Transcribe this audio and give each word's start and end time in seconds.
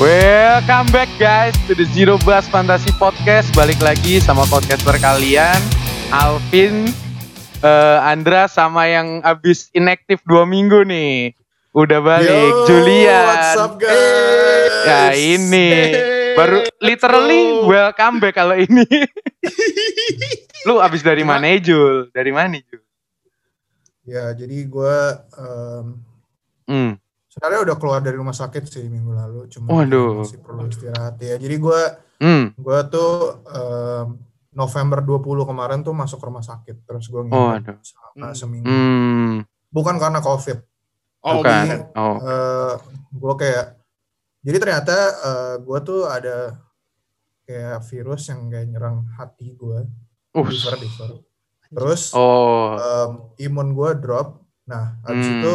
Welcome 0.00 0.88
back 0.88 1.12
guys 1.20 1.52
to 1.68 1.76
the 1.76 1.84
Zero 1.92 2.16
Bus 2.24 2.48
Fantasy 2.48 2.88
Podcast. 2.96 3.52
Balik 3.52 3.76
lagi 3.84 4.24
sama 4.24 4.48
podcaster 4.48 4.96
kalian, 4.96 5.60
Alvin, 6.08 6.88
eh, 7.60 7.98
Andra 8.00 8.48
sama 8.48 8.88
yang 8.88 9.20
abis 9.20 9.68
inaktif 9.76 10.24
dua 10.24 10.48
minggu 10.48 10.88
nih. 10.88 11.36
Udah 11.76 12.00
balik, 12.00 12.32
Yo, 12.32 12.64
Julian. 12.64 13.26
What's 13.28 13.52
up 13.60 13.72
guys? 13.76 14.72
Ya 14.88 15.02
ini 15.12 15.68
baru 16.40 16.64
literally 16.80 17.64
welcome 17.68 18.16
back 18.16 18.40
kalau 18.40 18.56
ini. 18.56 18.88
Lu 20.68 20.80
abis 20.80 21.04
dari 21.04 21.20
mana 21.20 21.52
Jul? 21.60 22.08
Dari 22.16 22.32
mana 22.32 22.56
Jul? 22.64 22.80
Ya 24.08 24.32
jadi 24.32 24.56
gue 24.66 24.96
um, 25.36 26.00
Hmm. 26.70 27.01
Sebenarnya 27.32 27.60
udah 27.64 27.76
keluar 27.76 27.98
dari 27.98 28.14
rumah 28.14 28.36
sakit 28.36 28.62
sih 28.62 28.84
minggu 28.86 29.08
lalu, 29.10 29.48
cuma 29.48 29.72
Waduh. 29.74 30.20
masih 30.20 30.38
perlu 30.38 30.68
istirahat 30.68 31.16
ya. 31.18 31.34
Jadi 31.36 31.56
gue 31.56 31.80
Hmm. 32.20 32.54
gue 32.54 32.78
tuh 32.86 33.40
um, 33.42 34.06
November 34.52 35.00
20 35.00 35.42
kemarin 35.42 35.80
tuh 35.80 35.90
masuk 35.90 36.20
rumah 36.20 36.38
sakit, 36.40 36.84
terus 36.84 37.08
gue 37.08 37.24
nginep 37.24 37.34
Waduh. 37.64 37.76
selama 37.80 38.26
Hmm. 38.26 38.36
seminggu. 38.36 38.68
Hmm. 38.68 39.34
Bukan 39.68 39.96
karena 39.96 40.20
COVID. 40.20 40.58
Oh, 41.22 41.38
Bukan. 41.38 41.66
Oh. 41.94 42.16
Eh, 42.20 42.74
gue 43.12 43.34
kayak 43.36 43.66
jadi 44.42 44.56
ternyata 44.58 44.96
uh, 45.18 45.54
gue 45.56 45.78
tuh 45.80 46.02
ada 46.04 46.58
kayak 47.42 47.80
virus 47.84 48.28
yang 48.28 48.46
kayak 48.48 48.68
nyerang 48.68 49.06
hati 49.12 49.54
gue, 49.54 49.86
Uh. 50.30 50.44
liver, 50.44 50.74
liver. 50.78 51.10
Terus 51.68 52.12
Oh. 52.12 52.74
um, 52.74 53.10
imun 53.36 53.72
gue 53.72 53.90
drop. 53.96 54.44
Nah, 54.64 55.00
habis 55.02 55.26
Hmm. 55.26 55.38
itu 55.38 55.52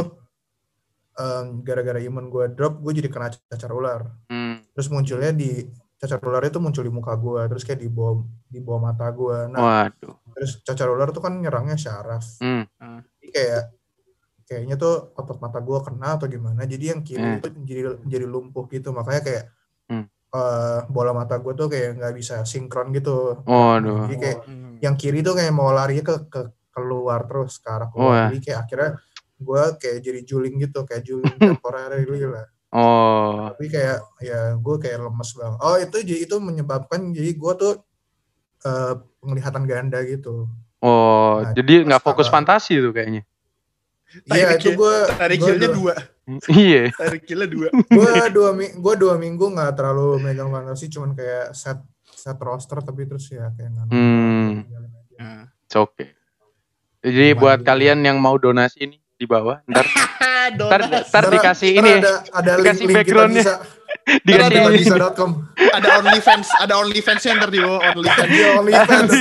um, 1.18 1.66
gara-gara 1.66 2.00
imun 2.00 2.30
gue 2.30 2.46
drop, 2.54 2.80
gue 2.80 2.94
jadi 3.02 3.10
kena 3.10 3.34
cacar 3.34 3.72
ular. 3.74 4.02
Hmm. 4.30 4.62
Terus 4.74 4.88
munculnya 4.94 5.34
di 5.34 5.66
cacar 5.98 6.22
ular 6.22 6.46
itu 6.46 6.62
muncul 6.62 6.86
di 6.86 6.94
muka 6.94 7.18
gue, 7.18 7.42
terus 7.50 7.66
kayak 7.66 7.82
di 7.82 7.90
bawah 7.90 8.22
di 8.48 8.60
bawah 8.62 8.82
mata 8.94 9.10
gue. 9.10 9.50
Nah, 9.50 9.90
Waduh. 9.90 10.14
terus 10.38 10.62
cacar 10.62 10.88
ular 10.94 11.10
tuh 11.10 11.22
kan 11.26 11.34
nyerangnya 11.42 11.76
syaraf. 11.76 12.24
Hmm. 12.38 12.70
Jadi 13.18 13.28
kayak 13.34 13.64
kayaknya 14.48 14.76
tuh 14.80 15.12
otot 15.18 15.42
mata 15.44 15.60
gue 15.60 15.78
kena 15.84 16.16
atau 16.16 16.30
gimana. 16.30 16.64
Jadi 16.64 16.86
yang 16.94 17.02
kiri 17.04 17.20
Hmm. 17.20 17.38
itu 17.42 17.48
jadi 17.66 17.82
jadi 18.06 18.26
lumpuh 18.30 18.70
gitu. 18.70 18.94
Makanya 18.94 19.22
kayak 19.26 19.44
Hmm. 19.90 20.06
eh, 20.08 20.80
bola 20.88 21.12
mata 21.18 21.40
gue 21.42 21.54
tuh 21.58 21.68
kayak 21.68 21.98
nggak 21.98 22.14
bisa 22.16 22.36
sinkron 22.46 22.94
gitu. 22.94 23.42
Waduh. 23.44 24.06
Jadi 24.08 24.16
kayak 24.22 24.40
Hmm. 24.46 24.78
yang 24.80 24.96
kiri 24.96 25.20
tuh 25.26 25.34
kayak 25.34 25.52
mau 25.52 25.74
lari 25.74 26.00
ke 26.06 26.30
ke 26.30 26.54
keluar 26.78 27.26
terus 27.26 27.58
ke 27.58 27.66
arah 27.74 27.90
keluar 27.90 28.30
jadi 28.30 28.38
kayak 28.38 28.60
akhirnya 28.70 28.92
gue 29.38 29.62
kayak 29.78 29.98
jadi 30.00 30.20
juling 30.24 30.56
gitu 30.60 30.82
kayak 30.84 31.04
juling 31.04 31.36
temporary 31.42 32.04
lah 32.24 32.48
Oh. 32.68 33.48
tapi 33.48 33.68
kayak 33.68 34.04
ya 34.20 34.54
gue 34.54 34.76
kayak 34.78 35.00
lemes 35.00 35.32
banget 35.34 35.58
oh 35.58 35.76
itu 35.78 35.98
jadi 36.04 36.20
itu 36.22 36.36
menyebabkan 36.38 37.10
jadi 37.10 37.32
gue 37.32 37.54
tuh 37.56 37.74
eh, 38.62 38.94
penglihatan 39.18 39.64
ganda 39.64 40.00
gitu 40.02 40.52
Oh, 40.78 41.42
Nah, 41.42 41.54
jadi 41.54 41.82
nggak 41.84 42.04
fokus 42.04 42.28
apa? 42.28 42.38
fantasi 42.38 42.78
tuh 42.78 42.92
kayaknya. 42.92 43.26
iya 44.28 44.54
itu 44.54 44.72
gue 44.72 44.96
Tarik 45.10 45.38
gue 45.38 45.48
killnya 45.50 45.70
dua. 45.72 45.94
Iya. 46.54 46.94
Tarik 46.94 47.24
killnya 47.24 47.48
dua. 47.48 47.68
gue 47.98 48.12
dua 48.30 48.50
mi- 48.52 48.76
gue 48.76 48.94
dua 48.96 49.16
minggu 49.16 49.46
nggak 49.48 49.74
terlalu 49.74 50.22
megang 50.22 50.48
fantasi 50.48 50.86
cuman 50.88 51.12
kayak 51.12 51.50
set 51.52 51.82
set 52.06 52.38
roster 52.38 52.78
tapi 52.80 53.04
terus 53.04 53.26
ya 53.28 53.50
kayak 53.50 53.70
nggak 53.72 53.86
Hmm. 53.90 54.70
Nah. 55.16 55.50
It's 55.64 55.74
okay. 55.74 56.14
Jadi 57.00 57.16
Lumayan 57.28 57.40
buat 57.40 57.58
juga. 57.58 57.68
kalian 57.70 58.00
yang 58.04 58.18
mau 58.18 58.36
donasi 58.36 58.78
ini 58.82 58.98
di 59.18 59.26
bawah, 59.26 59.58
ntar 59.66 59.86
ntar, 60.62 60.82
ntar 61.10 61.24
dikasih 61.34 61.72
ntar 61.74 61.82
ini, 61.82 61.92
ada 62.00 62.14
ada 62.38 62.52
link 62.56 62.64
dikasih 62.64 62.86
link 62.86 62.94
kita 62.94 62.98
backgroundnya. 63.02 63.44
bisa 63.44 63.56
dikasih 64.28 64.50
kita 64.54 64.70
ini. 64.70 64.78
bisa.com 64.86 65.32
Ada 65.58 65.88
OnlyFans, 66.00 66.48
ada 66.62 66.74
OnlyFans 66.80 67.22
yang 67.26 67.36
ntar 67.42 67.50
di 67.50 67.60
bawah 67.60 67.82
OnlyFans. 67.82 68.30
Iya, 68.30 68.48
OnlyFans. 68.62 69.12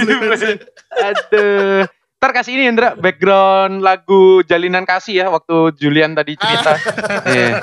Aduh. 1.01 1.83
Ntar 2.17 2.33
kasih 2.33 2.57
ini 2.57 2.65
Indra, 2.65 2.97
background 2.97 3.85
lagu 3.85 4.41
Jalinan 4.49 4.89
Kasih 4.89 5.21
ya 5.21 5.27
waktu 5.29 5.77
Julian 5.77 6.17
tadi 6.17 6.33
cerita. 6.41 6.73
Iya. 7.29 7.61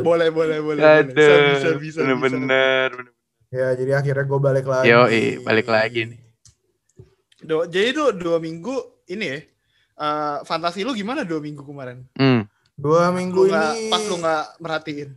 boleh, 0.00 0.28
boleh, 0.32 0.58
boleh. 0.64 0.80
Aduh. 0.80 1.12
Bisa, 1.12 1.36
bisa, 1.52 1.70
bisa. 1.76 1.98
Bener-bener. 2.00 2.90
bener. 2.96 3.12
Ya, 3.52 3.74
jadi 3.76 3.92
akhirnya 4.00 4.24
gue 4.24 4.40
balik 4.40 4.66
lagi. 4.66 4.88
Yo, 4.88 5.04
balik 5.44 5.68
lagi 5.68 6.16
nih. 6.16 6.20
Do- 7.44 7.68
jadi 7.68 7.92
tuh 7.92 8.16
dua 8.16 8.40
minggu 8.40 9.04
ini 9.12 9.24
ya. 9.26 9.38
Eh, 10.00 10.36
fantasi 10.42 10.80
lu 10.80 10.92
gimana 10.92 11.22
dua 11.22 11.38
minggu 11.38 11.60
kemarin? 11.60 12.08
Hmm. 12.16 12.48
Dua 12.72 13.12
Lu 13.12 13.14
minggu 13.14 13.44
nggak- 13.44 13.76
ini, 13.76 13.90
pas 13.92 14.02
lu 14.02 14.16
nggak 14.16 14.44
merhatiin. 14.58 15.10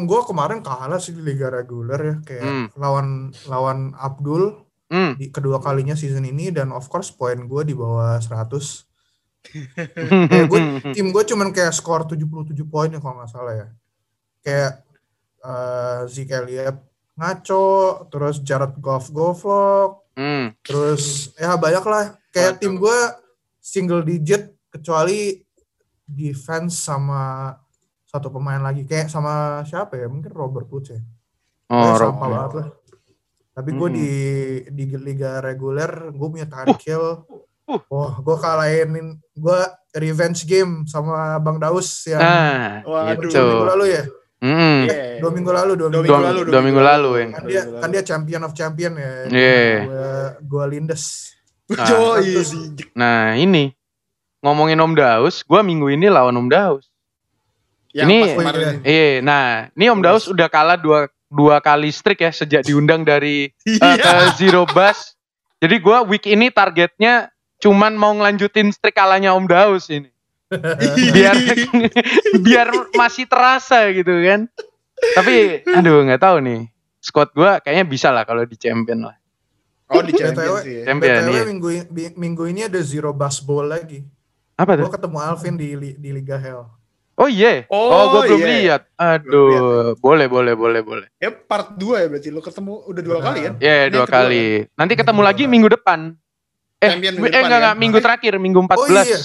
gue 0.00 0.20
kemarin 0.24 0.64
kalah 0.64 0.96
sih 0.96 1.12
di 1.12 1.20
Liga 1.20 1.52
Reguler 1.52 2.00
ya, 2.00 2.14
kayak 2.24 2.40
Hmm. 2.42 2.66
lawan 2.74 3.06
lawan 3.44 3.78
Abdul 3.92 4.64
Hmm. 4.88 5.12
di 5.14 5.28
kedua 5.28 5.60
kalinya 5.60 5.92
season 5.92 6.24
ini 6.24 6.48
dan 6.48 6.72
of 6.72 6.88
course 6.88 7.12
poin 7.12 7.36
gue 7.44 7.62
di 7.62 7.74
bawah 7.74 8.16
100. 8.16 8.88
Kayak 10.28 10.46
gue 10.46 10.60
tim 10.92 11.08
gue 11.08 11.22
cuman 11.24 11.52
kayak 11.52 11.70
skor 11.70 12.04
77 12.04 12.64
poin 12.64 12.88
ya 12.88 12.98
kalau 12.98 13.16
nggak 13.16 13.30
salah 13.30 13.54
ya. 13.54 13.66
Kayak 14.40 14.72
eh 15.38 16.00
Zeke 16.06 16.34
Elliott 16.34 16.78
ngaco, 17.14 17.66
terus 18.08 18.42
Jared 18.42 18.74
Goff 18.78 19.08
goblok, 19.08 20.10
Hmm. 20.14 20.52
terus 20.60 21.30
ya 21.34 21.54
banyak 21.54 21.80
lah. 21.82 22.17
Kayak 22.28 22.60
tim 22.60 22.76
gue 22.76 22.98
single 23.58 24.02
digit 24.02 24.42
kecuali 24.68 25.40
defense 26.04 26.78
sama 26.78 27.52
satu 28.04 28.28
pemain 28.28 28.58
lagi 28.58 28.82
kayak 28.82 29.06
sama 29.06 29.60
siapa 29.62 29.96
ya 29.96 30.08
mungkin 30.08 30.32
Robert 30.32 30.68
Woods 30.68 30.90
ya 30.90 31.00
Oh, 31.68 31.76
Pokoknya 31.76 31.92
Rob. 31.92 32.08
sampah 32.08 32.28
banget 32.28 32.52
lah 32.54 32.68
tapi 33.52 33.70
gue 33.74 33.88
Hmm. 33.90 33.96
di 33.98 34.10
di 34.70 34.84
liga 34.96 35.30
reguler 35.38 35.90
gue 36.08 36.28
punya 36.30 36.46
Tyreek 36.46 36.82
Hill 36.82 37.06
Uh. 37.68 37.76
wah 37.92 38.16
gue 38.16 38.36
kalahin 38.38 38.90
gue 39.34 39.58
revenge 39.94 40.48
game 40.48 40.88
sama 40.88 41.36
Bang 41.36 41.60
Daus 41.60 42.08
yang 42.08 42.24
Waduh. 42.80 43.20
gitu. 43.20 43.36
dua 43.36 43.44
minggu 43.44 43.68
lalu 43.68 43.86
ya 43.90 44.04
Hmm. 44.38 44.86
Iya. 44.86 45.18
dua 45.18 45.30
minggu 45.34 45.50
lalu 45.50 45.72
dua, 45.74 45.88
Dua 45.90 45.98
minggu, 45.98 46.08
Dua, 46.08 46.16
minggu 46.16 46.24
lalu 46.24 46.38
lalu, 46.38 46.48
dua 46.48 46.62
minggu 46.62 46.80
lalu, 46.80 47.10
yang. 47.18 47.30
kan 47.34 47.42
dia 47.44 47.62
kan 47.76 47.88
dia 47.90 48.02
champion 48.02 48.42
of 48.42 48.52
champion 48.54 48.92
ya 48.94 49.12
Iya. 49.26 49.60
gue 49.84 50.08
gue 50.46 50.64
lindes 50.70 51.04
Nah, 51.68 51.84
Joy, 51.84 52.40
Nah, 52.96 53.36
ini 53.36 53.76
ngomongin 54.40 54.80
Om 54.80 54.96
Daus, 54.96 55.44
gua 55.44 55.60
minggu 55.60 55.92
ini 55.92 56.08
lawan 56.08 56.32
Om 56.36 56.48
Daus. 56.48 56.88
yang 57.92 58.08
Ini-. 58.08 58.36
Iya, 58.84 59.20
nah, 59.24 59.68
ini 59.72 59.84
Om 59.88 60.00
Daus 60.00 60.28
udah 60.28 60.48
kalah 60.48 60.76
dua 60.80 61.08
dua 61.28 61.60
kali 61.60 61.92
streak 61.92 62.24
ya 62.24 62.32
sejak 62.32 62.64
diundang 62.64 63.04
dari 63.04 63.52
Iya. 63.68 64.00
ke 64.00 64.14
Zero 64.40 64.64
Bus. 64.64 65.12
Jadi 65.60 65.76
gua 65.80 66.00
week 66.04 66.24
ini 66.24 66.48
targetnya 66.48 67.28
cuman 67.60 67.92
mau 67.98 68.14
ngelanjutin 68.16 68.72
streak 68.72 68.96
kalahnya 68.96 69.36
Om 69.36 69.44
Daus 69.44 69.92
ini. 69.92 70.08
Biar 71.16 71.36
biar 72.46 72.68
masih 72.96 73.28
terasa 73.28 73.92
gitu 73.92 74.08
kan. 74.24 74.48
Tapi 75.12 75.68
aduh 75.68 76.08
nggak 76.08 76.22
tahu 76.22 76.40
nih. 76.40 76.60
Squad 77.04 77.32
gua 77.36 77.60
kayaknya 77.60 77.84
bisa 77.84 78.08
lah 78.08 78.24
kalau 78.24 78.48
di 78.48 78.56
champion 78.56 79.04
lah. 79.12 79.16
Oh 79.88 80.04
di 80.04 80.12
BTW, 80.12 80.20
champion 80.20 80.54
sih 80.60 80.74
ya. 80.80 80.84
Champion, 80.92 81.14
BTW 81.24 81.32
iya. 81.32 81.44
minggu 81.48 81.68
minggu 82.14 82.44
ini 82.52 82.60
ada 82.68 82.80
zero 82.84 83.10
bus 83.16 83.40
bowl 83.40 83.64
lagi 83.64 84.04
Apa 84.54 84.76
gue 84.76 84.84
tuh? 84.84 84.92
ketemu 85.00 85.16
Alvin 85.16 85.54
di 85.56 85.68
di 85.96 86.10
Liga 86.12 86.36
Hell 86.36 86.68
Oh 87.18 87.26
iya. 87.26 87.66
Oh, 87.66 87.90
Oh, 87.90 88.04
gua 88.14 88.30
belum 88.30 88.46
iya. 88.46 88.50
lihat. 88.78 88.82
Aduh, 88.94 89.98
boleh 89.98 90.30
boleh 90.30 90.54
boleh 90.54 90.80
boleh. 90.86 91.06
Ya 91.18 91.34
part 91.34 91.74
2 91.74 91.98
ya 91.98 92.06
berarti 92.06 92.30
lu 92.30 92.38
ketemu 92.38 92.78
udah 92.86 93.02
dua 93.02 93.16
Benar. 93.18 93.26
kali 93.26 93.38
kan? 93.42 93.54
Ya, 93.58 93.74
Ini 93.74 93.90
dua 93.90 94.06
kedua, 94.06 94.14
kali. 94.22 94.44
Nanti 94.78 94.92
Ini 94.94 95.00
ketemu 95.02 95.20
lagi 95.26 95.44
minggu 95.50 95.68
depan. 95.74 96.00
Eh, 96.78 96.90
Champion 96.94 97.10
eh 97.10 97.18
minggu 97.18 97.26
depan 97.26 97.42
enggak 97.42 97.50
ya? 97.50 97.58
enggak, 97.58 97.74
minggu 97.74 97.98
terakhir, 97.98 98.32
minggu 98.38 98.60
14. 98.70 99.02
iya. 99.02 99.18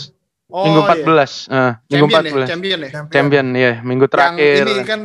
Oh, 0.49 0.65
minggu 0.65 0.81
iya. 0.81 0.89
14. 1.05 1.31
Ah, 1.53 1.71
minggu 1.85 2.05
Champion 2.09 2.25
ya, 2.25 2.31
14. 2.33 2.49
champion 2.49 2.79
ya. 2.81 2.89
Champion 3.13 3.45
ya, 3.53 3.71
minggu 3.85 4.05
terakhir. 4.09 4.63
Yang 4.65 4.73
ini 4.73 4.83
kan 4.89 5.01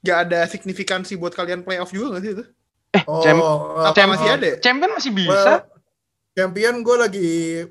gak 0.00 0.18
ada 0.24 0.40
signifikansi 0.48 1.12
buat 1.20 1.36
kalian 1.36 1.60
playoff 1.60 1.92
juga 1.92 2.16
gak 2.16 2.22
sih 2.24 2.32
itu? 2.32 2.44
Oh, 3.02 3.20
Champ- 3.20 3.40
eh, 3.40 3.86
Apa 3.88 3.96
eh, 3.96 4.06
masih 4.06 4.28
ada? 4.30 4.48
Champion 4.58 4.90
masih 4.92 5.10
Well, 5.10 5.24
bisa. 5.24 5.52
champion 6.30 6.74
gue 6.80 6.96
lagi 6.98 7.28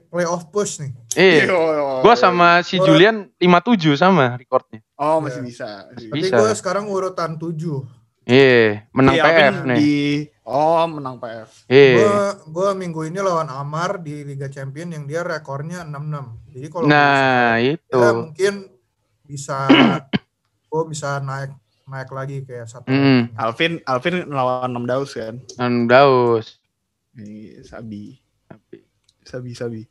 playoff 0.07 0.49
push 0.49 0.81
nih. 0.81 0.91
Iya. 1.13 1.43
Oh, 1.51 2.01
Gua 2.01 2.13
sama 2.15 2.61
si 2.61 2.75
Gua- 2.75 2.87
Julian 2.87 3.29
57 3.35 3.93
sama 3.95 4.33
recordnya. 4.33 4.81
Oh 4.95 5.17
masih 5.17 5.41
bisa. 5.41 5.89
Masih 5.91 6.09
Tapi 6.09 6.19
Bisa. 6.19 6.35
gue 6.35 6.49
sekarang 6.53 6.85
urutan 6.85 7.37
7. 7.37 7.85
Iya, 8.23 8.85
menang 8.91 9.15
Iya, 9.15 9.23
PF 9.23 9.55
nih. 9.65 9.77
Di... 9.77 9.95
Oh 10.43 10.85
menang 10.87 11.17
PF. 11.17 11.49
Iya. 11.67 11.97
Gue 11.97 12.17
gue 12.51 12.69
minggu 12.75 13.01
ini 13.03 13.17
lawan 13.17 13.49
Amar 13.49 13.97
di 13.97 14.21
Liga 14.23 14.45
Champion 14.45 14.89
yang 14.89 15.05
dia 15.05 15.21
rekornya 15.21 15.81
6-6. 15.83 16.49
Jadi 16.51 16.67
kalau 16.67 16.85
Nah, 16.85 17.53
gua 17.55 17.61
itu. 17.63 17.97
ya 17.97 18.09
mungkin 18.11 18.53
bisa 19.23 19.57
gue 20.63 20.83
bisa 20.87 21.17
naik 21.19 21.53
naik 21.91 22.09
lagi 22.09 22.41
kayak 22.41 22.65
satu. 22.65 22.87
Mm. 22.87 23.35
Alvin 23.35 23.83
Alvin 23.83 24.15
lawan 24.31 24.71
6 24.71 24.87
Daus 24.87 25.11
kan. 25.11 25.35
Nan 25.59 25.85
Daus. 25.85 26.55
Ini 27.13 27.59
Sabi. 27.61 28.15
Sabi 29.21 29.51
Sabi. 29.51 29.81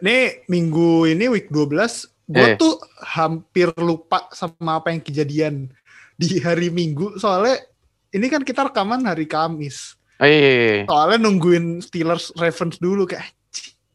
Ini 0.00 0.48
minggu 0.48 1.06
ini 1.06 1.28
week 1.28 1.52
12 1.52 2.08
Gue 2.24 2.54
Eh. 2.54 2.56
tuh 2.56 2.78
hampir 3.04 3.68
lupa 3.76 4.30
sama 4.32 4.80
apa 4.80 4.88
yang 4.88 5.02
kejadian 5.02 5.68
di 6.14 6.38
hari 6.38 6.70
Minggu 6.70 7.18
soalnya 7.18 7.60
ini 8.08 8.30
kan 8.30 8.40
kita 8.40 8.64
rekaman 8.64 9.04
hari 9.04 9.26
Kamis. 9.26 9.98
Oh, 10.16 10.24
iya, 10.24 10.38
iya, 10.38 10.52
iya. 10.54 10.84
Soalnya 10.86 11.18
nungguin 11.20 11.82
Steelers 11.82 12.30
Ravens 12.32 12.78
dulu 12.78 13.04
kayak 13.04 13.26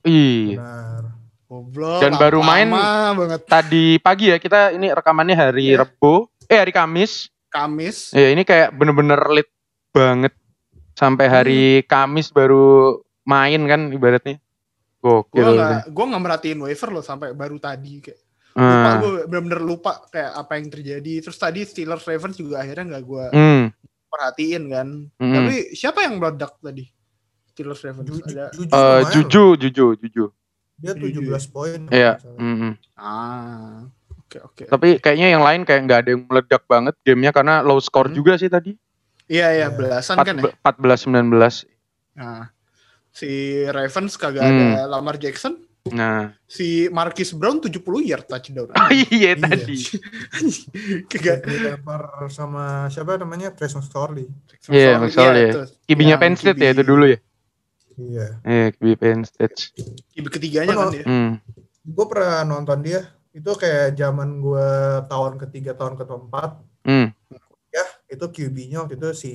Iya. 0.03 0.59
Benar. 0.59 1.03
goblok. 1.47 1.99
Dan 2.03 2.19
baru 2.19 2.43
main 2.43 2.67
banget 2.67 3.47
Tadi 3.47 3.95
pagi 3.97 4.27
ya 4.27 4.37
kita 4.37 4.75
ini 4.75 4.91
rekamannya 4.91 5.33
hari 5.33 5.71
Iya. 5.71 5.87
Rebo, 5.87 6.27
eh 6.45 6.59
hari 6.59 6.75
Kamis. 6.75 7.31
Kamis. 7.59 7.97
Ya 8.11 8.29
ini 8.29 8.41
kayak 8.41 8.69
bener-bener 8.71 9.17
late 9.27 9.49
banget 9.89 10.33
sampai 10.93 11.25
hari 11.25 11.61
Hmm. 11.77 11.87
Kamis 11.87 12.29
baru 12.29 12.97
main 13.23 13.61
kan 13.63 13.89
ibaratnya. 13.89 14.37
Gue 14.97 15.23
Gokil. 15.23 15.53
nggak 15.53 15.89
gue 15.89 16.05
nggak 16.05 16.23
merhatiin 16.23 16.59
waiver 16.59 16.89
loh 16.91 17.01
sampai 17.01 17.31
baru 17.31 17.57
tadi 17.57 18.01
kayak 18.01 18.19
lupa 18.53 18.89
Ah. 18.89 18.97
gue 18.97 19.11
bener-bener 19.27 19.61
lupa 19.61 19.91
kayak 20.07 20.31
apa 20.35 20.51
yang 20.55 20.67
terjadi. 20.67 21.13
Terus 21.21 21.37
tadi 21.37 21.61
Steelers 21.61 22.01
Ravens 22.03 22.33
juga 22.35 22.59
akhirnya 22.59 22.85
nggak 22.87 23.03
gue 23.03 23.25
Hmm. 23.29 23.63
perhatiin 24.07 24.63
kan. 24.67 24.87
hmm. 25.13 25.33
Tapi 25.35 25.53
siapa 25.71 25.99
yang 26.01 26.17
meledak 26.17 26.57
tadi? 26.57 26.85
Steelers 27.47 27.81
Ravens 27.81 28.05
Ju- 28.07 28.21
ada. 28.23 28.45
Juju 28.51 28.69
Eh, 28.69 28.77
lumayan 28.77 29.11
Juju, 29.11 29.43
Juju, 29.55 29.85
Juju. 29.95 30.23
loh. 30.23 30.33
Dia 30.75 30.93
17 30.93 31.45
poin. 31.47 31.79
Iya. 31.87 32.21
hmm, 32.21 32.55
hmm. 32.55 32.73
Ah, 32.95 33.85
oke 34.27 34.37
oke. 34.43 34.63
Tapi 34.67 34.87
kayaknya 34.97 35.27
yang 35.29 35.41
lain 35.41 35.63
kayak 35.63 35.81
nggak 35.83 35.99
ada 36.03 36.09
yang 36.11 36.23
meledak 36.23 36.63
banget 36.65 36.93
gamenya 37.01 37.31
karena 37.31 37.59
low 37.61 37.79
score 37.79 38.07
Hmm. 38.07 38.15
juga 38.15 38.35
sih 38.35 38.47
tadi. 38.47 38.75
Iya 39.25 39.47
iya 39.49 39.59
Iya. 39.63 39.67
belasan 39.69 40.15
kan 40.17 40.35
ya. 40.35 40.51
14 40.53 41.03
19. 41.03 41.63
Nah, 42.13 42.51
si 43.09 43.29
Ravens 43.65 44.13
kagak 44.15 44.43
Hmm. 44.43 44.73
ada 44.73 44.87
Lamar 44.89 45.15
Jackson. 45.15 45.63
Nah, 45.87 46.35
Si 46.43 46.87
Marquis 46.89 47.31
Brown 47.31 47.59
70 47.59 47.79
yard 48.03 48.23
touchdown. 48.25 48.67
oh 48.69 48.91
iya 49.07 49.31
Iya. 49.31 49.39
tadi. 49.39 49.79
Kagak. 51.07 51.43
Dilempar 51.43 52.01
sama 52.27 52.87
siapa 52.87 53.15
namanya? 53.15 53.51
Trace 53.51 53.75
McSorley. 53.75 54.27
Iya, 54.67 54.99
McSorley 54.99 55.41
ya. 55.41 55.49
itu. 55.49 55.61
Kibinya 55.85 56.15
Yang 56.15 56.21
Penn 56.21 56.35
State 56.35 56.59
ya 56.59 56.69
itu 56.71 56.83
dulu 56.83 57.05
ya. 57.07 57.19
Iya. 57.97 58.25
Eh, 58.43 58.67
kibi 58.71 58.93
Penn 58.95 59.23
State. 59.23 59.73
QB 60.13 60.25
ketiganya 60.29 60.69
Oh, 60.71 60.79
kan 60.83 60.87
dia. 60.91 61.03
Hmm. 61.03 61.31
Gue 61.81 62.05
pernah 62.05 62.43
nonton 62.43 62.79
dia. 62.79 63.01
Itu 63.37 63.53
kayak 63.53 63.93
zaman 63.93 64.41
gue 64.41 64.69
tahun 65.05 65.37
ketiga, 65.37 65.77
tahun 65.77 65.93
keempat. 65.93 66.57
Hmm. 66.81 67.13
Ya, 67.69 67.85
itu 68.09 68.25
QB-nya 68.25 68.81
waktu 68.81 68.97
itu 68.97 69.09
si 69.13 69.31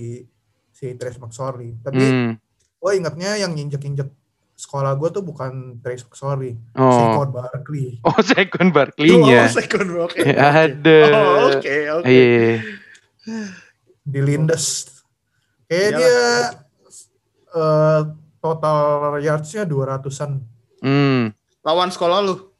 si 0.68 0.90
Trace 0.94 1.22
McSorley. 1.22 1.78
Tapi 1.78 2.02
Hmm. 2.02 2.32
gue 2.76 2.90
ingetnya 2.92 3.38
yang 3.38 3.54
injek-injek 3.54 4.10
sekolah 4.52 4.94
gue 4.94 5.08
tuh 5.08 5.22
bukan 5.22 5.78
Trace 5.78 6.02
McSorley. 6.02 6.58
Oh. 6.74 6.90
Saquon 6.90 7.30
Barkley. 7.30 7.98
Oh, 8.06 8.18
second 8.18 8.68
Oh, 8.68 8.74
Barkley-nya. 8.74 9.46
second 9.48 9.86
oke. 9.96 10.18
Ya, 10.18 10.26
oke. 10.26 10.58
ada. 10.66 10.98
Oh, 11.08 11.38
oke 11.54 11.74
oke. 11.94 12.06
Iya. 12.10 12.58
Di 14.02 14.18
Lindes. 14.18 14.90
Kayak 15.64 15.88
Iyalah. 15.88 15.96
dia 15.96 16.18
eh, 17.52 18.00
total 18.40 18.78
yards-nya 19.20 19.62
200-an. 19.62 20.42
Hmm. 20.82 21.30
Lawan 21.62 21.88
sekolah 21.88 22.18
lu 22.20 22.50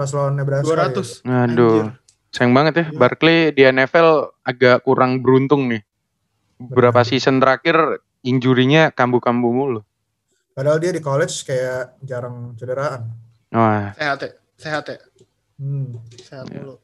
Pas 0.00 0.08
lawan 0.16 0.40
Nebraska. 0.40 0.64
200. 0.64 1.28
ya. 1.28 1.44
Aduh. 1.44 1.92
Sayang 2.32 2.56
banget 2.56 2.72
ya. 2.80 2.84
Iya. 2.88 2.96
Barkley 2.96 3.38
di 3.52 3.62
NFL 3.68 4.08
agak 4.40 4.80
kurang 4.80 5.20
beruntung 5.20 5.68
nih. 5.68 5.84
Beberapa 6.56 7.04
Benar. 7.04 7.08
season 7.12 7.36
terakhir 7.36 7.76
injurinya 8.24 8.88
kambuh-kambuh 8.88 9.52
mulu. 9.52 9.80
Padahal 10.56 10.80
dia 10.80 10.92
di 10.92 11.04
college 11.04 11.44
kayak 11.44 12.00
jarang 12.00 12.56
cederaan. 12.56 13.12
Wah. 13.52 13.92
Sehat 13.92 14.18
ya. 14.24 14.30
Sehat 14.56 14.84
ya. 14.88 14.96
Hmm. 15.60 16.00
Sehat 16.16 16.48
Iya. 16.48 16.64
dulu. 16.64 16.74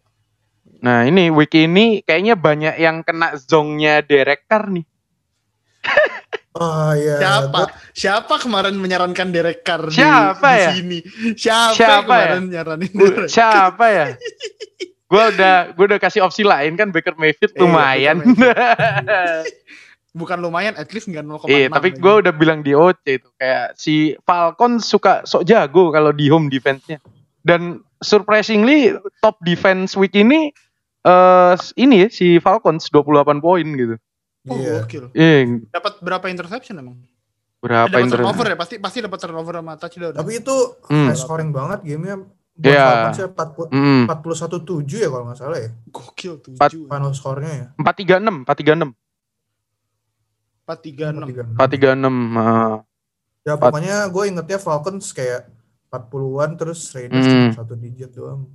Nah 0.85 1.09
ini 1.09 1.33
week 1.33 1.57
ini 1.57 2.05
kayaknya 2.05 2.37
banyak 2.37 2.77
yang 2.77 3.01
kena 3.01 3.33
zongnya 3.41 4.05
Derek 4.05 4.45
Carr 4.45 4.69
nih. 4.69 4.85
Oh 6.56 6.91
iya. 6.93 7.17
Siapa? 7.20 7.69
Gua- 7.69 7.75
Siapa 7.93 8.35
kemarin 8.37 8.76
menyarankan 8.76 9.29
Derek 9.29 9.61
Carr 9.61 9.88
di- 9.88 10.00
Siapa 10.00 10.49
di, 10.49 10.56
ya? 10.58 10.70
sini? 10.73 10.99
Siapa, 11.32 11.73
Siapa 11.73 11.93
yang 11.93 12.05
kemarin 12.08 12.44
nyaranin 12.49 12.91
Gua- 12.91 13.08
Derek? 13.12 13.29
siapa 13.29 13.85
ya? 13.88 14.06
Gue 15.06 15.23
udah 15.31 15.56
gue 15.70 15.85
udah 15.87 16.00
kasih 16.00 16.19
opsi 16.20 16.43
lain 16.43 16.75
kan 16.75 16.91
Baker 16.91 17.14
Mayfield 17.14 17.55
Iya, 17.55 17.61
lumayan. 17.62 18.17
Bukan 20.17 20.41
lumayan, 20.41 20.73
at 20.75 20.88
least 20.91 21.06
nggak 21.06 21.23
0,6. 21.23 21.47
Iya, 21.47 21.69
tapi 21.69 21.93
lagi. 21.93 22.00
gue 22.00 22.14
udah 22.25 22.32
bilang 22.32 22.64
di 22.64 22.73
OC 22.73 23.05
itu 23.20 23.29
kayak 23.37 23.76
si 23.76 24.17
Falcon 24.25 24.81
suka 24.81 25.20
sok 25.23 25.44
jago 25.44 25.93
kalau 25.93 26.08
di 26.11 26.32
home 26.32 26.49
defense-nya. 26.49 27.05
Dan 27.44 27.85
surprisingly 28.00 28.97
top 29.20 29.37
defense 29.44 29.93
week 29.93 30.17
ini 30.17 30.50
eh 31.06 31.55
ini 31.79 31.94
ya 32.03 32.08
si 32.08 32.41
Falcons 32.41 32.88
28 32.88 33.38
poin 33.38 33.62
gitu. 33.62 33.94
Oh, 34.46 34.54
Iya. 34.54 34.81
gokil. 34.81 35.04
Eh, 35.10 35.43
Dapat 35.69 35.93
berapa 36.00 36.26
interception 36.26 36.76
emang? 36.76 36.96
berapa 37.56 37.88
dapat 37.88 37.98
yang 37.98 38.08
ter- 38.08 38.20
turnover 38.20 38.46
ya, 38.46 38.54
pasti 38.54 38.75
pasti 38.78 38.98
dapat 39.00 39.19
turnover 39.19 39.54
sama 39.56 39.75
touchdown. 39.75 40.14
Tapi 40.14 40.32
itu 40.37 40.56
Hmm. 40.87 41.06
high 41.08 41.19
scoring 41.19 41.50
banget 41.50 41.82
gamenya. 41.82 42.16
Buat 42.54 42.62
Iya. 42.62 42.84
Falcons 42.87 43.19
ya 43.19 43.28
40 43.28 43.66
Mm, 43.69 44.02
41-7 44.06 44.96
ya 44.96 45.08
kalau 45.10 45.25
nggak 45.26 45.37
salah 45.37 45.58
ya. 45.58 45.70
Gokil 45.87 46.32
Empat- 46.46 46.72
7. 46.72 46.87
Final 46.87 47.12
skornya 47.12 47.52
ya. 47.52 47.66
436, 47.75 48.34
436, 48.44 48.88
436. 50.64 51.46
436. 51.54 52.14
ah. 52.34 52.82
Ya 53.43 53.54
Empat- 53.54 53.70
pokoknya 53.70 53.96
gue 54.08 54.25
ingetnya 54.26 54.58
Falcons 54.58 55.06
kayak 55.10 55.46
40-an 55.88 56.50
terus 56.56 56.81
Raiders 56.90 57.22
Hmm. 57.22 57.34
cuma 57.46 57.56
satu 57.56 57.75
digit 57.75 58.10
doang. 58.10 58.50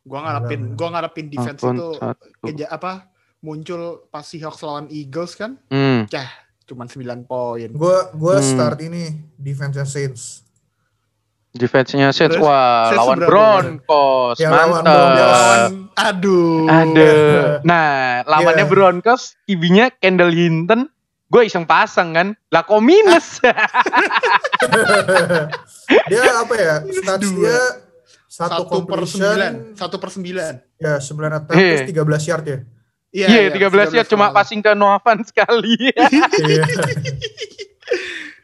Gua 0.00 0.24
ngarepin, 0.24 0.72
gua 0.72 0.88
ngarepin 0.90 1.26
defense 1.28 1.60
Falcons 1.60 1.76
itu 1.76 1.88
satu. 1.98 2.24
keja 2.42 2.66
apa 2.66 3.12
muncul 3.40 4.06
pas 4.08 4.22
Seahawks 4.22 4.60
lawan 4.60 4.86
Eagles 4.88 5.34
kan, 5.34 5.54
Hmm. 5.68 6.06
cuman 6.64 6.86
9 6.86 7.22
poin. 7.22 7.70
Gue 7.70 7.96
gue 8.12 8.36
Hmm. 8.36 8.44
start 8.44 8.78
ini 8.82 9.04
defense 9.34 9.78
Saints. 9.84 10.42
Defense-nya 11.48 12.12
Saints 12.12 12.36
Terus, 12.36 12.44
wah 12.44 12.92
Saints 12.92 13.00
lawan? 13.00 13.18
Broncos. 13.24 14.36
Ya, 14.36 14.52
lawan 14.52 14.84
mantap. 14.84 14.92
Broncos. 14.92 15.24
Lawan 15.24 15.72
aduh. 15.96 16.66
Aduh. 16.68 17.42
Nah, 17.68 17.88
lawannya 18.22 18.62
Iya. 18.62 18.70
Broncos, 18.70 19.34
kibinya 19.42 19.88
Kendall 19.90 20.30
Hinton. 20.30 20.86
Gue 21.26 21.48
iseng 21.48 21.64
pasang 21.64 22.12
kan. 22.12 22.28
Lah 22.48 22.62
kok 22.62 22.80
minus? 22.80 23.40
dia 26.08 26.22
apa 26.36 26.54
ya? 26.54 26.74
Stats 26.84 27.28
dia 27.28 27.58
satu, 28.28 28.62
Satu 28.68 28.76
per 28.84 29.00
sembilan, 29.02 29.52
satu 29.74 29.96
per 29.98 30.10
sembilan. 30.12 30.52
ya 30.78 31.00
9 31.00 31.32
attack 31.32 31.56
Iya. 31.56 31.68
terus 31.74 31.88
13 31.90 32.24
yard 32.28 32.44
ya. 32.46 32.58
Iya, 33.08 33.48
13 33.48 33.96
ya 33.96 34.04
cuma 34.04 34.28
pas 34.28 34.44
passing 34.44 34.60
ke 34.60 34.72
Noah 34.72 35.00
Fant 35.00 35.24
sekali. 35.24 35.72
Iya. 35.80 36.64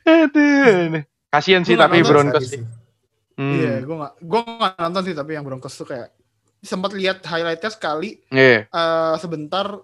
Aduh. 0.05 1.03
Kasian 1.29 1.63
sih 1.63 1.75
tapi 1.75 2.01
Broncos 2.01 2.47
sih. 2.47 2.59
sih. 2.59 2.63
Hmm. 3.35 3.55
Iya, 3.59 3.73
gua 3.83 3.97
nggak, 3.99 4.15
gua 4.23 4.41
nggak 4.47 4.73
nonton 4.79 5.03
sih 5.05 5.15
tapi 5.15 5.31
yang 5.35 5.43
Broncos 5.43 5.75
tuh 5.75 5.85
kayak 5.85 6.15
sempat 6.63 6.95
lihat 6.95 7.19
highlightnya 7.21 7.69
sekali 7.69 8.23
Iya. 8.31 8.65
eh, 8.65 9.15
sebentar 9.19 9.75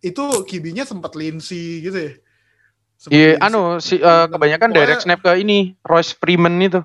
itu 0.00 0.24
kibinya 0.44 0.82
sempat 0.82 1.14
Lindsay 1.14 1.80
gitu 1.80 1.94
ya. 1.96 2.12
Iya, 3.08 3.38
Lindsay. 3.38 3.46
anu 3.46 3.62
si 3.78 3.96
eh, 3.96 4.26
kebanyakan 4.26 4.68
Pokoknya- 4.68 4.86
direct 4.90 5.02
snap 5.06 5.20
ke 5.22 5.32
ini 5.38 5.78
Royce 5.80 6.12
Freeman 6.12 6.58
itu. 6.58 6.82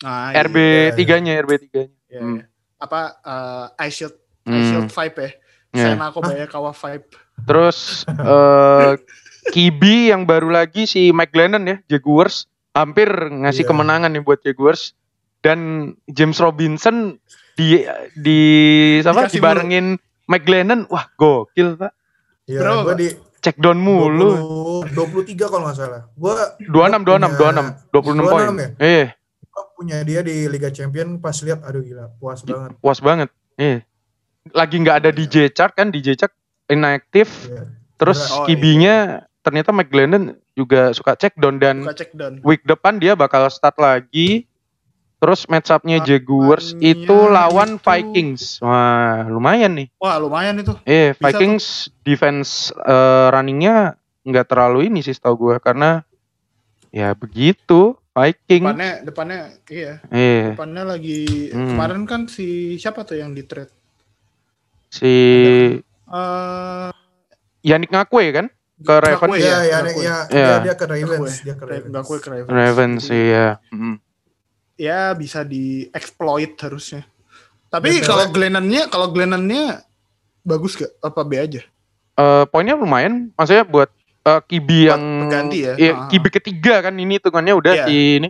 Nah, 0.00 0.30
iya, 0.30 0.44
RB 0.46 0.56
iya. 0.56 0.94
3-nya, 0.94 1.32
RB 1.42 1.52
3-nya. 1.58 1.84
iya, 2.06 2.20
Hmm. 2.22 2.36
iya. 2.38 2.44
Apa 2.78 3.00
eh, 3.18 3.84
I 3.84 3.90
shield 3.90 4.14
I 4.46 4.50
Hmm. 4.52 4.62
shield 4.64 4.88
vibe 4.88 5.18
ya. 5.18 5.30
Iya. 5.72 5.96
Aku 5.98 6.18
banyak 6.20 6.46
kawa 6.46 6.70
vibe. 6.70 7.06
Terus 7.42 8.04
eh 8.06 8.92
Kibi 9.54 10.10
yang 10.10 10.26
baru 10.26 10.50
lagi 10.50 10.84
si 10.84 11.14
Mike 11.14 11.30
Glennon 11.30 11.64
ya, 11.64 11.76
Jaguars 11.86 12.50
hampir 12.74 13.06
ngasih 13.08 13.62
Iya. 13.62 13.70
kemenangan 13.70 14.10
nih 14.10 14.20
buat 14.20 14.42
Jaguars 14.42 14.92
dan 15.38 15.58
James 16.06 16.36
Robinson 16.36 17.22
di 17.54 17.86
di 18.12 18.40
apa 19.00 19.26
Dikasih 19.26 19.38
dibarengin 19.38 19.86
Mike 20.26 20.42
Glennon, 20.42 20.90
wah 20.90 21.06
gokil 21.14 21.78
pak, 21.78 21.94
Iya, 22.44 22.58
Berapa, 22.58 22.80
gue 22.82 22.86
Pak? 22.86 22.98
di 22.98 23.08
check 23.38 23.56
down 23.56 23.78
mulu. 23.78 24.34
20, 24.82 25.30
23 25.38 25.46
kalau 25.46 25.64
nggak 25.64 25.78
salah. 25.78 26.02
Gue 26.12 26.34
26 26.66 27.06
26 27.06 27.38
26 27.94 27.94
26 27.94 28.26
poin. 28.26 28.46
26 28.50 28.58
ya? 28.58 28.68
Eh, 28.82 29.06
punya 29.72 29.96
dia 30.02 30.20
di 30.20 30.48
Liga 30.48 30.68
Champion 30.68 31.16
pas 31.16 31.36
lihat 31.38 31.62
aduh 31.62 31.80
gila 31.80 32.10
puas 32.18 32.42
banget. 32.42 32.74
puas 32.76 32.98
banget. 32.98 33.28
Eh. 33.54 33.86
Lagi 34.50 34.76
nggak 34.76 34.96
ada 34.98 35.10
DJ 35.10 35.48
Chart 35.48 35.72
kan, 35.72 35.88
DJ 35.88 36.14
Chart 36.14 36.32
inaktif. 36.66 37.46
Iya. 37.46 37.62
Terus 37.96 38.20
Oh, 38.28 38.44
iya. 38.44 38.46
Kibinya 38.46 38.96
ternyata 39.40 39.70
Mike 39.70 39.88
Glennon 39.88 40.24
juga 40.52 40.90
suka 40.90 41.14
check 41.14 41.32
down 41.34 41.56
dan 41.56 41.80
Buka 41.80 41.96
check 41.96 42.12
down. 42.12 42.42
week 42.42 42.62
depan 42.62 42.98
dia 42.98 43.14
bakal 43.14 43.46
start 43.46 43.76
lagi. 43.76 44.44
Terus 45.16 45.48
match 45.48 45.72
up-nya 45.72 45.96
Jaguars 45.98 46.76
itu 46.76 47.16
lawan 47.26 47.76
itu- 47.76 47.82
Vikings. 47.82 48.60
Wah, 48.60 49.24
lumayan 49.24 49.72
nih. 49.74 49.88
Wah, 49.96 50.20
lumayan 50.20 50.60
itu. 50.60 50.76
Eh, 50.84 51.10
Bisa 51.10 51.32
Vikings 51.32 51.64
defense 52.02 52.68
eh, 52.76 53.26
runningnya 53.30 53.96
nggak 54.22 54.46
terlalu 54.46 54.86
ini 54.86 55.00
sih 55.00 55.10
setahu 55.10 55.34
gue 55.40 55.56
karena 55.58 56.04
ya 56.90 57.12
begitu. 57.12 57.96
Viking. 58.12 58.64
Depannya 58.64 58.92
depannya 59.02 59.38
iya. 59.68 59.92
Iya. 60.08 60.52
Depannya 60.52 60.84
lagi 60.86 61.48
Hmm. 61.48 61.68
kemarin 61.70 62.02
kan 62.04 62.20
si 62.26 62.46
siapa 62.74 63.04
tuh 63.04 63.16
yang 63.16 63.32
di 63.32 63.44
trade? 63.44 63.68
Si 64.88 65.12
Eh 66.06 66.90
Yannick 67.62 67.90
Ngakwe 67.90 68.24
kan 68.30 68.46
ke 68.76 68.94
Ravens. 68.94 69.26
Ngakwe 69.26 69.38
Iya, 69.40 69.56
ya, 69.60 69.78
Ngakwe. 69.80 70.02
ya, 70.04 70.16
Iya. 70.28 70.46
dia, 70.46 70.56
dia 70.62 70.74
ke 70.74 70.84
Ravens, 70.86 71.10
Ngakwe. 71.10 71.44
dia 71.44 71.54
ke 71.54 71.64
Ravens. 71.64 71.90
Nggak 71.90 72.04
kue 72.04 72.18
ke 72.18 72.28
Ravens. 72.28 72.52
Ravens 72.52 73.02
iya. 73.10 73.46
Mm. 73.68 73.96
Ya 74.76 75.00
bisa 75.12 75.40
di-exploit 75.42 76.52
harusnya. 76.60 77.02
Tapi 77.66 77.98
kalau 78.00 78.28
Glennonnya, 78.28 78.86
kalau 78.86 79.10
Glennonnya 79.10 79.82
bagus 80.42 80.76
gak? 80.76 80.92
Apa 81.00 81.24
B 81.24 81.34
aja? 81.34 81.64
Eh, 82.14 82.44
poinnya 82.46 82.72
lumayan, 82.72 83.32
maksudnya 83.34 83.64
buat 83.64 83.90
eh, 84.22 84.40
Kibi 84.44 84.86
yang 84.86 85.02
pengganti 85.24 85.58
ya? 85.60 85.74
Iya, 85.76 85.92
Ah. 85.96 86.06
Kibi 86.06 86.28
ketiga 86.30 86.80
kan 86.80 86.94
ini 86.94 87.16
hitungannya 87.16 87.54
udah 87.54 87.72
Iya. 87.72 87.84
si 87.84 87.94
ini. 88.16 88.28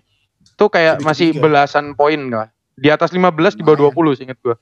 Tuh 0.54 0.68
kayak 0.68 0.98
Kibi 0.98 1.04
masih 1.04 1.26
ketiga. 1.30 1.42
belasan 1.42 1.84
poin 1.92 2.20
kan. 2.22 2.48
Di 2.72 2.88
atas 2.88 3.10
15 3.10 3.52
di 3.52 3.60
bawah 3.60 3.80
Lumayan. 3.82 4.14
20 4.14 4.22
inget 4.22 4.38
gua. 4.38 4.56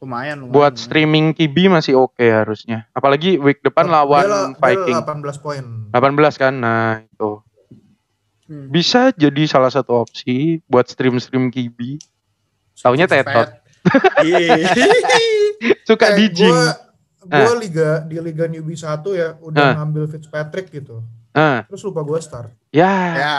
Lumayan, 0.00 0.40
lumayan. 0.40 0.50
Buat 0.50 0.72
lumayan. 0.72 0.80
streaming 0.80 1.26
Kibi 1.32 1.68
masih 1.68 1.94
oke 1.94 2.20
harusnya. 2.20 2.88
Apalagi 2.90 3.36
week 3.36 3.60
depan 3.60 3.84
Dia 3.84 3.94
lawan 3.94 4.24
lah- 4.24 4.48
dia 4.48 4.56
Viking. 4.58 4.96
18 4.96 5.36
poin. 5.38 5.64
18 5.90 6.34
kan. 6.34 6.54
Nah, 6.54 6.80
itu. 7.02 7.30
Hmm. 8.44 8.66
Bisa 8.66 9.12
jadi 9.12 9.44
salah 9.44 9.68
satu 9.68 9.94
opsi 9.94 10.58
buat 10.64 10.84
stream-stream 10.84 11.48
Kibi. 11.48 12.00
Taunya 12.74 13.04
tetot. 13.04 13.60
Suka 15.84 16.06
Eh, 16.10 16.16
dijing. 16.16 16.50
Gua, 16.50 16.72
Ah. 17.22 17.44
gua 17.44 17.54
liga 17.56 17.90
di 18.02 18.16
liga 18.18 18.44
newbie 18.46 18.74
1 18.74 19.12
ya 19.12 19.36
udah 19.38 19.60
Ah. 19.62 19.74
ngambil 19.78 20.08
Fitzpatrick 20.08 20.72
gitu. 20.72 21.04
Ah, 21.30 21.62
Terus 21.62 21.84
lupa 21.84 22.00
gua 22.00 22.18
start. 22.18 22.50
ya. 22.70 22.90
ya. 23.14 23.34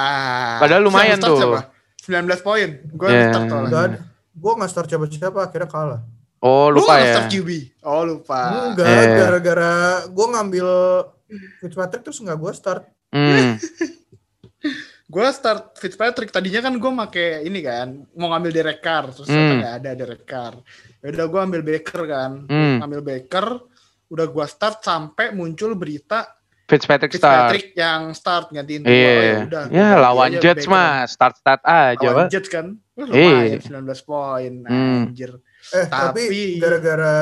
Padahal 0.57 0.85
lumayan 0.85 1.17
tuh. 1.17 1.35
siapa? 1.35 1.59
19 1.99 2.39
poin. 2.39 2.69
Gue 2.87 3.07
Yeah. 3.07 3.29
start 3.29 3.45
soalnya. 3.47 3.99
Gua 4.31 4.51
nggak 4.55 4.69
start 4.69 4.87
siapa-siapa 4.87 5.39
akhirnya 5.41 5.67
kalah. 5.67 6.01
Oh, 6.41 6.67
Lu 6.67 6.81
lupa 6.81 6.91
nggak 6.91 7.01
ya. 7.01 7.13
start 7.13 7.27
QB. 7.29 7.49
Oh, 7.81 8.01
lupa. 8.03 8.41
Enggak, 8.67 8.89
Iya. 8.89 9.13
gara-gara 9.15 9.73
gua 10.09 10.27
ngambil 10.31 10.67
Fitzpatrick 11.59 12.01
terus 12.01 12.17
nggak 12.17 12.35
gua 12.35 12.51
start. 12.51 12.83
Hmm. 13.09 13.55
Gue 15.05 15.27
start 15.29 15.75
Fitzpatrick 15.75 16.31
tadinya 16.31 16.63
kan 16.63 16.73
gue 16.73 16.87
make 16.89 17.43
ini 17.43 17.59
kan 17.59 18.07
mau 18.15 18.31
ngambil 18.31 18.51
Derek 18.53 18.79
Carr 18.79 19.11
terus 19.11 19.27
Hmm. 19.27 19.35
ternyata 19.35 19.55
nggak 19.59 19.75
ada 19.75 19.91
Derek 19.91 20.23
Carr. 20.23 20.53
Ya 20.97 21.07
udah 21.11 21.25
gue 21.27 21.41
ambil 21.41 21.61
Baker 21.61 22.01
kan, 22.05 22.31
Hmm. 22.47 22.79
ngambil 22.79 23.01
Baker, 23.03 23.47
udah 24.07 24.25
gue 24.25 24.45
start 24.47 24.79
sampai 24.79 25.35
muncul 25.35 25.75
berita 25.75 26.31
Fitzpatrick 26.63 27.11
start. 27.11 27.51
Fitzpatrick 27.51 27.67
yang 27.75 28.01
start 28.13 28.45
gantiin 28.49 28.81
tua. 28.81 28.87
Oh, 28.87 28.95
Iya. 28.95 29.35
udah, 29.43 29.63
Ya, 29.67 29.67
gua 29.67 29.83
ganti 29.83 29.99
lawan 29.99 30.29
aja 30.29 30.39
Jets 30.39 30.65
mah 30.65 30.91
start-start 31.03 31.61
aja, 31.65 32.07
Lawan. 32.07 32.27
Jets 32.31 32.47
kan, 32.47 32.65
Wah, 32.95 33.05
Iya. 33.05 33.27
lumayan 33.27 33.59
19 33.59 34.01
poin, 34.01 34.53
Hmm. 34.63 35.03
anjir. 35.11 35.31
Eh, 35.73 35.85
tapi, 35.85 36.21
Tapi- 36.23 36.57
gara-gara 36.57 37.13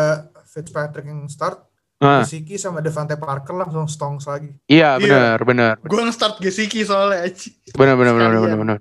Fitzpatrick 0.43 1.05
yang 1.05 1.25
start, 1.25 1.65
Ah, 1.97 2.23
Gesicki 2.23 2.55
sama 2.55 2.79
Devante 2.79 3.13
Parker 3.13 3.51
langsung 3.53 3.83
stongs 3.85 4.23
lagi. 4.23 4.55
iya, 4.65 4.95
Iya. 4.95 5.35
benar, 5.35 5.37
benar. 5.43 5.73
Gue 5.81 5.99
nge-start 5.99 6.39
Gesicki 6.39 6.81
soalnya 6.81 7.27
aja. 7.27 7.51
Benar, 7.75 7.95
benar, 7.95 8.13
benar, 8.15 8.31
benar, 8.33 8.57
benar. 8.57 8.77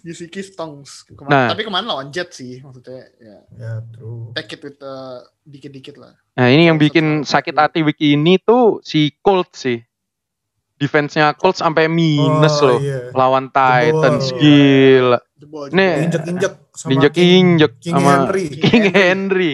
Gesicki 0.00 0.38
stongs. 0.40 1.02
Kema- 1.04 1.26
Nah. 1.26 1.46
Tapi 1.48 1.62
kemarin 1.62 1.82
lawan 1.84 2.08
Jets 2.10 2.38
sih 2.38 2.58
maksudnya 2.58 3.10
ya 3.16 3.36
Ya, 3.52 3.72
true. 3.88 4.30
take 4.34 4.54
it 4.54 4.62
with 4.62 4.78
uh, 4.80 5.18
dikit-dikit 5.42 5.94
lah. 5.94 6.14
Nah, 6.32 6.46
ini 6.46 6.66
yang 6.66 6.74
bikin 6.76 7.22
sakit 7.22 7.54
hati 7.54 7.82
week 7.82 7.98
ini 7.98 8.38
tuh 8.38 8.78
si 8.82 9.10
Colts 9.16 9.58
sih. 9.60 9.82
Defense-nya 10.76 11.34
Colts 11.34 11.58
sampai 11.58 11.88
minus 11.88 12.60
Oh, 12.60 12.68
loh. 12.68 12.78
iya. 12.78 13.10
Lawan 13.10 13.48
Titans, 13.48 14.28
Jebol. 14.28 14.38
gila. 14.38 15.18
Jebol, 15.36 15.68
Nih, 15.68 15.76
jebol. 15.76 16.04
Injek-injek 16.08 16.52
sama 16.72 16.90
Injek-injek 16.90 17.72
King 17.76 17.94
sama 17.94 18.10
Henry. 18.16 18.44
King 18.50 18.84
Henry. 18.90 19.52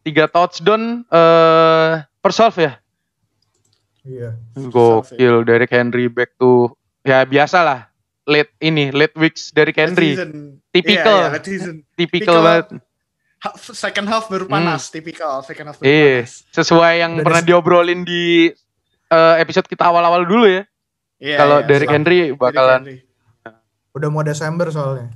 Tiga 0.00 0.24
touchdown 0.26 0.82
eh 1.04 1.90
per 2.16 2.30
solve 2.30 2.58
ya. 2.60 2.72
Iya. 4.02 4.30
Gokil 4.56 5.42
Derek 5.42 5.70
Henry 5.70 6.06
back 6.06 6.34
to 6.34 6.70
ya 7.00 7.22
biasalah 7.22 7.90
late 8.24 8.50
ini 8.58 8.90
late 8.90 9.14
weeks 9.14 9.50
Derek 9.50 9.74
Late 9.74 9.82
Henry. 9.88 10.10
Typical. 10.70 11.18
Late 11.30 11.46
season. 11.46 11.76
Tipikal 11.92 12.18
Typical. 12.26 12.38
banget. 12.40 12.66
Second 13.68 14.06
half 14.06 14.30
baru 14.30 14.46
panas, 14.46 14.86
typical 14.86 15.42
second 15.42 15.66
half 15.66 15.76
baru 15.76 15.82
Hmm. 15.82 15.90
Iya, 15.92 16.14
panas. 16.22 16.46
sesuai 16.54 16.92
yang 16.96 17.12
Dari- 17.12 17.24
pernah 17.26 17.42
diobrolin 17.42 18.00
di 18.02 18.46
eh, 19.08 19.34
episode 19.36 19.66
kita 19.66 19.82
awal-awal 19.84 20.22
dulu 20.22 20.46
ya. 20.46 20.62
Iya, 21.18 21.36
Kalau 21.36 21.58
Derek 21.58 21.68
Derrick 21.68 21.90
Henry 21.92 22.18
bakalan 22.32 22.80
Henry. 22.80 22.96
Udah 23.92 24.08
mau 24.08 24.22
Desember 24.22 24.68
soalnya. 24.68 25.08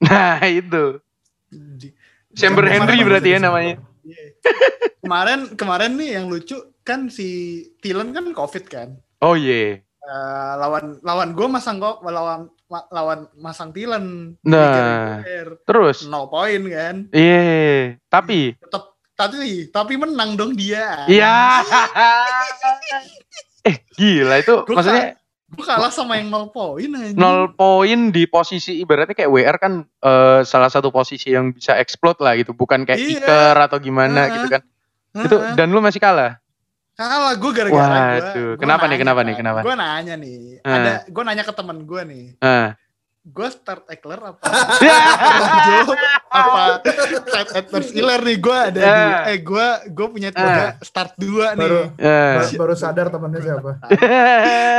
Nah, 0.00 0.36
itu. 0.42 0.98
Kemarin- 2.32 2.70
Henry 2.72 2.96
berarti 3.00 3.28
ya 3.28 3.36
Desember. 3.36 3.50
namanya. 3.50 3.74
Iya. 4.02 4.24
kemarin 4.98 5.38
kemarin 5.52 5.90
nih 5.94 6.08
yang 6.12 6.24
lucu 6.26 6.52
kan 6.80 7.06
si 7.06 7.28
Thielen 7.78 8.10
kan 8.10 8.24
covid 8.32 8.64
kan. 8.64 8.88
Oh 9.18 9.32
iya. 9.32 9.78
Eh, 9.78 10.52
lawan 10.56 10.96
lawan 11.00 11.28
gue 11.32 11.46
masang 11.46 11.78
kok 11.78 12.00
lawan 12.02 12.48
ma- 12.66 12.86
lawan 12.88 13.28
masang 13.36 13.70
Thielen. 13.70 14.34
Nah. 14.42 15.20
Terus 15.62 16.04
nol 16.04 16.26
poin 16.26 16.60
kan. 16.64 17.06
iya, 17.10 17.96
tapi 18.08 18.52
Tetap 18.56 18.82
tapi 19.12 19.68
tapi 19.68 19.92
menang 19.94 20.34
dong 20.34 20.52
dia. 20.52 21.04
iya. 21.06 21.60
eh, 23.62 23.76
gila 23.92 24.34
itu 24.36 24.52
Gua 24.60 24.74
maksudnya 24.74 25.14
Gue 25.52 25.62
kalah 25.62 25.92
sama 25.92 26.16
yang 26.16 26.28
nol 26.28 26.48
poin 26.48 26.88
aja. 26.88 27.12
nol 27.12 27.52
poin 27.52 28.08
di 28.08 28.24
posisi 28.24 28.80
ibaratnya 28.80 29.12
kayak 29.12 29.28
WR 29.28 29.56
kan 29.56 29.72
eh, 29.84 30.40
salah 30.42 30.66
satu 30.66 30.88
posisi 30.88 31.28
yang 31.28 31.52
bisa 31.52 31.76
explode 31.76 32.18
lah 32.18 32.32
gitu, 32.34 32.52
bukan 32.52 32.82
kayak 32.82 32.98
Iya. 32.98 33.08
kicker 33.20 33.56
atau 33.60 33.76
gimana 33.76 34.26
Heeh. 34.26 34.34
gitu 34.34 34.46
kan. 34.48 34.62
Itu 35.14 35.36
dan 35.54 35.68
lu 35.68 35.78
masih 35.78 36.00
kalah. 36.00 36.40
Kalah 36.92 37.36
gue 37.36 37.50
gara-gara 37.52 37.88
Waduh, 38.20 38.52
gue. 38.52 38.60
kenapa 38.60 38.84
nih, 38.84 38.98
kenapa 38.98 39.20
nih, 39.22 39.34
kenapa? 39.34 39.60
Gue 39.60 39.74
nanya 39.74 40.14
nih. 40.14 40.60
Ah. 40.60 40.72
Ada 40.72 40.92
gue 41.08 41.22
nanya 41.22 41.44
ke 41.44 41.52
teman 41.52 41.78
gue 41.82 42.02
nih. 42.04 42.24
Nah. 42.38 42.76
Gue 43.22 43.46
start 43.48 43.86
Eckler 43.86 44.18
apa? 44.18 44.42
Rojo 45.70 45.94
apa? 46.26 46.82
Start 47.22 47.48
Edwards 47.54 47.90
Hiller 47.90 48.18
nih 48.18 48.36
gue 48.36 48.56
ada 48.56 48.80
Ah. 48.80 48.90
dua. 48.90 49.18
Eh 49.24 49.38
gue 49.38 49.66
gue 49.88 50.06
punya 50.10 50.30
tiga 50.30 50.74
start 50.82 51.14
dua 51.14 51.54
nih. 51.54 51.62
Baru 51.62 51.80
Eh. 51.94 52.50
baru, 52.52 52.74
sadar 52.74 53.06
temannya 53.08 53.38
siapa. 53.38 53.78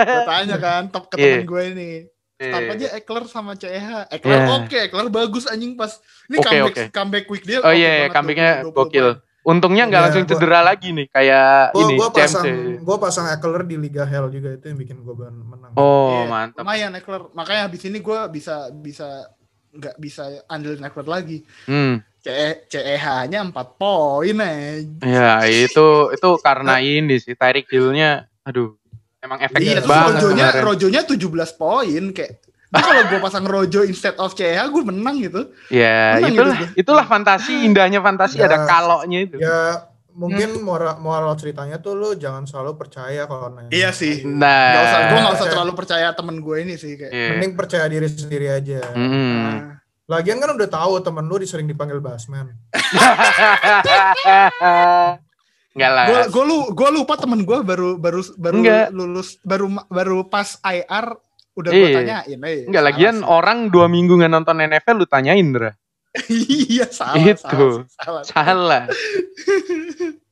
Gue 0.03 0.21
tanya 0.27 0.57
kan 0.59 0.91
top 0.91 1.07
ke 1.07 1.15
Iya. 1.15 1.23
temen 1.39 1.47
gue 1.47 1.61
ini. 1.71 1.91
Start 2.35 2.63
Iya. 2.65 2.73
aja 2.75 2.87
Eckler 2.93 3.23
sama 3.25 3.55
CEH. 3.55 4.11
Eckler 4.11 4.35
Iya. 4.37 4.51
oke, 4.59 4.77
Eckler 4.83 5.07
bagus 5.07 5.47
anjing 5.47 5.79
pas. 5.79 5.95
Ini 6.27 6.35
Oke, 6.35 6.43
comeback 6.45 6.75
oke. 6.75 6.83
comeback 6.91 7.25
week 7.29 7.43
dia. 7.45 7.59
Oh 7.59 7.71
iya, 7.71 7.87
banget, 8.03 8.11
kambingnya 8.11 8.51
20 8.61 8.75
gokil. 8.75 9.07
Untungnya 9.43 9.83
nggak 9.85 9.99
Iya, 9.99 10.05
langsung 10.07 10.23
gua- 10.23 10.31
cedera 10.31 10.59
lagi 10.59 10.87
nih 10.89 11.07
kayak 11.07 11.51
Gua, 11.69 11.81
ini 11.81 11.93
gua 11.93 12.07
James. 12.07 12.17
pasang 12.23 12.43
ya. 12.45 12.55
gua 12.79 12.97
pasang 12.97 13.25
Eckler 13.27 13.63
di 13.63 13.75
Liga 13.75 14.03
Hell 14.03 14.27
juga 14.29 14.49
itu 14.51 14.65
yang 14.65 14.79
bikin 14.79 14.97
gua 14.99 15.15
ben- 15.17 15.43
menang. 15.45 15.71
Oh, 15.75 16.15
Iya, 16.15 16.23
mantap. 16.25 16.63
Lumayan 16.63 16.91
Eckler. 16.93 17.21
Makanya 17.29 17.61
habis 17.65 17.83
ini 17.83 17.99
gue 17.99 18.19
bisa 18.29 18.55
bisa 18.71 19.27
nggak 19.69 19.95
bisa 19.97 20.23
andelin 20.45 20.79
Eckler 20.81 21.03
lagi. 21.05 21.43
Hmm. 21.63 21.99
CE, 22.17 22.63
CEH-nya 22.67 23.43
4 23.43 23.67
poin 23.75 24.37
aja. 24.37 25.03
Ya, 25.03 25.31
itu 25.43 25.87
itu 26.09 26.29
karena 26.39 26.79
ini 26.79 27.19
sih 27.19 27.35
Tyreek 27.35 27.67
Hill-nya 27.67 28.23
aduh, 28.41 28.79
emang 29.19 29.39
efektif 29.41 29.75
Iya, 29.75 29.83
banget 29.83 30.23
Rojonya, 30.23 30.45
kemarin. 30.49 30.63
Rojonya 30.63 31.01
17 31.03 31.51
poin 31.51 32.03
kayak 32.09 32.31
kalau 32.75 33.01
gue 33.05 33.19
pasang 33.19 33.43
Rojo 33.43 33.81
instead 33.81 34.15
of 34.15 34.31
CEH 34.31 34.63
gue 34.65 34.83
menang 34.83 35.15
gitu. 35.19 35.41
Ya, 35.67 36.17
Menang 36.17 36.33
itulah 36.33 36.57
gitu. 36.57 36.71
itulah 36.75 37.03
fantasi, 37.03 37.61
indahnya 37.61 37.99
fantasi 37.99 38.35
Ya. 38.35 38.47
ada 38.47 38.63
kaloknya 38.63 39.17
itu. 39.21 39.35
Ya 39.37 39.85
mungkin 40.09 40.61
moral, 40.61 40.97
moral 40.97 41.33
ceritanya 41.33 41.77
tuh 41.77 41.93
lu 41.93 42.13
jangan 42.13 42.43
selalu 42.43 42.75
percaya 42.75 43.25
kalau 43.25 43.49
nanya. 43.49 43.69
Iya 43.69 43.89
sih. 43.89 44.21
Nah, 44.23 44.71
Gak 44.71 44.83
usah, 44.83 44.99
gue 45.03 45.19
gak 45.19 45.33
usah 45.35 45.47
terlalu 45.49 45.71
percaya 45.73 46.07
temen 46.11 46.35
gue 46.37 46.55
ini 46.59 46.73
sih 46.73 46.91
kayak. 46.95 47.09
Iya. 47.09 47.27
Mending 47.33 47.51
percaya 47.53 47.85
diri 47.85 48.07
sendiri 48.07 48.45
aja. 48.47 48.79
Mm-mm. 48.93 49.33
Nah, 49.37 49.59
Lagian 50.03 50.35
kan 50.37 50.51
udah 50.51 50.67
tahu 50.67 50.99
temen 50.99 51.23
lu 51.23 51.35
disering 51.37 51.63
dipanggil 51.63 51.97
Basman. 51.97 52.51
Enggak 55.73 55.89
lah. 55.89 56.03
gue 56.29 56.43
lu 56.43 56.69
gue 56.69 56.89
lupa 56.91 57.13
temen 57.17 57.41
gue 57.41 57.57
baru 57.63 57.95
baru 57.97 58.19
baru 58.35 58.55
Enggak. 58.61 58.85
lulus 58.93 59.27
baru 59.41 59.65
baru 59.87 60.17
pas 60.23 60.59
IR 60.61 61.17
udah 61.53 61.69
gue 61.69 61.79
Iya. 61.83 61.95
tanyain 61.95 62.39
eh, 62.41 62.65
Enggak 62.65 62.83
lagian 62.83 63.15
sih. 63.17 63.27
orang 63.27 63.57
dua 63.67 63.85
minggu 63.87 64.13
nggak 64.15 64.31
nonton 64.31 64.57
NFL 64.59 64.95
lu 64.95 65.05
tanyain 65.05 65.47
Dra. 65.47 65.71
iya 66.29 66.85
salah 66.87 67.17
Itu. 67.19 67.85
salah, 67.89 68.21
salah, 68.21 68.23
salah. 68.23 68.83
Salah. 68.83 68.83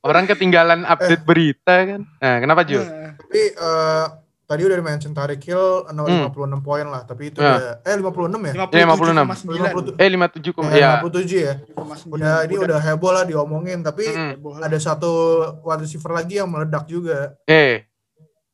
Orang 0.00 0.26
ketinggalan 0.26 0.82
update 0.82 1.22
berita 1.22 1.74
kan. 1.84 2.00
Nah, 2.18 2.36
kenapa 2.38 2.62
Ju? 2.64 2.78
Nah, 2.78 3.14
Tapi 3.16 3.42
eh, 3.48 4.04
tadi 4.44 4.62
udah 4.62 4.76
di-mention 4.76 5.12
Tarik 5.12 5.40
Hill 5.40 5.86
Hmm. 5.86 6.26
56 6.28 6.34
poin 6.60 6.82
lah. 6.84 7.02
Tapi 7.02 7.30
itu 7.30 7.38
Ya. 7.38 7.54
udah, 7.54 7.72
eh 7.82 7.94
56 7.96 8.40
ya? 8.42 8.52
57,9 8.58 9.26
57. 9.46 9.94
Eh 9.96 10.08
57 10.08 10.50
koma 10.52 10.68
Eh, 10.68 10.80
ya. 10.80 10.90
57 10.98 11.38
ya. 11.40 11.54
Udah 12.04 12.34
ini 12.42 12.54
udah 12.56 12.78
heboh 12.78 13.10
lah 13.10 13.22
diomongin. 13.22 13.78
Tapi 13.80 14.04
Mm. 14.06 14.58
ada 14.60 14.78
satu 14.78 15.10
wide 15.62 15.82
receiver 15.82 16.10
lagi 16.12 16.38
yang 16.38 16.46
meledak 16.46 16.84
juga. 16.84 17.38
Eh, 17.44 17.86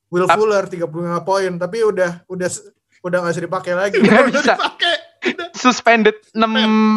Will 0.09 0.25
Tap- 0.25 0.37
Fuller 0.37 0.65
35 0.65 0.89
poin. 1.23 1.53
Tapi 1.55 1.79
udah 1.83 2.11
udah 2.27 2.49
udah 3.01 3.19
gak 3.21 3.33
bisa 3.33 3.43
dipakai 3.43 3.73
lagi. 3.73 3.97
Nggak 3.99 4.13
Udah 4.25 4.25
bisa. 4.35 4.55
dipakai. 4.55 4.95
Udah. 5.29 5.49
Suspended 5.53 6.17
6 6.31 6.41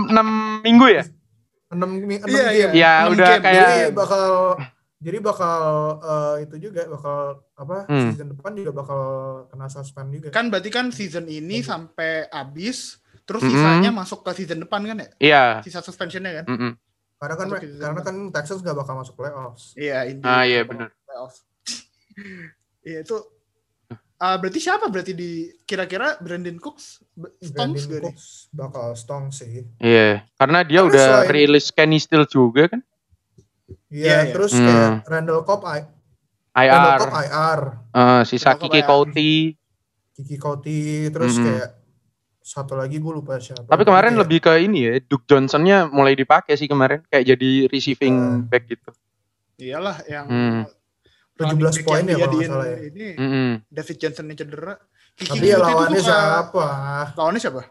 6 0.08 0.14
minggu 0.62 0.86
ya? 0.88 1.04
6 1.68 1.76
enam 1.78 1.90
Iya, 2.24 2.48
iya. 2.52 2.68
game. 2.68 2.74
Ya 2.74 2.94
udah 3.08 3.30
game. 3.34 3.44
kayak 3.44 3.64
Jadi 3.64 3.82
bakal 3.92 4.26
jadi 5.02 5.18
bakal 5.18 5.60
eh, 6.00 6.36
itu 6.44 6.56
juga 6.62 6.86
bakal 6.86 7.18
apa 7.56 7.78
Hmm. 7.86 8.06
season 8.08 8.28
depan 8.30 8.52
juga 8.54 8.72
bakal 8.72 9.02
kena 9.48 9.66
suspend 9.66 10.12
juga. 10.12 10.30
Kan 10.30 10.48
berarti 10.48 10.70
kan 10.70 10.92
season 10.92 11.26
ini 11.26 11.60
sampai 11.62 12.30
habis, 12.30 13.00
terus 13.24 13.42
sisanya 13.42 13.90
masuk 13.90 14.22
ke 14.22 14.32
season 14.36 14.62
depan 14.62 14.84
kan 14.84 14.98
ya? 14.98 15.10
Iya. 15.18 15.44
Sisa 15.62 15.82
suspensionnya 15.82 16.44
kan? 16.44 16.46
Mm-mm. 16.48 16.72
Karena 17.18 17.36
kan 17.36 17.48
karena 17.54 18.02
kan 18.04 18.16
Texans 18.32 18.62
gak 18.62 18.74
bakal 18.74 18.94
masuk 18.96 19.14
playoffs. 19.16 19.74
Iya, 19.74 20.06
ini. 20.06 20.22
Ah, 20.22 20.42
iya, 20.42 20.62
benar. 20.64 20.94
Playoff. 21.02 21.34
Iya 22.82 23.00
itu. 23.02 23.18
Ah, 24.16 24.38
berarti 24.38 24.60
siapa 24.60 24.86
berarti 24.86 25.14
di 25.14 25.32
kira-kira 25.64 26.14
Brandon 26.18 26.54
Cooks 26.56 27.02
Stonks 27.42 27.90
Brandon? 27.90 28.14
Cooks 28.14 28.26
bakal 28.52 28.94
stong 28.94 29.30
sih. 29.30 29.66
Iya, 29.78 30.22
karena 30.36 30.62
dia 30.62 30.80
Karena 30.80 30.90
udah 30.94 31.06
selain- 31.26 31.30
rilis 31.32 31.66
Kenny 31.70 31.98
Still 31.98 32.26
juga 32.26 32.70
kan? 32.70 32.82
Iya, 33.90 33.90
Iya, 33.90 34.18
iya. 34.22 34.32
terus 34.32 34.54
Hmm. 34.54 34.62
kayak 34.64 34.92
Randall 35.06 35.42
Cobb 35.42 35.64
I, 35.64 35.80
Randall 36.54 36.86
IR, 36.86 37.00
Cobb 37.00 37.16
IR, 37.18 37.62
eh, 37.90 38.22
si 38.22 38.36
Randall 38.36 38.38
Saki 38.38 38.62
Cobb 38.62 38.70
IR. 38.70 38.78
Kikouti. 38.78 39.34
Kiki 40.12 40.38
Couty, 40.38 40.82
terus 41.10 41.34
Mm-mm. 41.34 41.46
kayak 41.48 41.70
satu 42.38 42.74
lagi 42.76 42.98
gue 42.98 43.14
lupa 43.16 43.38
siapa. 43.38 43.64
Tapi 43.64 43.82
kemarin 43.82 44.12
Kayak- 44.12 44.22
lebih 44.22 44.40
ke 44.40 44.54
ini 44.60 44.80
ya, 44.84 44.94
Duke 45.02 45.26
Johnsonnya 45.26 45.88
mulai 45.88 46.14
dipakai 46.14 46.54
sih 46.54 46.68
kemarin, 46.68 47.02
kayak 47.08 47.26
jadi 47.26 47.52
receiving 47.66 48.16
Eh. 48.16 48.38
back 48.46 48.64
gitu. 48.68 48.92
Iyalah 49.58 49.98
yang 50.06 50.26
Hmm. 50.28 50.62
17 51.42 51.50
running 51.50 51.60
back 51.66 51.76
poin 51.82 52.04
ya 52.06 52.16
kalau 52.22 52.42
salah 52.46 52.68
ya. 52.70 52.78
Ini 52.86 53.08
Mm-mm. 53.18 53.50
David 53.68 53.98
Johnson 53.98 54.26
yang 54.30 54.38
cedera. 54.38 54.74
Kiki 55.18 55.30
Tapi 55.34 55.46
ya 55.50 55.58
lawannya 55.60 56.02
siapa? 56.02 56.66
Lawannya 57.18 57.42
siapa? 57.42 57.62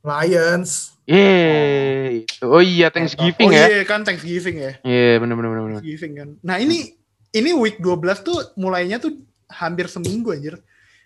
Lions. 0.00 0.96
Yeay, 1.04 2.24
itu. 2.24 2.44
Oh 2.46 2.62
iya 2.62 2.88
Thanksgiving 2.88 3.50
oh, 3.50 3.52
ya. 3.52 3.66
iya 3.68 3.84
kan 3.84 4.00
Thanksgiving 4.06 4.56
ya. 4.62 4.72
Iya, 4.80 5.18
bener 5.20 5.34
bener 5.36 5.48
bener. 5.52 5.62
bener. 5.66 5.76
Thanksgiving 5.82 6.12
kan. 6.16 6.28
Nah 6.40 6.56
ini 6.62 6.96
ini 7.34 7.50
week 7.52 7.82
12 7.82 8.26
tuh 8.26 8.38
mulainya 8.56 9.02
tuh 9.02 9.18
hampir 9.50 9.90
seminggu 9.90 10.32
anjir. 10.32 10.56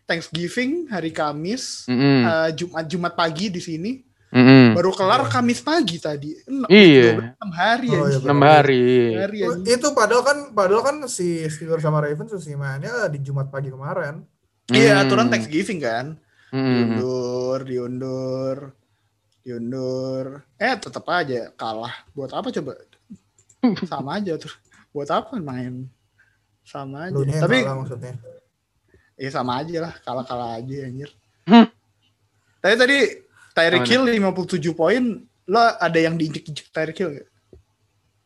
Thanksgiving 0.05 0.93
hari 0.93 1.17
Kamis, 1.17 1.89
Mm-mm. 1.89 2.21
eh, 2.29 2.51
Jumat 2.53 2.85
Jumat 2.85 3.13
pagi 3.17 3.49
di 3.49 3.57
sini, 3.57 4.05
Mm-mm. 4.35 4.75
baru 4.75 4.91
kelar 4.91 5.31
Kamis 5.31 5.63
pagi 5.63 5.97
tadi. 5.97 6.35
Iya. 6.67 7.39
6 7.39 7.55
hari 7.55 7.89
Oh, 7.89 8.05
iya. 8.05 8.19
Enam 8.19 8.41
hari. 8.43 8.87
Hari 9.15 9.39
Oh, 9.41 9.55
anjir. 9.55 9.79
Itu 9.79 9.95
padahal 9.95 10.23
kan 10.23 10.39
padahal 10.51 10.83
kan 10.83 10.97
si 11.07 11.47
Steelers 11.47 11.81
sama 11.81 12.03
Ravens 12.03 12.35
sih 12.37 12.53
mainnya 12.53 13.07
di 13.07 13.23
Jumat 13.23 13.47
pagi 13.47 13.71
kemarin. 13.71 14.27
Iya, 14.67 14.99
Mm. 14.99 15.03
aturan 15.07 15.29
Thanksgiving 15.31 15.79
kan. 15.79 16.07
Mm-mm. 16.51 16.67
Diundur, 16.67 17.59
diundur, 17.63 18.57
diundur. 19.41 20.25
Eh, 20.57 20.75
tetap 20.75 21.05
aja 21.07 21.51
kalah. 21.53 21.95
Buat 22.11 22.33
apa 22.33 22.51
coba? 22.51 22.75
Sama 23.87 24.19
aja 24.19 24.35
tuh. 24.35 24.51
Buat 24.91 25.11
apa 25.11 25.39
main? 25.39 25.87
Sama 26.63 27.07
aja. 27.07 27.15
Lu 27.15 27.23
nya 27.23 27.39
yang 27.39 27.45
Tapi 27.45 27.57
kalah 27.61 27.79
maksudnya. 27.79 28.15
ya 29.15 29.31
sama 29.31 29.63
aja 29.63 29.79
lah, 29.79 29.95
kalah-kalah 30.03 30.59
aja 30.59 30.77
anjir. 30.83 31.11
Hmm. 31.47 31.71
Tapi 32.59 32.75
tadi 32.75 32.99
Tyreek? 33.55 33.87
Hill 33.87 34.05
57 34.11 34.75
poin, 34.75 35.03
lo 35.47 35.61
ada 35.79 35.95
yang 35.97 36.19
diinjek-injek 36.19 36.69
Tyreek 36.69 36.99
Hill 36.99 37.11
gak? 37.15 37.29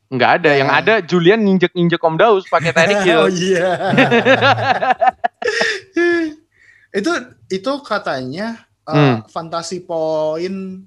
Nggak 0.09 0.31
ada, 0.41 0.51
yang 0.57 0.71
Nah. 0.73 0.81
ada 0.81 0.95
Julian 1.05 1.45
nginjek-nginjek 1.45 2.01
Om 2.01 2.17
Daus 2.17 2.49
pakai 2.49 2.73
Tyreek 2.73 3.05
Hill. 3.05 3.21
oh 3.25 3.29
iya. 3.29 3.69
itu 6.89 7.13
itu 7.49 7.73
katanya 7.85 8.65
uh, 8.89 8.95
Hmm. 8.97 9.17
fantasi 9.29 9.85
poin 9.85 10.85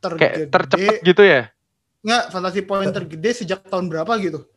tergede. 0.00 0.48
Kayak 0.48 0.48
tercepet 0.48 0.96
gitu 1.04 1.22
ya. 1.22 1.42
Nggak, 2.00 2.24
fantasi 2.32 2.60
poin 2.64 2.88
tergede 2.88 3.30
sejak 3.36 3.60
tahun 3.68 3.92
berapa 3.92 4.08
gitu? 4.16 4.48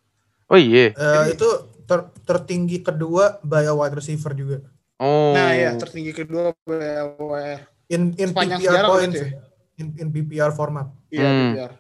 Oh 0.48 0.56
iya. 0.56 0.96
Eh, 0.96 0.96
Jadi- 0.96 1.36
itu 1.36 1.50
ter- 1.84 2.12
tertinggi 2.24 2.80
kedua 2.80 3.44
by 3.44 3.68
wide 3.68 4.00
receiver 4.00 4.32
juga. 4.32 4.64
Oh. 4.96 5.36
Nah 5.36 5.52
ya, 5.52 5.76
tertinggi 5.76 6.16
kedua 6.16 6.56
BWR. 6.64 7.68
In 7.88 8.16
in 8.16 8.30
Sepanjang 8.30 8.60
PPR 8.60 8.70
sejarah 8.70 8.90
points 8.90 9.16
ya? 9.16 9.28
In, 9.76 9.88
in 9.98 10.08
PPR 10.10 10.52
format. 10.52 10.88
Iya, 11.10 11.24
Hmm. 11.24 11.52
BWR. 11.52 11.74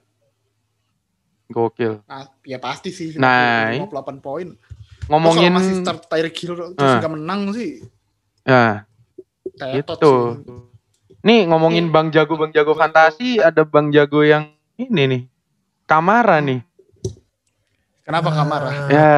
Gokil. 1.45 1.93
Nah, 2.03 2.25
ya 2.41 2.57
pasti 2.57 2.89
sih. 2.89 3.13
Nah, 3.15 3.69
58 3.71 4.17
poin. 4.19 4.47
Ngomongin 5.05 5.51
kalau 5.51 5.57
masih 5.59 5.73
start 5.79 5.99
Tyreek 6.07 6.33
Hill 6.33 6.53
terus 6.73 6.93
nggak 6.97 7.13
menang 7.13 7.51
sih. 7.51 7.83
Nah, 8.43 8.87
Tetot 9.53 9.99
Gitu. 9.99 10.13
sih. 10.39 10.71
nih 11.23 11.47
ngomongin 11.47 11.87
Bang 11.87 12.11
Jago 12.11 12.35
Bang 12.35 12.51
Jago 12.51 12.73
fantasi 12.73 13.39
ada 13.39 13.63
Bang 13.63 13.91
Jago 13.91 14.19
yang 14.21 14.51
ini 14.75 15.03
nih. 15.05 15.21
Kamara 15.85 16.39
nih. 16.39 16.63
Kenapa 18.01 18.27
Ah, 18.27 18.35
Kamara? 18.35 18.69
Ya, 18.89 19.11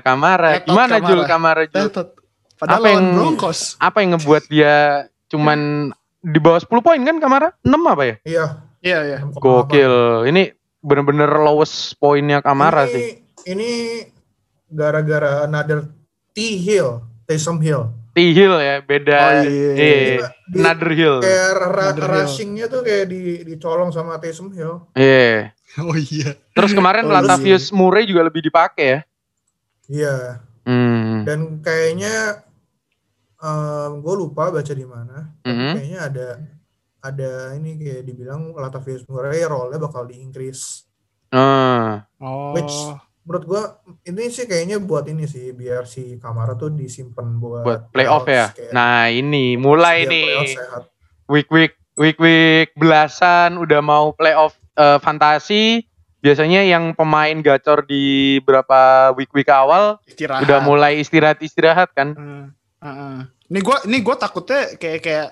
Kamara. 0.00 0.48
Tetot 0.56 0.66
Gimana 0.66 0.94
Kamara. 0.96 1.06
Jul 1.06 1.20
Kamara 1.24 1.62
Jul? 1.64 1.84
Tetot. 1.84 2.08
Padahal 2.54 2.74
Apa 2.74 2.86
lawan 2.88 2.94
yang- 2.96 3.14
Broncos. 3.14 3.58
Apa 3.76 3.96
yang 4.00 4.10
ngebuat 4.14 4.44
dia 4.48 4.74
cuman 5.28 5.90
di 6.24 6.38
bawah 6.40 6.56
10 6.56 6.80
poin 6.80 6.96
kan 6.98 7.16
Kamara? 7.18 7.48
6 7.60 7.76
apa 7.84 8.02
ya? 8.02 8.16
Iya. 8.24 8.46
Iya, 8.80 8.98
iya. 9.04 9.18
6,8. 9.22 9.36
Gokil. 9.36 9.94
Ini 10.26 10.42
bener-bener 10.80 11.28
lowest 11.38 11.96
poinnya 11.96 12.40
Kamara 12.40 12.84
ini, 12.84 12.92
sih. 12.92 13.04
Ini 13.46 13.70
gara-gara 14.66 15.44
another 15.44 15.88
T 16.32 16.38
Hill, 16.58 17.00
Taysom 17.24 17.60
Hill. 17.60 17.92
T 18.10 18.30
Hill 18.30 18.54
ya, 18.56 18.78
beda. 18.80 19.18
Oh, 19.18 19.32
iya. 19.44 19.72
Iya. 19.74 20.28
Di- 20.46 20.60
Another 20.60 20.90
Hill. 20.92 21.16
Kayak 21.18 21.50
ra- 21.52 21.70
Another 21.90 22.04
Hill. 22.06 22.16
rushingnya 22.22 22.66
tuh 22.68 22.80
kayak 22.80 23.04
di 23.08 23.20
dicolong 23.44 23.90
sama 23.90 24.16
Taysom 24.16 24.52
Hill. 24.52 24.86
Iya. 24.94 25.52
Oh 25.74 25.98
iya. 25.98 26.38
Terus 26.54 26.70
kemarin 26.70 27.02
Oh, 27.04 27.10
Latavius 27.10 27.74
Murray 27.74 28.06
juga 28.06 28.22
lebih 28.22 28.46
dipakai 28.46 28.86
ya. 28.86 29.00
Iya. 29.84 30.14
Hmm. 30.62 31.26
Dan 31.26 31.58
kayaknya 31.60 32.46
gue 33.94 34.14
lupa 34.16 34.48
baca 34.48 34.72
di 34.72 34.86
mana. 34.86 35.30
tapi 35.40 35.52
Mhm. 35.52 35.72
Kayaknya 35.74 36.00
ada 36.00 36.28
ada 37.04 37.30
ini 37.52 37.76
kayak 37.76 38.02
dibilang 38.02 38.56
Latavius 38.56 39.04
Murray 39.04 39.44
role-nya 39.44 39.76
bakal 39.76 40.08
di 40.08 40.16
increase. 40.16 40.88
Ah. 41.28 42.08
Oh. 42.16 42.56
Which 42.56 42.72
menurut 43.24 43.44
gue 43.44 43.62
ini 44.06 44.28
sih 44.28 44.44
kayaknya 44.44 44.76
buat 44.78 45.04
ini 45.04 45.24
sih 45.24 45.52
biar 45.52 45.84
si 45.84 46.16
Kamara 46.16 46.54
tuh 46.54 46.72
disimpan 46.72 47.36
buat 47.36 47.64
buat 47.64 47.80
playoff 47.90 48.24
ya. 48.24 48.52
kayak 48.52 48.72
Nah, 48.72 49.08
ini 49.08 49.56
mulai 49.56 50.04
nih. 50.04 50.56
sehat. 50.56 50.88
Week 51.26 51.48
week 51.48 51.72
week 51.96 52.16
week 52.16 52.72
belasan 52.74 53.56
udah 53.56 53.80
mau 53.80 54.12
playoff 54.12 54.56
eh, 54.74 54.98
fantasi. 54.98 55.84
Biasanya 56.18 56.64
yang 56.64 56.96
pemain 56.96 57.36
gacor 57.36 57.84
di 57.84 58.40
berapa 58.40 59.12
week-week 59.12 59.52
awal 59.52 60.00
Istirahat. 60.08 60.48
udah 60.48 60.58
mulai 60.64 60.96
istirahat-istirahat 60.96 61.92
kan. 61.92 62.16
Heeh. 62.16 62.44
Heeh. 62.80 63.18
Ini 63.44 63.60
gue 63.60 63.76
ini 63.86 63.98
gue 64.00 64.16
takutnya 64.16 64.60
kayak 64.74 65.00
kayak 65.00 65.28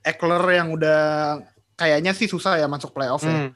Eckler 0.00 0.44
yang 0.54 0.70
udah 0.70 1.00
kayaknya 1.74 2.12
sih 2.12 2.26
susah 2.26 2.56
ya 2.56 2.66
masuk 2.66 2.90
playoff 2.90 3.22
ya. 3.22 3.46
Hmm. 3.46 3.50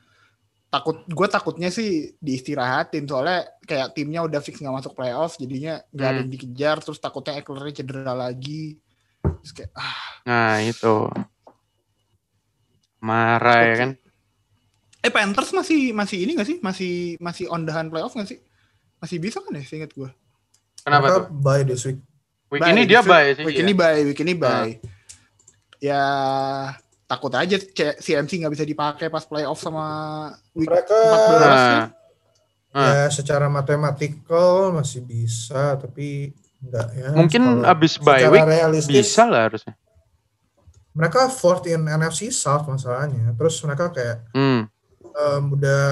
Takut 0.67 1.03
gue 1.03 1.27
takutnya 1.27 1.67
sih 1.69 2.15
diistirahatin 2.19 3.03
soalnya 3.05 3.43
kayak 3.63 3.91
timnya 3.91 4.23
udah 4.23 4.39
fix 4.39 4.59
nggak 4.59 4.77
masuk 4.77 4.95
playoff 4.95 5.35
jadinya 5.35 5.83
nggak 5.89 6.05
ada 6.05 6.13
Hmm. 6.13 6.21
yang 6.23 6.31
dikejar 6.31 6.77
terus 6.79 6.99
takutnya 6.99 7.35
Eckler 7.37 7.71
cedera 7.71 8.15
lagi. 8.15 8.79
Terus 9.23 9.53
kayak 9.53 9.71
ah 9.75 9.99
Nah, 10.21 10.61
itu. 10.61 11.09
Marah 13.01 13.61
ya 13.65 13.75
kan. 13.79 13.91
eh 15.01 15.09
Panthers 15.09 15.57
masih 15.57 15.97
masih 15.97 16.19
ini 16.21 16.37
gak 16.37 16.45
sih? 16.45 16.61
Masih 16.61 16.93
masih 17.17 17.49
on 17.49 17.65
the 17.65 17.73
hand 17.73 17.89
playoff 17.89 18.13
gak 18.13 18.29
sih? 18.29 18.37
Masih 19.01 19.17
bisa 19.17 19.41
kan 19.41 19.57
ya 19.57 19.65
seingat 19.65 19.97
gue. 19.97 20.13
Kenapa 20.85 21.09
Mereka 21.09 21.17
tuh? 21.17 21.25
Bye 21.41 21.65
this 21.65 21.89
week. 21.89 22.05
Week 22.51 22.63
ini 22.65 22.83
dia 22.83 23.01
bye 23.01 23.31
sih. 23.33 23.45
Week 23.45 23.55
ya. 23.55 23.63
ini 23.63 23.73
bye, 23.73 24.03
week 24.03 24.19
ini 24.19 24.35
Ah. 24.35 24.41
bye. 24.67 24.73
Ya 25.79 26.03
takut 27.07 27.31
aja 27.33 27.57
CMC 27.97 28.31
nggak 28.37 28.53
bisa 28.53 28.65
dipakai 28.65 29.07
pas 29.07 29.23
playoff 29.23 29.59
sama 29.59 29.85
week 30.53 30.67
Mereka 30.67 30.95
14 30.95 31.41
ya. 31.41 31.81
Nah, 32.71 32.77
Ah. 32.77 32.91
ya 32.93 33.07
secara 33.09 33.47
matematikal 33.47 34.71
masih 34.71 35.01
bisa 35.01 35.75
tapi 35.75 36.31
enggak 36.61 36.87
ya. 36.93 37.09
Mungkin 37.13 37.43
Kalau 37.63 37.67
abis 37.67 37.93
bye 37.97 38.27
week 38.27 38.43
realistis, 38.45 38.95
bisa 39.07 39.25
lah 39.25 39.47
harusnya. 39.47 39.75
Mereka 40.91 41.31
fourth 41.31 41.67
in 41.67 41.87
NFC 41.87 42.31
South 42.31 42.67
masalahnya. 42.67 43.31
Terus 43.33 43.63
mereka 43.63 43.91
kayak 43.91 44.27
Hmm. 44.31 44.67
em, 45.11 45.45
udah 45.51 45.83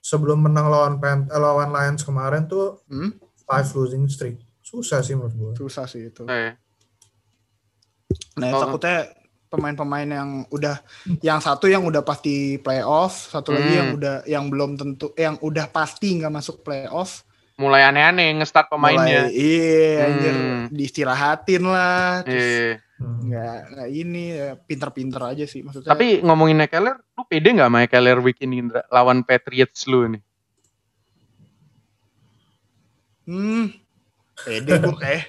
sebelum 0.00 0.42
menang 0.42 0.66
lawan 0.66 0.94
Pan 0.96 1.26
eh, 1.26 1.36
lawan 1.36 1.70
Lions 1.70 2.02
kemarin 2.02 2.46
tuh 2.46 2.82
Hmm? 2.86 3.14
five 3.44 3.66
losing 3.72 4.06
streak. 4.06 4.38
Susah 4.70 5.02
sih 5.02 5.18
menurut 5.18 5.34
gue. 5.34 5.52
Susah 5.58 5.84
sih 5.84 6.06
itu. 6.06 6.22
Eh, 6.30 6.54
Nah, 8.38 8.50
Oh. 8.50 8.62
takutnya 8.66 9.06
pemain-pemain 9.46 10.06
yang 10.06 10.30
udah 10.48 10.78
yang 11.20 11.38
satu 11.38 11.66
yang 11.66 11.82
udah 11.82 12.02
pasti 12.02 12.58
playoff, 12.58 13.30
satu 13.30 13.50
lagi 13.50 13.70
Hmm. 13.70 13.78
yang 13.78 13.88
udah 13.98 14.14
yang 14.26 14.44
belum 14.46 14.70
tentu 14.74 15.10
yang 15.14 15.38
udah 15.38 15.66
pasti 15.68 16.18
nggak 16.18 16.30
masuk 16.32 16.62
playoff. 16.62 17.26
mulai 17.60 17.84
aneh-aneh 17.84 18.40
nge-start 18.40 18.72
pemainnya. 18.72 19.28
Mulai, 19.28 19.36
iya, 19.36 20.08
anjir, 20.08 20.32
Hmm. 20.32 20.64
diistirahatin 20.72 21.60
lah. 21.60 22.24
Terus 22.24 22.80
Hmm. 22.96 23.20
nggak 23.28 23.56
nggak 23.76 23.88
ini 23.92 24.22
ya, 24.32 24.48
pinter-pinter 24.56 25.20
aja 25.20 25.44
sih 25.44 25.60
maksudnya 25.60 25.92
Tapi 25.92 26.24
ngomongin 26.24 26.64
Ekeler, 26.64 26.96
lu 26.96 27.22
pede 27.28 27.52
nggak 27.52 27.68
sama 27.68 27.84
Ekeler 27.84 28.16
week 28.24 28.40
ini 28.40 28.64
Indra? 28.64 28.80
Lawan 28.88 29.28
Patriots 29.28 29.84
lu 29.84 30.08
nih. 30.08 30.22
hmm 33.28 33.64
pede 34.42 34.72
gue 34.76 34.96
kayak 34.96 35.22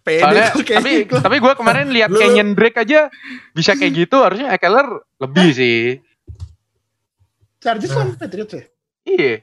pede 0.00 0.20
Soalnya, 0.20 0.46
gue 0.50 0.62
kayak 0.62 0.78
tapi 0.78 0.92
tapi 1.18 1.36
gue 1.38 1.52
kemarin 1.54 1.86
lihat 1.88 2.08
Lu- 2.08 2.18
Kenyon 2.18 2.52
Drake 2.52 2.78
aja 2.78 3.08
bisa 3.50 3.72
kayak 3.72 3.92
gitu, 3.98 4.16
harusnya 4.18 4.50
Ekeler 4.50 4.86
lebih 5.18 5.48
sih. 5.50 5.80
Chargers 7.58 7.90
Nah. 7.90 7.98
kan 7.98 8.08
Patriots 8.16 8.52
ya 8.52 8.64
Iya, 9.04 9.34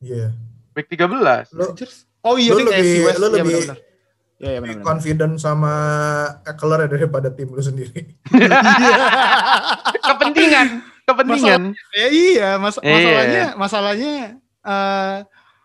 Iya. 0.00 0.26
week 0.72 0.88
13. 0.88 1.48
Lu 1.50 1.70
Chargers 1.70 1.94
oh 2.20 2.34
iya 2.34 2.50
AFC 2.50 2.60
lebih- 2.62 3.02
West 3.02 3.16
lu 3.16 3.22
Iya, 3.22 3.32
lebih- 3.32 3.44
benar-benar. 3.46 3.78
Iya, 4.34 4.48
iya 4.48 4.58
benar-benar. 4.58 4.84
confident 4.84 5.34
sama 5.36 5.72
Eckler 6.42 6.78
ya 6.80 6.88
daripada 6.90 7.28
tim 7.28 7.48
lu 7.48 7.62
sendiri. 7.62 8.00
kepentingan, 10.02 10.66
kepentingan. 11.04 11.62
ya 11.92 12.06
iya, 12.08 12.48
mas 12.56 12.76
Iya. 12.76 12.90
masalahnya 12.90 13.44
masalahnya 13.54 14.14
eh 14.62 15.16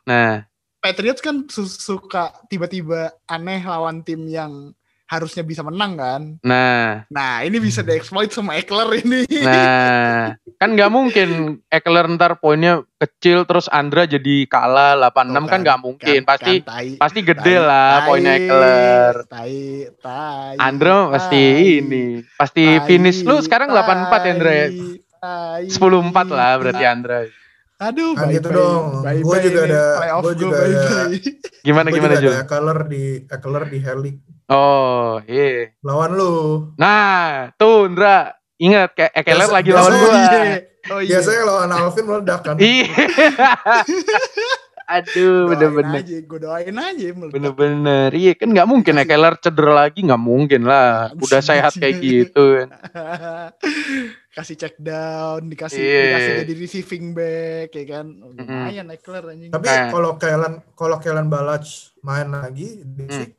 Nah, 0.06 0.47
Patriots 0.88 1.19
kan 1.19 1.43
su- 1.52 1.67
suka 1.67 2.32
tiba-tiba 2.47 3.12
aneh 3.28 3.60
lawan 3.60 4.08
tim 4.08 4.23
yang 4.23 4.71
harusnya 5.04 5.43
bisa 5.43 5.63
menang 5.63 5.95
kan. 5.95 6.21
nah, 6.43 7.04
Nah, 7.08 7.43
ini 7.43 7.60
bisa 7.60 7.80
dieksploit 7.80 8.32
sama 8.32 8.56
Eckler 8.56 9.04
ini. 9.04 9.23
nah, 9.43 10.36
kan 10.56 10.69
nggak 10.71 10.91
mungkin 10.91 11.60
Ekeler 11.67 12.08
ntar 12.15 12.39
poinnya 12.39 12.84
kecil 12.95 13.43
terus 13.43 13.67
Andra 13.67 14.04
jadi 14.04 14.47
kalah 14.47 14.95
86 15.12 15.47
kan 15.47 15.60
nggak 15.60 15.80
mungkin, 15.80 16.19
pasti 16.23 16.54
kan, 16.60 16.67
tai, 16.71 16.88
pasti 16.95 17.19
gede 17.19 17.56
tai, 17.56 17.67
lah 17.67 17.91
tai, 17.91 18.08
poinnya 18.08 18.34
Ekeler. 18.36 19.15
Tai, 19.28 19.56
tai. 20.00 20.56
Andra 20.60 20.95
pasti 21.12 21.43
tai, 21.43 21.67
ini, 21.80 22.06
pasti 22.36 22.63
tai, 22.63 22.84
finish 22.88 23.19
lu 23.23 23.36
sekarang 23.39 23.71
84 23.71 24.23
ya 24.23 24.32
Andra 24.32 24.52
ya. 24.52 24.67
tai, 25.19 25.63
10-4 25.67 26.28
lah 26.32 26.52
berarti 26.60 26.84
Andra. 26.84 27.19
Aduh, 27.78 28.18
Kan 28.18 28.34
gitu 28.34 28.50
dong. 28.50 29.06
Bye 29.06 29.22
bye 29.22 29.38
juga 29.40 29.62
ada- 29.63 30.18
gua, 30.18 30.34
juga 30.34 30.56
bye 30.56 30.66
ada- 30.66 31.13
bye. 31.13 31.18
Gimana 31.62 31.88
gimana 31.92 32.13
juga 32.16 32.22
Jul? 32.24 32.32
ada 32.32 32.42
Eckler 32.42 32.80
di 32.88 33.04
Eckler 33.24 33.63
di 33.68 33.78
Heli 33.78 34.12
Oh, 34.48 35.20
iya. 35.24 35.76
lawan 35.84 36.12
lu. 36.16 36.34
Nah, 36.74 37.52
tuh 37.54 37.86
Indra, 37.86 38.32
ingat 38.58 38.96
kayak 38.96 39.13
Ekeler 39.13 39.46
Biasa- 39.46 39.54
lagi 39.54 39.70
lawan 39.70 39.92
iya. 39.94 40.42
Oh 40.88 41.00
iya. 41.00 41.20
Biasanya 41.20 41.42
lawan 41.44 41.70
Alvin 41.70 42.06
meledak 42.08 42.40
kan. 42.42 42.56
Iya. 42.58 42.88
Aduh, 44.88 45.52
Doain 45.52 45.52
bener-bener. 45.52 46.00
gue 46.24 46.40
doain 46.40 46.72
aja. 46.72 47.08
Bener-bener. 47.12 48.08
Iya 48.10 48.32
kan 48.34 48.48
nggak 48.48 48.66
mungkin 48.66 48.96
Ekeler 48.96 49.36
cedera 49.36 49.84
lagi 49.84 50.00
nggak 50.00 50.16
mungkin 50.18 50.63
lah. 50.63 51.12
Udah 51.13 51.44
sehat 51.44 51.76
kayak 51.76 52.00
gitu 52.00 52.44
kan. 52.58 52.68
kasih 54.38 54.54
check 54.54 54.78
down, 54.78 55.50
dikasih 55.50 55.82
Iya. 55.82 56.02
dikasih 56.06 56.32
jadi 56.45 56.54
receiving 56.54 57.06
back 57.12 57.73
ya 57.73 57.86
kan. 57.89 58.06
Oh, 58.21 58.30
lumayan 58.30 58.93
Eckler 58.93 59.26
anjing. 59.26 59.50
Tapi 59.50 59.65
Nah. 59.65 59.89
kalau 59.89 60.12
Kellen 60.15 60.54
kalau 60.78 60.97
Kellen 61.02 61.26
Balach 61.26 61.65
main 62.06 62.30
lagi 62.30 62.86
di 62.86 63.06
sih 63.10 63.30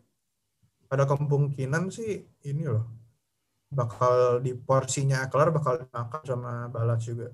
ada 0.91 1.07
kemungkinan 1.07 1.95
sih 1.95 2.19
ini 2.43 2.67
loh 2.67 2.83
bakal 3.71 4.43
di 4.43 4.59
porsinya 4.59 5.23
Eckler 5.23 5.55
bakal 5.55 5.79
dimakan 5.79 6.23
sama 6.27 6.53
Balach 6.67 6.99
juga. 6.99 7.31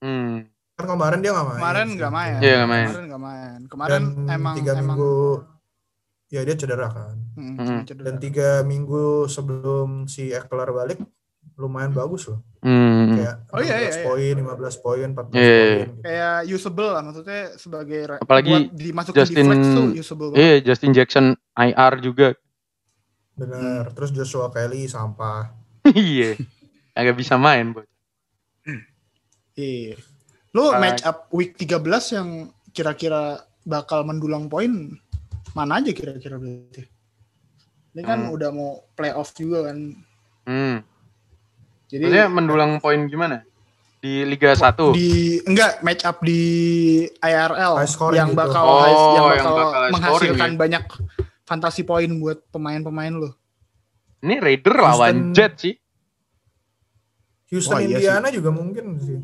Hmm. 0.00 0.48
Kan 0.72 0.86
kemarin 0.88 1.20
dia 1.20 1.36
nggak 1.36 1.46
main. 1.52 1.60
Kemarin 1.60 1.86
sih. 1.86 1.96
nggak 2.00 2.12
main. 2.16 2.32
Iya, 2.40 2.54
nggak 2.56 2.70
main. 2.70 2.86
Kemarin 2.88 3.04
nggak 3.04 3.22
main. 3.22 3.58
Dan 3.60 3.68
Kemarin 3.68 4.04
emang 4.32 4.54
tiga 4.56 4.72
emang 4.72 4.80
minggu 4.88 5.14
ya 6.32 6.40
dia 6.42 6.56
cedera 6.56 6.88
kan. 6.88 7.16
Cuma 7.36 7.84
cedera. 7.84 8.04
Dan 8.08 8.16
tiga 8.16 8.48
minggu 8.64 9.04
sebelum 9.28 10.08
si 10.08 10.32
Eckler 10.32 10.72
balik 10.72 10.96
lumayan 11.54 11.90
bagus 11.90 12.26
loh. 12.26 12.40
Hmm. 12.60 13.14
Kayak 13.14 13.34
Oh, 13.48 13.58
iya, 13.58 13.74
iya, 13.76 13.90
16 13.90 13.92
iya. 13.92 14.04
poin, 14.04 14.34
15 14.34 14.76
poin, 14.78 15.08
14 15.08 15.34
Iya, 15.34 15.42
iya, 15.42 15.52
poin. 15.52 15.68
iya. 15.68 15.82
gitu. 15.82 15.94
kayak 16.00 16.36
usable 16.48 16.88
lah 16.88 17.02
maksudnya 17.02 17.40
sebagai 17.56 18.00
Apalagi 18.16 18.50
buat 18.50 18.64
dimasukin 18.72 19.18
Justin- 19.18 19.36
di 19.36 19.48
flex 19.48 19.62
tuh 19.68 19.86
usable 19.94 20.26
banget. 20.28 20.40
Iya, 20.40 20.54
Justin 20.62 20.92
Jackson 20.92 21.26
IR 21.54 21.94
juga. 21.98 22.28
Bener. 23.32 23.82
Terus 23.90 24.10
Joshua 24.12 24.48
Kelly 24.48 24.86
sampah. 24.86 25.50
Iya. 25.92 26.38
Agak 26.92 27.16
bisa 27.16 27.34
main, 27.36 27.72
Bos. 27.72 27.88
Iya. 29.52 29.96
Lu 30.52 30.68
Ah. 30.68 30.78
match 30.78 31.02
up 31.02 31.28
week 31.30 31.56
13 31.56 31.82
yang 32.10 32.28
kira-kira 32.70 33.40
bakal 33.62 34.02
mendulang 34.02 34.46
poin 34.46 34.96
mana 35.52 35.78
aja 35.78 35.90
kira-kira 35.90 36.36
berarti? 36.36 36.88
Ini 37.92 38.00
kan 38.00 38.18
Hmm. 38.22 38.32
udah 38.32 38.50
mau 38.50 38.70
playoff 38.94 39.32
juga 39.32 39.68
kan. 39.68 39.78
Hmm. 40.44 40.78
Jadi 41.92 42.02
Maksudnya 42.02 42.26
mendulang 42.26 42.80
poin 42.80 43.04
gimana? 43.04 43.44
Di 43.98 44.24
Liga 44.24 44.50
1. 44.50 44.90
di 44.90 45.10
enggak 45.44 45.78
match 45.80 46.02
up 46.02 46.18
di 46.18 46.40
IRL 47.14 47.74
High 47.76 47.86
scoring 47.86 48.18
yang 48.18 48.30
gitu. 48.30 48.40
bakal 48.40 48.64
Oh, 48.64 48.80
yang 48.80 48.90
yang 48.90 49.24
bakal, 49.38 49.54
bakal 49.54 49.70
high 49.78 49.92
menghasilkan 49.92 50.18
scoring 50.32 50.50
ya. 50.50 50.58
banyak 50.58 50.84
fantasi 51.44 51.82
poin 51.82 52.10
buat 52.16 52.38
pemain-pemain 52.48 53.12
lo. 53.12 53.30
Ini 54.18 54.34
Raider 54.38 54.74
lawan 54.74 54.96
Houston- 55.30 55.32
Jet 55.32 55.52
sih. 55.56 55.74
Houston 57.48 57.76
Wah, 57.76 57.84
iya 57.84 57.94
Indiana 57.94 58.28
juga 58.28 58.50
mungkin 58.50 58.84
sih. 58.98 59.20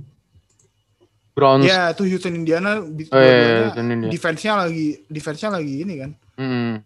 Browns. 1.32 1.64
Ya, 1.64 1.90
tuh 1.92 2.04
Houston 2.04 2.34
Indiana 2.36 2.78
Oh, 2.78 2.90
iya, 3.14 3.22
iya, 3.24 3.58
Houston 3.64 3.86
Indiana. 3.88 4.10
defense-nya 4.10 4.52
lagi 4.58 4.86
defense-nya 5.06 5.50
lagi 5.52 5.74
ini 5.80 5.94
kan, 5.96 6.10
Hmm. 6.34 6.82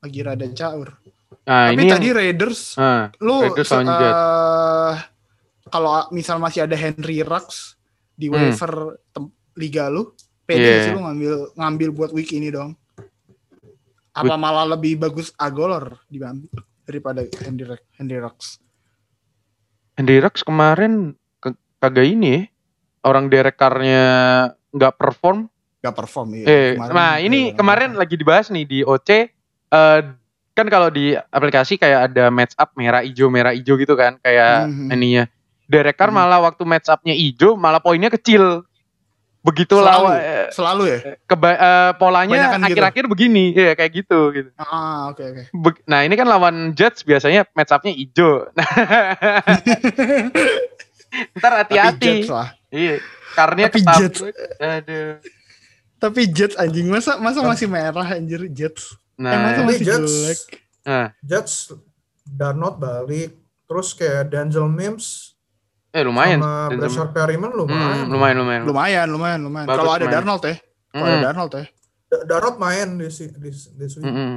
lagi 0.00 0.18
rada 0.20 0.46
caur. 0.48 0.94
Nah, 1.42 1.68
Tapi 1.68 1.74
ini 1.76 1.84
tadi 1.84 2.06
yang, 2.06 2.16
Raiders 2.16 2.74
ah, 2.76 3.10
lu 3.18 3.34
Raiders 3.40 3.66
lawan 3.68 3.86
Jet. 3.88 4.14
Kalau 5.76 5.92
misal 6.10 6.36
masih 6.36 6.64
ada 6.64 6.72
Henry 6.72 7.20
Rux 7.20 7.76
di 8.10 8.26
Hmm. 8.26 8.40
waiver 8.48 8.72
tem- 9.10 9.32
liga 9.54 9.88
lu, 9.88 10.12
pede 10.42 10.56
Iya. 10.58 10.68
nggak 10.70 10.80
sih 10.82 10.92
lu 10.92 11.00
ngambil 11.02 11.32
ngambil 11.54 11.88
buat 11.92 12.10
week 12.10 12.32
ini 12.32 12.48
dong? 12.48 12.72
Apa 14.10 14.34
malah 14.34 14.64
lebih 14.66 14.96
bagus 14.96 15.28
Agolor 15.36 16.00
dibanding 16.08 16.48
daripada 16.82 17.20
Henry 17.38 17.64
Rux- 17.66 17.88
Henry 17.94 18.16
Rux? 18.16 18.38
Andy 19.94 20.16
Rux 20.18 20.40
kemarin 20.40 21.12
ke- 21.38 21.52
kagak 21.78 22.04
ini 22.06 22.28
ya. 22.30 22.40
Orang 23.00 23.28
Derek 23.28 23.54
Carr-nya 23.54 24.04
nggak 24.68 24.94
perform. 24.94 25.46
Gak 25.78 25.94
perform 25.94 26.34
ya. 26.34 26.44
eh, 26.44 26.68
kemarin. 26.74 26.92
nah 26.92 27.12
ini 27.16 27.40
Iya, 27.48 27.54
kemarin 27.54 27.90
lagi 27.94 28.14
dibahas 28.14 28.50
nih 28.50 28.64
di 28.66 28.78
OC. 28.82 29.30
eh, 29.66 30.00
kan 30.52 30.66
kalau 30.66 30.88
di 30.88 31.12
aplikasi 31.12 31.76
kayak 31.76 32.10
ada 32.10 32.26
match 32.26 32.56
up 32.56 32.72
merah 32.74 33.00
hijau 33.00 33.28
merah 33.28 33.52
hijau 33.52 33.76
gitu 33.76 33.92
kan 33.92 34.16
kayak 34.18 34.66
Mhm. 34.66 34.88
ininya. 34.90 35.24
Derek 35.66 35.94
Carr 35.94 36.08
Hmm. 36.08 36.18
malah 36.18 36.38
waktu 36.40 36.62
match 36.62 36.86
up-nya 36.86 37.12
hijau 37.12 37.54
malah 37.54 37.78
poinnya 37.78 38.08
kecil. 38.08 38.62
Begitu 39.40 39.78
Selalu. 39.78 39.86
lawan 39.86 40.14
eh, 40.18 40.46
selalu 40.50 40.82
ya. 40.84 40.98
keba- 41.22 41.54
eh, 41.54 41.92
polanya 41.96 42.50
gitu. 42.50 42.66
akhir-akhir 42.66 43.04
begini, 43.06 43.54
ya 43.54 43.72
kayak 43.72 43.92
gitu 43.94 44.18
gitu. 44.32 44.50
Ah 44.56 45.06
oke 45.08 45.22
oke. 45.22 45.42
Be- 45.52 45.82
nah 45.84 46.02
ini 46.02 46.14
kan 46.14 46.26
lawan 46.26 46.74
Jets 46.74 47.00
biasanya 47.00 47.46
match 47.52 47.70
up-nya 47.70 47.94
hijau. 47.94 48.50
Ntar 51.32 51.52
Tapi 51.52 51.60
hati-hati. 51.62 52.06
Jets 52.20 52.28
lah. 52.28 52.48
Iya, 52.68 52.94
karena 53.32 53.70
Tapi. 53.70 53.78
Jets. 53.80 54.18
Aduh. 54.58 55.10
Tapi 55.96 56.20
Jets 56.28 56.56
anjing 56.56 56.86
masa 56.86 57.16
masa 57.16 57.40
masih 57.40 57.66
merah 57.66 58.04
anjir 58.04 58.44
Jets. 58.50 58.92
Eh, 59.16 59.24
masa 59.24 59.32
Nah, 59.56 59.64
masih 59.64 59.80
Jets, 59.80 60.12
jelek. 60.12 60.40
nah, 60.82 61.08
Jets 61.24 61.72
Darnold 62.22 62.76
balik, 62.76 63.32
terus 63.64 63.94
kayak 63.94 64.28
Denzel 64.28 64.68
Mims 64.68 65.25
eh 65.96 66.04
lumayan. 66.04 66.38
sama 66.44 66.68
Brashard 66.76 67.10
Perryman 67.10 67.50
Hmm, 67.50 67.58
lumayan. 67.58 67.96
lumayan, 68.06 68.36
lumayan. 68.36 68.62
Lumayan 68.62 69.06
lumayan 69.08 69.40
lumayan. 69.40 69.66
Bagus 69.66 69.80
Kalau 69.80 69.92
ada. 69.96 70.06
Darnold 70.06 70.44
ya. 70.44 70.56
Kalau 70.92 71.02
ada 71.02 71.16
Hmm, 71.16 71.24
Darnold 71.24 71.52
ya. 71.52 71.64
Da- 72.06 72.24
Darnold 72.28 72.56
main 72.60 72.88
di 72.94 73.08
si- 73.08 73.32
di, 73.32 73.50
di 73.50 73.86
sini. 73.88 74.04
hmm, 74.04 74.14
hmm. 74.14 74.36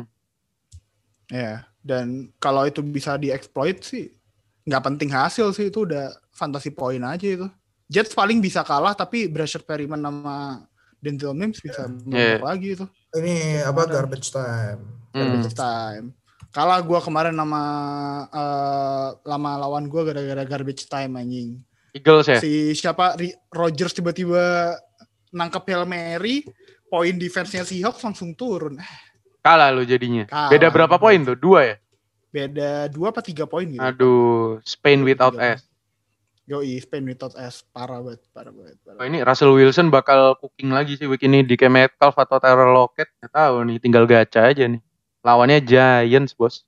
Ya, 1.30 1.54
dan 1.80 2.06
kalau 2.38 2.65
itu 2.65 2.82
bisa 2.82 3.13
dieksploit 3.15 3.84
sih 3.84 4.10
nggak 4.63 4.86
penting 4.86 5.10
hasil 5.10 5.50
sih 5.50 5.67
itu 5.67 5.84
udah 5.84 6.10
fantasi 6.32 6.72
poin 6.72 7.02
aja 7.02 7.26
itu. 7.26 7.48
Jets 7.86 8.13
paling 8.13 8.38
bisa 8.38 8.62
kalah 8.62 8.93
tapi 8.93 9.26
Brashard 9.26 9.65
Perryman 9.65 9.98
sama 10.00 10.62
Denzel 10.98 11.34
Mims 11.34 11.58
bisa 11.58 11.89
Yeah. 12.06 12.38
yeah. 12.38 12.39
lagi 12.39 12.74
itu. 12.74 12.86
Ini 13.12 13.65
apa 13.65 13.82
garbage 13.86 14.30
time. 14.30 14.82
Hmm. 15.10 15.17
Garbage 15.17 15.54
time. 15.54 16.06
Kalah 16.49 16.81
gua 16.81 16.97
kemarin 16.97 17.38
sama 17.38 17.62
eh, 18.29 19.07
lama 19.25 19.51
lawan 19.62 19.85
gua 19.85 20.01
gara-gara 20.09 20.43
garbage 20.45 20.89
time 20.89 21.13
anjing. 21.21 21.62
Eagles 21.93 22.29
ya. 22.29 22.39
Si 22.41 22.73
siapa 22.73 23.17
Rodgers 23.53 23.93
tiba-tiba 23.93 24.73
nangkep 25.29 25.63
Hail 25.69 25.85
Mary, 25.85 26.45
poin 26.89 27.13
defense-nya 27.17 27.65
Seahawks 27.65 28.01
langsung 28.01 28.33
turun. 28.33 28.81
Eh, 28.81 28.93
Kalah 29.45 29.69
lu 29.73 29.85
jadinya. 29.85 30.25
Kalah. 30.25 30.49
Beda 30.51 30.67
berapa 30.73 30.95
poin 30.97 31.21
tuh? 31.21 31.38
Dua 31.38 31.59
ya? 31.63 31.75
Beda 32.29 32.85
dua 32.89 33.09
apa 33.09 33.21
tiga 33.25 33.49
poin 33.49 33.65
gitu. 33.65 33.81
Aduh, 33.81 34.62
Spain 34.62 35.01
without. 35.01 35.33
S. 35.38 35.65
Yoi, 36.49 36.81
Spain 36.81 37.05
without 37.05 37.38
S. 37.38 37.62
Parah 37.69 38.01
banget, 38.01 38.25
parah 38.33 38.49
banget. 38.49 38.77
Parah. 38.81 38.97
Oh, 39.01 39.05
ini 39.05 39.21
Russell 39.21 39.53
Wilson 39.53 39.93
bakal 39.93 40.33
cooking 40.41 40.73
lagi 40.73 40.97
sih 40.97 41.05
week 41.05 41.21
ini 41.21 41.45
di 41.45 41.53
Metcalf 41.53 42.17
atau 42.17 42.41
Taylor 42.41 42.73
Lockett. 42.73 43.09
Nggak 43.21 43.33
tahu 43.33 43.55
nih, 43.69 43.77
tinggal 43.77 44.05
gacha 44.09 44.49
aja 44.49 44.65
nih. 44.65 44.81
Lawannya 45.19 45.60
Giants, 45.60 46.32
bos. 46.34 46.63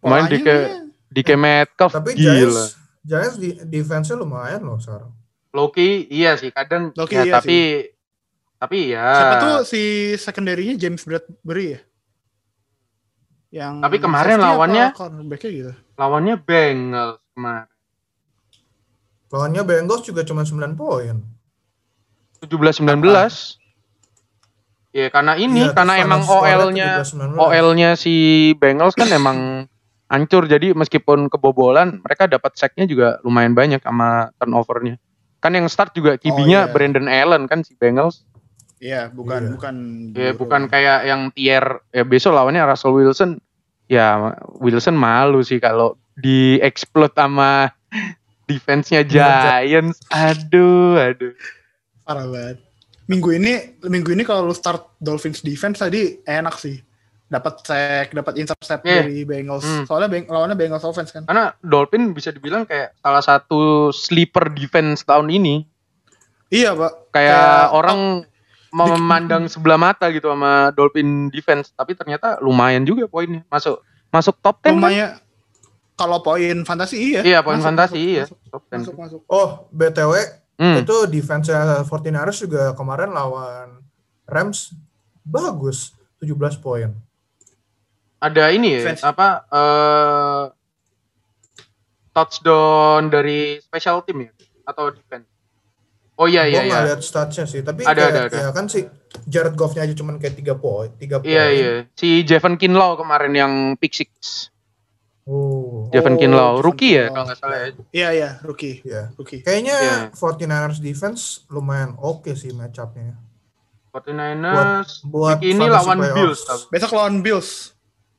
Kemarin 0.00 0.26
di 0.26 0.38
ke 0.38 0.54
dia 0.54 0.80
DK 1.12 1.30
Metcalf 1.34 1.92
Tapi 1.92 2.12
gila. 2.14 2.28
Giants, 2.32 2.58
Giants 3.02 3.36
di 3.36 3.48
defense-nya 3.60 4.16
lumayan 4.16 4.64
loh 4.64 4.76
sekarang. 4.76 5.12
Loki 5.50 6.06
iya 6.06 6.38
sih 6.38 6.54
kadang 6.54 6.94
Loki 6.94 7.18
ya, 7.18 7.26
iya 7.26 7.32
tapi 7.36 7.58
tapi 8.54 8.94
ya 8.94 9.02
Siapa 9.10 9.34
tuh 9.40 9.54
si 9.66 9.82
secondary-nya 10.14 10.78
James 10.78 11.02
Bradbury 11.02 11.66
ya? 11.74 11.80
Yang 13.50 13.74
Tapi 13.82 13.96
kemarin 13.98 14.36
lawannya- 14.38 14.94
gitu. 15.42 15.72
lawannya 15.98 16.34
Bengals 16.38 17.18
kemarin. 17.34 17.66
Lawannya 19.26 19.62
Bengals 19.66 20.02
juga 20.06 20.22
cuma 20.22 20.46
9 20.46 20.78
poin. 20.78 21.18
17-19. 22.40 23.59
Ya 24.90 25.06
karena 25.06 25.38
ini 25.38 25.70
Iya, 25.70 25.74
karena 25.74 26.02
emang 26.02 26.26
OL-nya 26.26 27.06
17-19. 27.06 27.38
OL-nya 27.38 27.90
si 27.94 28.14
Bengals 28.58 28.98
kan 28.98 29.06
emang 29.06 29.70
hancur 30.10 30.50
jadi 30.50 30.74
meskipun 30.74 31.30
kebobolan 31.30 32.02
mereka 32.02 32.26
dapat 32.26 32.58
sack-nya 32.58 32.90
juga 32.90 33.22
lumayan 33.22 33.54
banyak 33.54 33.78
sama 33.86 34.34
turnover-nya. 34.42 34.98
Kan 35.38 35.54
yang 35.54 35.70
start 35.70 35.94
juga 35.94 36.18
kibinya 36.18 36.66
iya. 36.66 36.72
Brandon 36.74 37.06
Allen 37.06 37.46
kan 37.46 37.62
si 37.62 37.78
Bengals. 37.78 38.26
Iya, 38.82 39.14
bukan 39.14 39.40
Iya. 39.46 39.50
bukan 39.54 39.74
Ya 40.18 40.30
bukan 40.34 40.62
kayak 40.66 40.98
yang 41.06 41.30
tier 41.38 41.64
ya 41.94 42.02
besok 42.02 42.34
lawannya 42.34 42.66
Russell 42.66 42.96
Wilson. 42.96 43.38
Ya 43.86 44.34
Wilson 44.58 44.98
malu 44.98 45.46
sih 45.46 45.62
kalau 45.62 45.94
di 46.18 46.58
explode 46.58 47.14
sama 47.14 47.70
defense-nya 48.50 49.06
Giants. 49.06 50.02
Aduh, 50.10 50.98
aduh. 50.98 51.32
parah 52.02 52.26
banget. 52.26 52.58
Minggu 53.10 53.34
ini 53.34 53.52
minggu 53.82 54.14
ini 54.14 54.22
kalau 54.22 54.46
lu 54.46 54.54
start 54.54 54.94
Dolphins 54.96 55.42
defense 55.42 55.82
tadi 55.82 56.22
enak 56.22 56.54
sih. 56.56 56.78
Dapat 57.26 57.54
sack, 57.62 58.06
dapat 58.10 58.38
intercept 58.38 58.82
Iya. 58.82 59.02
dari 59.02 59.22
Bengals. 59.22 59.62
Hmm. 59.62 59.86
Soalnya 59.86 60.06
Beng 60.06 60.26
lawannya 60.26 60.54
Bengals 60.54 60.82
offense 60.82 61.10
kan. 61.10 61.26
Karena 61.26 61.54
Dolphin 61.58 62.10
bisa 62.10 62.30
dibilang 62.30 62.66
kayak 62.66 62.94
salah 62.98 63.22
satu 63.22 63.90
sleeper 63.90 64.50
defense 64.50 65.02
tahun 65.02 65.30
ini. 65.30 65.62
Iya, 66.50 66.74
Pak. 66.74 67.14
Kayak 67.14 67.70
orang 67.70 68.26
memandang 68.70 69.46
sebelah 69.46 69.78
mata 69.78 70.10
gitu 70.10 70.30
sama 70.30 70.70
Dolphin 70.74 71.30
defense, 71.30 71.70
tapi 71.74 71.94
ternyata 71.94 72.38
lumayan 72.42 72.82
juga 72.82 73.06
poinnya. 73.06 73.42
Masuk 73.46 73.78
masuk 74.10 74.34
top 74.42 74.58
10 74.58 74.66
kan? 74.66 74.74
lumayan 74.74 75.10
kalau 75.94 76.18
poin 76.22 76.56
fantasi 76.66 76.96
iya. 76.98 77.20
Iya, 77.22 77.38
poin 77.46 77.62
Masuk, 77.62 77.66
fantasi 77.70 77.94
masuk, 77.94 78.10
iya. 78.10 78.22
Masuk, 78.26 78.38
Top 78.50 78.62
10. 78.66 78.74
masuk, 78.74 78.94
masuk. 78.98 79.20
Oh, 79.30 79.48
BTW 79.70 80.12
Hmm. 80.60 80.76
itu 80.76 80.96
defense-nya 81.08 81.88
49ers 81.88 82.38
juga 82.44 82.76
kemarin 82.76 83.16
lawan 83.16 83.80
Rams 84.28 84.76
bagus, 85.24 85.96
17 86.20 86.60
poin. 86.60 86.92
Ada 88.20 88.52
ini 88.52 88.76
ya, 88.76 88.80
Defense. 88.84 89.00
apa 89.00 89.28
eh 89.48 90.44
touchdown 92.12 93.08
dari 93.08 93.56
special 93.64 94.04
team 94.04 94.28
ya 94.28 94.32
atau 94.68 94.92
defense? 94.92 95.24
Oh 96.20 96.28
iya 96.28 96.44
iya 96.44 96.60
Gue 96.60 96.68
iya. 96.68 96.84
lihat 96.92 97.00
statsnya 97.00 97.48
sih, 97.48 97.64
tapi 97.64 97.80
Ada, 97.80 97.96
kayak, 97.96 98.12
ada, 98.12 98.20
ada. 98.28 98.38
ya 98.44 98.50
kan 98.52 98.68
sih 98.68 98.84
Jared 99.24 99.56
Goff-nya 99.56 99.88
aja 99.88 99.96
cuman 99.96 100.20
kayak 100.20 100.36
3 100.36 100.52
poin, 100.60 100.92
3 101.00 101.16
poin. 101.24 101.32
Iya 101.32 101.44
iya. 101.48 101.72
Si 101.96 102.20
Jevan 102.28 102.60
Kinlaw 102.60 103.00
kemarin 103.00 103.32
yang 103.32 103.52
pick 103.80 103.96
six. 103.96 104.12
Oh. 105.30 105.86
Oh, 105.86 106.18
Kinlaw, 106.18 106.58
Jevan 106.58 106.64
rookie 106.66 106.98
ya 106.98 107.06
kalau 107.06 107.22
nggak 107.22 107.38
salah 107.38 107.56
ya. 107.56 107.66
Iya, 107.94 108.08
iya, 108.10 108.30
rookie. 108.42 108.82
Iya. 108.82 109.14
Rookie. 109.14 109.40
Kayaknya 109.40 109.76
Iya. 109.78 109.96
49ers 110.10 110.82
defense 110.82 111.46
lumayan 111.46 111.94
oke 111.94 112.34
sih 112.34 112.50
match 112.50 112.82
up-nya. 112.82 113.14
49ers 113.90 115.06
buat 115.06 115.38
week 115.38 115.54
ini 115.54 115.66
lawan 115.66 115.98
playoffs. 115.98 116.16
Bills. 116.18 116.40
tau. 116.42 116.58
Besok 116.66 116.90
lawan 116.92 117.22
Bills. 117.22 117.50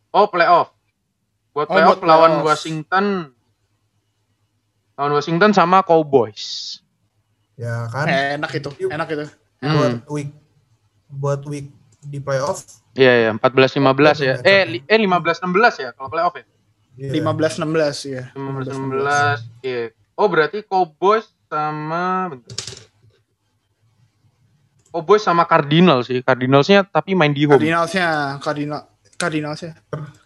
Oh 0.09 0.27
playoff. 0.27 0.71
Buat 1.51 1.67
Oh, 1.67 1.73
playoff 1.75 1.99
buat 1.99 2.07
lawan 2.07 2.31
playoff. 2.33 2.47
Washington. 2.47 3.05
Lawan 4.95 5.11
Washington 5.13 5.51
sama 5.51 5.83
Cowboys. 5.83 6.79
Ya 7.55 7.87
kan? 7.87 8.07
Enak 8.07 8.51
itu, 8.53 8.71
enak 8.87 9.07
itu. 9.09 9.25
Buat 9.59 9.93
Hmm. 9.99 10.07
week 10.09 10.31
buat 11.07 11.43
week 11.43 11.67
di 12.01 12.17
playoff. 12.17 12.63
Iya 12.93 13.13
ya, 13.21 13.31
14-15 13.35 14.17
ya. 14.17 14.35
Match 14.35 14.41
up 14.41 14.47
Eh, 14.47 14.55
ya. 14.57 14.63
li- 14.65 14.83
eh 14.85 14.97
15-16 14.97 15.73
ya 15.77 15.89
kalau 15.91 16.07
playoff 16.07 16.35
ya. 16.35 16.43
Iya. 16.95 17.11
15-16 17.13 17.63
ya. 18.07 18.23
15-16. 18.33 19.39
Iya. 19.61 19.83
Oh, 20.13 20.27
berarti 20.27 20.61
Cowboys 20.61 21.25
sama. 21.47 22.35
Cowboys 24.91 25.23
sama 25.23 25.43
Cardinals 25.45 26.07
sih. 26.07 26.19
Cardinalsnya 26.19 26.83
tapi 26.83 27.15
main 27.15 27.31
di 27.31 27.47
home. 27.47 27.55
Cardinalsnya, 27.57 28.07
Cardinal 28.39 28.81
Cardinalsnya. 29.15 29.71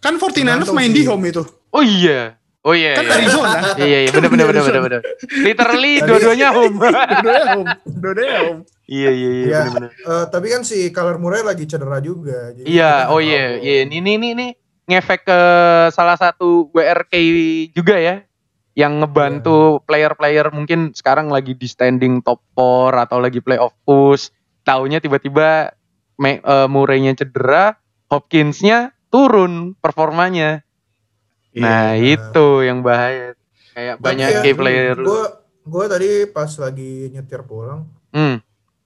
Kan 0.00 0.16
49ers 0.16 0.34
Tergantung 0.66 0.74
main 0.74 0.90
di 0.90 1.02
home 1.04 1.30
itu. 1.30 1.42
Oh 1.70 1.84
iya. 1.84 2.34
Oh 2.66 2.74
iya. 2.74 2.98
Kan 2.98 3.06
iya. 3.06 3.14
Arizona. 3.14 3.50
Iya 3.78 3.98
iya 4.02 4.10
benar 4.10 4.26
benar 4.26 4.46
benar 4.50 4.62
benar 4.66 4.82
benar. 4.82 5.00
Literally 5.46 5.92
dua-duanya 6.02 6.48
home. 6.56 6.76
Dua-duanya 6.82 7.46
home. 7.54 7.68
Dua-duanya 7.86 8.36
home. 8.42 8.60
iya 8.86 9.10
iya 9.10 9.30
iya 9.30 9.46
Ya, 9.46 9.60
benar 9.62 9.72
benar. 9.76 9.90
eh, 9.94 10.24
tapi 10.30 10.46
kan 10.48 10.62
si 10.62 10.90
Kyler 10.90 11.18
Murray 11.18 11.42
lagi 11.42 11.62
cedera 11.64 11.98
juga. 12.00 12.50
jadi 12.52 12.66
Iya, 12.66 12.92
oh 13.10 13.22
iya, 13.22 13.54
iya. 13.56 13.86
Ini 13.86 13.98
ini 14.02 14.28
ini 14.34 14.46
ngefek 14.86 15.26
ke 15.26 15.40
salah 15.90 16.14
satu 16.14 16.70
WRK 16.70 17.14
juga 17.74 17.98
ya. 17.98 18.22
Yang 18.76 18.92
ngebantu 19.02 19.80
player-player 19.88 20.52
mungkin 20.52 20.92
sekarang 20.92 21.32
lagi 21.32 21.56
di 21.56 21.64
standing 21.64 22.20
top 22.20 22.44
4 22.54 23.08
atau 23.08 23.18
lagi 23.18 23.40
playoff 23.40 23.72
push. 23.88 24.28
Taunya 24.62 25.00
tiba-tiba 25.00 25.72
eh, 26.20 26.68
Murray-nya 26.68 27.16
cedera, 27.16 27.76
Hopkins-nya 28.12 28.92
turun 29.08 29.72
performanya. 29.80 30.60
Nah, 31.56 31.96
Iya. 31.96 32.20
itu 32.20 32.46
yang 32.68 32.84
bahaya. 32.84 33.32
Kayak 33.72 33.96
banyak 34.00 34.28
ya, 34.28 34.40
key 34.44 34.52
player. 34.56 34.96
Gue 35.00 35.24
gue 35.66 35.84
tadi 35.88 36.10
pas 36.30 36.52
lagi 36.60 37.10
nyetir 37.10 37.42
pulang, 37.48 37.88
Hmm. 38.12 38.38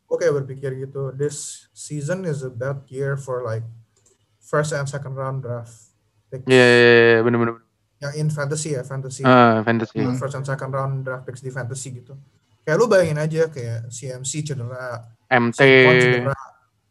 gue 0.07 0.17
kayak 0.17 0.43
berpikir 0.43 0.79
gitu, 0.87 1.11
this 1.13 1.67
season 1.75 2.25
is 2.25 2.47
a 2.47 2.51
bad 2.51 2.87
year 2.89 3.19
for 3.19 3.43
like 3.43 3.67
first 4.39 4.71
and 4.71 4.87
second 4.87 5.19
round 5.19 5.43
draft. 5.43 5.90
Iya, 6.31 6.43
iya, 6.47 6.65
iya, 6.65 7.21
bener 7.21 7.39
bener. 7.39 7.53
bener. 7.59 7.67
Yang 8.01 8.13
in 8.17 8.29
fantasy 8.31 8.69
ya, 8.73 8.83
fantasy. 8.83 9.23
Ah, 9.23 9.61
fantasy. 9.61 9.99
Hmm. 9.99 10.17
First 10.17 10.35
and 10.35 10.47
second 10.47 10.71
round 10.71 11.03
draft 11.03 11.25
picks 11.25 11.41
di 11.41 11.51
fantasy 11.51 11.93
gitu. 11.93 12.17
Kayak 12.63 12.77
lu 12.77 12.87
bayangin 12.87 13.19
aja 13.19 13.43
kayak 13.47 13.89
CMC 13.89 14.47
cedera, 14.47 15.05
MT 15.27 15.59
cedera, 15.59 16.37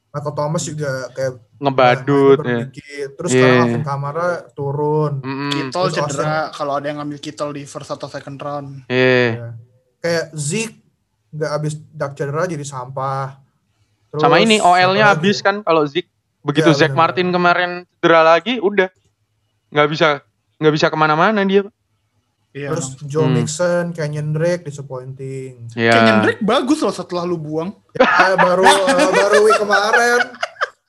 Michael 0.09 0.33
Thomas 0.33 0.63
juga 0.65 0.91
kayak 1.09 1.33
ngebadut 1.55 2.37
ya. 2.41 2.65
Terus 3.09 3.29
Iya. 3.29 3.37
sekarang 3.37 3.57
Alvin 3.63 3.83
Kamara 3.83 4.27
turun. 4.51 5.13
Kittle 5.49 5.71
Terus 5.71 5.93
cedera 5.95 6.49
kalau 6.51 6.73
ada 6.75 6.85
yang 6.85 6.97
ngambil 6.99 7.19
Kittle 7.19 7.53
di 7.53 7.63
first 7.63 7.89
atau 7.89 8.05
second 8.05 8.37
round. 8.37 8.69
Iya. 8.85 9.25
Ya. 9.29 9.49
Kayak 9.99 10.25
Zeke 10.33 10.77
nggak 11.29 11.51
habis 11.53 11.73
dak 11.89 12.11
cedera 12.13 12.43
jadi 12.43 12.65
sampah. 12.65 13.37
Terus 14.09 14.21
Sama 14.21 14.41
ini 14.41 14.57
OL-nya 14.57 15.13
habis 15.13 15.37
kan 15.39 15.61
kalau 15.61 15.85
Zik 15.85 16.09
begitu 16.41 16.69
Iya, 16.69 16.77
Zack 16.85 16.91
bener. 16.91 17.01
Martin 17.05 17.27
kemarin 17.29 17.71
cedera 17.97 18.21
lagi 18.25 18.57
udah 18.57 18.89
nggak 19.69 19.87
bisa 19.89 20.07
nggak 20.59 20.73
bisa 20.73 20.87
ke 20.91 20.97
mana-mana 20.97 21.41
dia. 21.45 21.65
Iya. 22.49 22.73
Terus 22.73 22.97
Joe 23.05 23.29
Hmm. 23.29 23.37
Mixon, 23.37 23.85
Kenyon 23.93 24.33
Drake 24.33 24.65
disappointing. 24.65 25.69
Ya. 25.77 25.93
Kenyan 25.93 26.19
Drake 26.25 26.41
bagus 26.41 26.81
loh 26.81 26.89
setelah 26.89 27.21
lu 27.21 27.37
buang. 27.37 27.77
Ya, 27.93 28.33
baru 28.33 28.65
eh, 28.65 29.11
baru 29.13 29.37
week 29.45 29.59
kemarin 29.61 30.21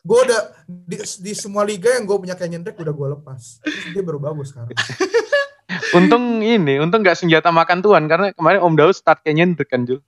gue 0.01 0.21
udah 0.25 0.41
di, 0.65 0.97
di 0.97 1.33
semua 1.37 1.61
liga 1.69 1.93
yang 1.93 2.09
gue 2.09 2.17
punya 2.17 2.33
Kenyon 2.33 2.65
Drake 2.65 2.81
udah 2.81 2.95
gue 2.97 3.09
lepas. 3.21 3.61
Terus 3.61 3.87
dia 3.93 4.03
baru 4.03 4.17
bagus 4.17 4.57
sekarang. 4.57 4.73
Untung 5.99 6.43
ini, 6.43 6.83
untung 6.83 7.03
nggak 7.03 7.15
senjata 7.15 7.51
makan 7.55 7.79
tuan 7.83 8.07
karena 8.11 8.35
kemarin 8.35 8.59
Om 8.63 8.75
Daud 8.75 8.95
start 8.95 9.23
Kenyan 9.23 9.55
Drake 9.55 9.71
kan 9.71 9.87
Jul. 9.87 10.03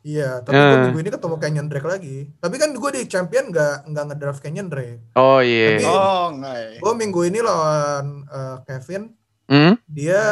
Iya, 0.00 0.40
tapi 0.40 0.56
gue 0.56 0.78
minggu 0.82 1.00
ini 1.00 1.10
ketemu 1.10 1.36
Kenyon 1.36 1.66
Drake 1.66 1.84
lagi. 1.86 2.16
Tapi 2.34 2.56
kan 2.56 2.72
gue 2.72 2.90
di 2.90 3.02
champion 3.04 3.44
nggak 3.48 3.84
nggak 3.86 4.04
ngedraft 4.06 4.40
Kenyon 4.40 4.66
Drake. 4.66 5.12
Oh 5.12 5.38
iya. 5.38 5.76
Tapi- 5.76 5.84
Oh, 5.84 6.24
enggak 6.30 6.56
ya. 6.56 6.70
Gue 6.78 6.92
minggu 6.94 7.20
ini 7.22 7.38
lawan 7.38 8.06
eh, 8.24 8.56
Kevin, 8.64 9.02
Hmm? 9.44 9.74
dia 9.84 10.22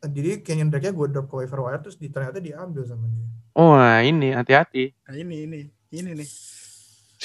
jadi 0.00 0.38
Kenyon 0.38 0.68
Drake-nya 0.68 0.92
gue 0.92 1.06
drop 1.08 1.26
ke 1.26 1.34
waiver 1.36 1.58
wire 1.60 1.80
terus 1.80 1.96
di, 1.96 2.06
ternyata 2.06 2.38
diambil 2.38 2.84
sama 2.84 3.08
dia. 3.08 3.26
Oh 3.52 3.72
nah 3.72 3.98
ini 3.98 4.30
hati-hati. 4.30 4.94
Nah, 5.02 5.14
ini 5.16 5.36
ini 5.42 5.58
ini 5.90 6.10
nih. 6.14 6.28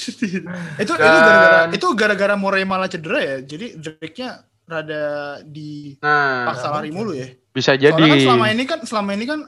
itu 0.00 0.26
itu 0.80 0.92
Dan- 0.92 0.96
gara-gara 0.96 1.60
itu 1.70 1.86
gara-gara 1.92 2.34
Murray 2.34 2.64
malah 2.64 2.88
cedera 2.88 3.20
ya. 3.20 3.36
Jadi 3.40 3.76
Drake-nya 3.76 4.30
rada 4.64 5.02
dipaksa 5.44 6.66
Nah 6.66 6.72
lari 6.72 6.90
mulu 6.90 7.10
ya. 7.12 7.26
bisa 7.50 7.74
jadi 7.74 7.90
Soalnya 7.92 8.06
kan 8.08 8.22
selama 8.24 8.46
ini 8.48 8.64
kan 8.64 8.78
selama 8.82 9.10
ini 9.12 9.24
kan 9.24 9.40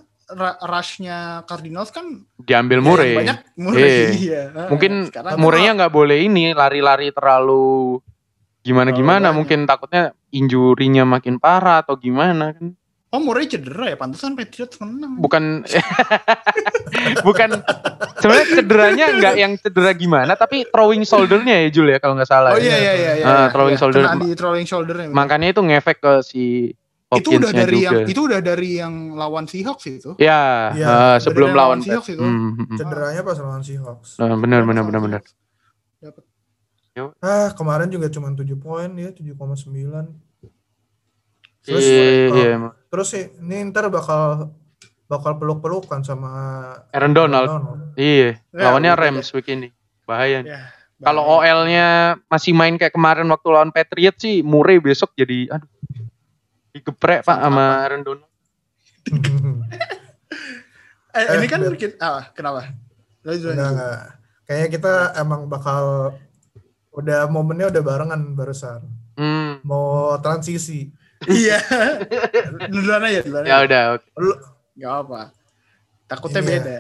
rush-nya 0.63 1.17
Cardinals 1.45 1.91
kan 1.91 2.25
diambil 2.37 2.79
ya, 2.79 2.85
Murray. 2.85 3.07
yang 3.09 3.21
banyak 3.21 3.39
Murray. 3.57 3.83
Iya. 3.83 4.09
Iya. 4.23 4.43
Mungkin 4.69 4.93
Sekarang 5.09 5.37
Murray-nya 5.37 5.73
nggak 5.77 5.93
boleh 5.93 6.19
ini 6.23 6.53
lari-lari 6.53 7.13
terlalu 7.13 8.01
gimana-gimana. 8.61 9.31
Terlalu 9.31 9.39
Mungkin 9.43 9.59
takutnya 9.65 10.03
injurinya 10.31 11.05
makin 11.05 11.37
parah 11.37 11.83
atau 11.83 11.95
gimana 11.97 12.55
kan. 12.57 12.73
Oh 13.13 13.21
Murray 13.21 13.45
cedera 13.45 13.93
ya, 13.93 13.97
pantesan 14.01 14.33
Patriots 14.33 14.81
menang. 14.81 15.21
Bukan 15.21 15.69
bukan 17.29 17.61
sebenarnya 18.17 18.47
cederanya 18.57 19.07
nggak 19.13 19.35
yang 19.37 19.53
cedera 19.61 19.93
gimana 19.93 20.33
tapi 20.33 20.65
throwing 20.65 21.05
shouldernya 21.05 21.67
ya 21.67 21.69
Jul 21.69 21.93
ya 21.93 21.99
kalau 22.01 22.17
nggak 22.17 22.31
salah. 22.31 22.57
Oh 22.57 22.61
ya. 22.61 22.73
iya 22.73 22.77
iya 22.81 22.93
iya. 22.97 23.13
iya, 23.21 23.25
Ah, 23.25 23.37
iya. 23.37 23.47
throwing 23.53 23.77
shoulder. 23.77 24.01
Kena 24.01 24.17
di 24.17 24.33
throwing 24.33 24.65
shouldernya. 24.65 25.09
Makanya 25.13 25.53
itu 25.53 25.61
ngefek 25.61 25.99
ke 26.01 26.13
si 26.25 26.73
itu 27.21 27.29
udah 27.37 27.53
dari 27.53 27.79
juga. 27.83 27.87
yang 27.91 27.99
itu 28.09 28.21
udah 28.25 28.41
dari 28.41 28.69
yang 28.81 28.95
lawan 29.13 29.45
Seahawks 29.45 29.85
itu. 29.91 30.11
Ya, 30.17 30.73
Iya, 30.73 30.87
eh, 30.87 30.97
udah 30.97 31.19
sebelum 31.21 31.51
lawan 31.53 31.59
lawan 31.59 31.79
Seahawks 31.85 32.09
itu. 32.15 32.23
Hmm, 32.23 32.39
hmm, 32.39 32.67
hmm. 32.73 32.79
Cederanya 32.79 33.23
pas 33.27 33.37
lawan 33.37 33.63
Seahawks. 33.67 34.11
Nah, 34.17 34.37
benar 34.41 34.61
benar 34.65 34.83
benar 34.89 35.01
benar. 35.05 35.21
Dapat. 36.01 36.25
Ah, 37.25 37.49
kemarin 37.57 37.89
juga 37.89 38.13
cuma 38.13 38.29
7 38.33 38.53
poin 38.57 38.89
ya, 38.97 39.11
7,9. 39.13 40.13
Terus, 41.63 41.79
Iya, 41.87 42.03
oh, 42.27 42.37
iya, 42.37 42.55
terus 42.91 43.07
sih 43.15 43.31
ini 43.39 43.71
ntar 43.71 43.87
bakal 43.87 44.51
bakal 45.07 45.39
peluk-pelukan 45.39 46.03
sama 46.03 46.31
Aaron 46.91 47.15
Donald. 47.15 47.49
Iya, 47.95 48.43
Ya, 48.51 48.67
lawannya 48.67 48.93
Rams 48.99 49.31
week 49.31 49.47
ini. 49.47 49.71
Bahaya. 50.03 50.43
nih. 50.43 50.51
Ya, 50.51 50.61
Kalau. 50.99 51.23
OL-nya 51.39 52.19
masih 52.27 52.51
main 52.51 52.75
kayak 52.75 52.95
kemarin 52.95 53.31
waktu 53.31 53.49
lawan 53.51 53.71
Patriot 53.71 54.19
sih, 54.19 54.43
Murray 54.43 54.83
besok 54.83 55.15
jadi 55.15 55.55
aduh. 55.55 55.71
Digeprek 56.73 57.21
Pak 57.21 57.39
sama 57.39 57.85
Aaron 57.85 58.01
Donald. 58.01 58.31
eh, 61.13 61.27
ini 61.37 61.47
kan 61.47 61.61
kita, 61.77 61.97
ah, 62.01 62.23
kenapa? 62.33 62.73
Enggak, 63.23 63.53
enggak. 63.53 63.99
Kayaknya 64.49 64.69
kita 64.73 64.93
emang 65.21 65.47
bakal 65.47 66.17
udah 66.93 67.29
momennya 67.29 67.69
udah 67.69 67.83
barengan 67.85 68.21
barusan. 68.33 68.81
Hmm. 69.21 69.61
Mau 69.63 70.17
transisi. 70.25 70.89
Iya. 71.29 71.61
duluan 72.73 73.05
aja, 73.05 73.21
duluan 73.23 73.45
Ya 73.45 73.61
aja. 73.61 73.65
udah, 73.69 73.83
oke. 73.97 74.07
Lu 74.19 74.33
Gak 74.73 74.95
apa. 75.05 75.21
Takutnya 76.09 76.41
Ini 76.41 76.49
ya. 76.49 76.57
beda. 76.59 76.77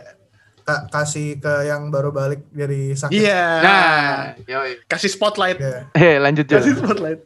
ka- 0.62 0.86
kasih 0.88 1.36
ke 1.36 1.66
yang 1.68 1.90
baru 1.92 2.08
balik 2.08 2.46
dari 2.48 2.96
sakit. 2.96 3.12
Iya. 3.12 3.44
Nah, 3.60 4.32
yoi. 4.48 4.80
Kasih 4.88 5.10
spotlight. 5.12 5.58
Ya. 5.60 5.90
Eh, 5.92 6.16
lanjut 6.16 6.48
Kasih 6.48 6.78
spotlight. 6.80 7.20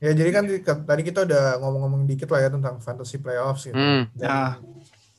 Ya, 0.00 0.10
jadi 0.10 0.30
kan 0.30 0.44
tadi 0.82 1.02
kita 1.02 1.22
udah 1.22 1.60
ngomong-ngomong 1.60 2.02
dikit 2.04 2.28
lah 2.28 2.40
ya 2.40 2.48
tentang 2.48 2.80
fantasy 2.80 3.16
playoffs 3.16 3.64
gitu. 3.64 3.76
Hmm. 3.76 4.08
Nah, 4.16 4.56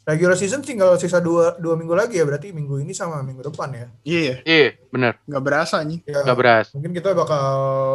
regular 0.02 0.34
season 0.34 0.60
tinggal 0.60 0.98
sisa 0.98 1.22
dua, 1.22 1.54
dua 1.56 1.78
minggu 1.78 1.94
lagi 1.94 2.18
ya 2.18 2.26
berarti 2.26 2.50
minggu 2.50 2.82
ini 2.82 2.90
sama 2.90 3.22
minggu 3.22 3.46
depan 3.46 3.70
ya. 3.72 3.88
iya. 4.02 4.42
Iya, 4.42 4.70
bener. 4.90 5.22
Gak 5.22 5.38
berasa 5.40 5.86
nih. 5.86 6.02
Ya, 6.04 6.26
Gak 6.26 6.34
beras. 6.34 6.66
mungkin 6.74 6.92
kita 6.92 7.14
bakal 7.14 7.46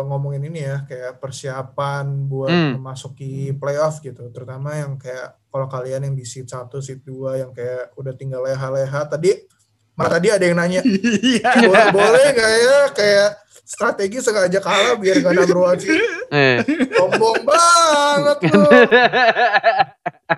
ngomongin 0.06 0.46
ini 0.46 0.62
ya 0.62 0.86
kayak 0.86 1.18
persiapan 1.18 2.06
buat 2.24 2.48
Hmm. 2.48 2.78
memasuki 2.78 3.50
playoff 3.52 3.98
gitu 3.98 4.30
terutama 4.30 4.78
yang 4.78 4.94
kayak 4.94 5.34
kalau 5.50 5.66
kalian 5.66 6.06
yang 6.06 6.14
di 6.14 6.22
seat 6.22 6.46
1, 6.46 6.78
seat 6.78 7.02
2 7.02 7.34
yang 7.36 7.50
kayak 7.50 7.90
udah 7.94 8.14
tinggal 8.14 8.46
leha-leha 8.46 9.02
tadi 9.06 9.42
malah 9.92 10.12
tadi 10.12 10.28
ada 10.30 10.44
yang 10.44 10.54
nanya 10.54 10.80
Iya. 11.34 11.66
boleh, 11.66 11.86
boleh 11.90 12.26
nggak 12.30 12.52
ya 12.54 12.78
kayak 12.92 13.28
strategi 13.66 14.22
sengaja 14.22 14.62
kalah 14.62 14.94
biar 14.94 15.18
gak 15.20 15.34
number 15.34 15.58
one 15.58 15.78
seed 15.78 15.98
Eh. 16.30 16.62
sombong 16.94 17.42
banget 17.42 18.36
lu 18.46 18.62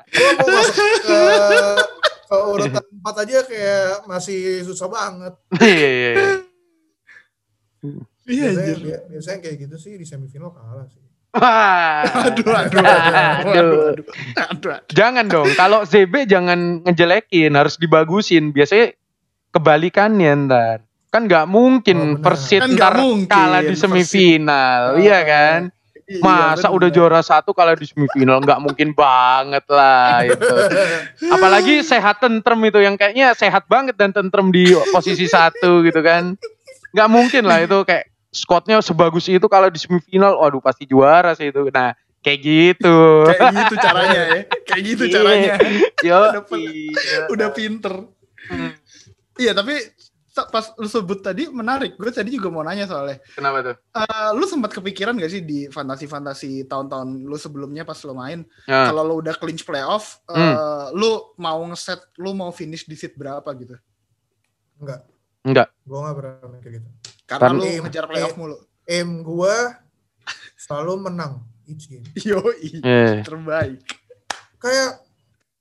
gua 0.08 0.30
mau 0.36 0.48
masuk 0.48 0.90
ke, 1.00 1.18
ke 2.28 2.36
urutan 2.48 2.84
4 3.04 3.22
aja 3.24 3.38
kayak 3.44 3.84
masih 4.04 4.40
susah 4.64 4.88
banget 4.88 5.32
Iya, 5.60 5.88
iya, 5.88 6.10
iya. 6.12 6.28
Iya, 8.28 8.48
biasanya, 8.52 8.98
biasanya 9.08 9.38
kayak 9.40 9.56
gitu 9.64 9.76
sih 9.78 9.92
di 9.96 10.04
semifinal 10.04 10.52
kalah 10.52 10.88
sih 10.88 11.04
Wah. 11.28 12.08
Aduh, 12.24 12.50
aduh, 12.50 12.80
aduh, 12.80 12.88
aduh, 12.88 13.12
aduh, 13.52 13.52
aduh, 13.52 13.80
aduh. 14.48 14.80
Jangan 14.88 15.28
dong, 15.28 15.52
kalau 15.54 15.84
ZB 15.84 16.24
jangan 16.24 16.80
ngejelekin, 16.88 17.52
harus 17.52 17.76
dibagusin. 17.76 18.48
Biasanya 18.50 18.96
kebalikannya 19.52 20.48
ntar. 20.48 20.87
Kan 21.08 21.24
nggak 21.24 21.44
Oh, 21.44 21.50
mungkin 21.50 21.96
benar. 22.14 22.22
Persit 22.22 22.60
Kan 22.60 22.70
ntar 22.74 22.94
mungkin 22.94 23.26
kalah 23.26 23.62
di 23.62 23.74
semifinal, 23.74 24.80
Oh, 24.92 24.98
iya 24.98 25.18
kan? 25.22 25.60
Iya, 26.04 26.20
Masa 26.20 26.68
bener. 26.68 26.76
udah 26.80 26.88
juara 26.88 27.20
satu 27.20 27.52
kalah 27.52 27.72
di 27.72 27.84
semifinal 27.84 28.40
nggak 28.40 28.60
mungkin 28.60 28.92
banget 28.92 29.64
lah 29.68 30.24
itu. 30.24 30.40
Apalagi 31.34 31.80
sehat 31.82 32.16
tentrem 32.18 32.56
itu 32.62 32.78
yang 32.78 32.96
kayaknya 32.96 33.32
sehat 33.32 33.64
banget 33.66 33.92
dan 33.92 34.08
tentrem 34.10 34.48
di 34.48 34.64
posisi 34.88 35.24
satu 35.26 35.80
gitu 35.82 36.00
kan. 36.00 36.32
Nggak 36.90 37.08
mungkin 37.08 37.44
lah 37.44 37.60
itu 37.60 37.84
kayak 37.84 38.04
squadnya 38.28 38.80
sebagus 38.80 39.28
itu 39.28 39.44
kalau 39.46 39.68
di 39.68 39.76
semifinal, 39.76 40.36
waduh 40.36 40.60
pasti 40.60 40.84
juara 40.84 41.32
sih 41.32 41.48
itu. 41.48 41.68
Nah 41.68 41.92
kayak 42.18 42.40
gitu. 42.40 42.98
Kayak 43.28 43.52
gitu 43.54 43.74
caranya 43.78 44.20
ya. 44.26 44.40
Kayak 44.64 44.82
gitu 44.86 45.02
Iya. 45.08 45.12
caranya. 45.12 45.54
Yo, 46.00 46.20
Udah 46.26 46.42
pen- 46.42 46.72
Udah 47.28 47.48
pinter. 47.52 47.94
Hmm. 48.48 48.72
Iya, 49.36 49.52
tapi 49.52 49.76
pas 50.46 50.70
lu 50.74 50.86
sebut 50.86 51.18
tadi 51.18 51.50
menarik. 51.50 51.94
Gue 51.94 52.08
tadi 52.08 52.30
juga 52.30 52.46
mau 52.48 52.62
nanya 52.62 52.86
soalnya. 52.86 53.18
Kenapa 53.32 53.58
tuh? 53.60 53.76
Eh, 53.92 54.30
lu 54.32 54.44
sempat 54.44 54.70
kepikiran 54.70 55.16
gak 55.16 55.28
sih 55.28 55.42
di 55.42 55.66
fantasi-fantasi 55.66 56.64
tahun-tahun 56.64 57.24
lu 57.24 57.34
sebelumnya 57.34 57.82
pas 57.82 57.98
lu 58.00 58.12
main? 58.12 58.46
Ya. 58.64 58.86
Kalau 58.86 59.02
lu 59.02 59.14
udah 59.18 59.34
clinch 59.34 59.62
playoff, 59.62 60.22
eh, 60.26 60.36
Hmm. 60.36 60.94
lu 60.94 61.10
mau 61.36 61.58
ngeset, 61.66 61.98
lu 62.14 62.30
mau 62.32 62.48
finish 62.48 62.84
di 62.84 62.94
seat 62.94 63.14
berapa 63.14 63.48
gitu? 63.54 63.74
enggak 64.78 65.02
Enggak. 65.42 65.68
gue 65.82 65.98
gak 65.98 66.14
pernah 66.14 66.34
mikir 66.52 66.70
gitu 66.78 66.88
Karena 67.26 67.42
Kan- 67.44 67.58
lu 67.58 67.66
ngejar 67.82 68.04
playoff 68.06 68.34
mulu. 68.34 68.56
aim 68.86 69.10
gue 69.20 69.54
selalu 70.54 70.92
menang 71.02 71.42
each 71.66 71.88
game 71.88 72.06
Yoi, 72.28 72.78
Eh. 72.78 73.20
terbaik. 73.20 73.82
kayak 74.56 75.02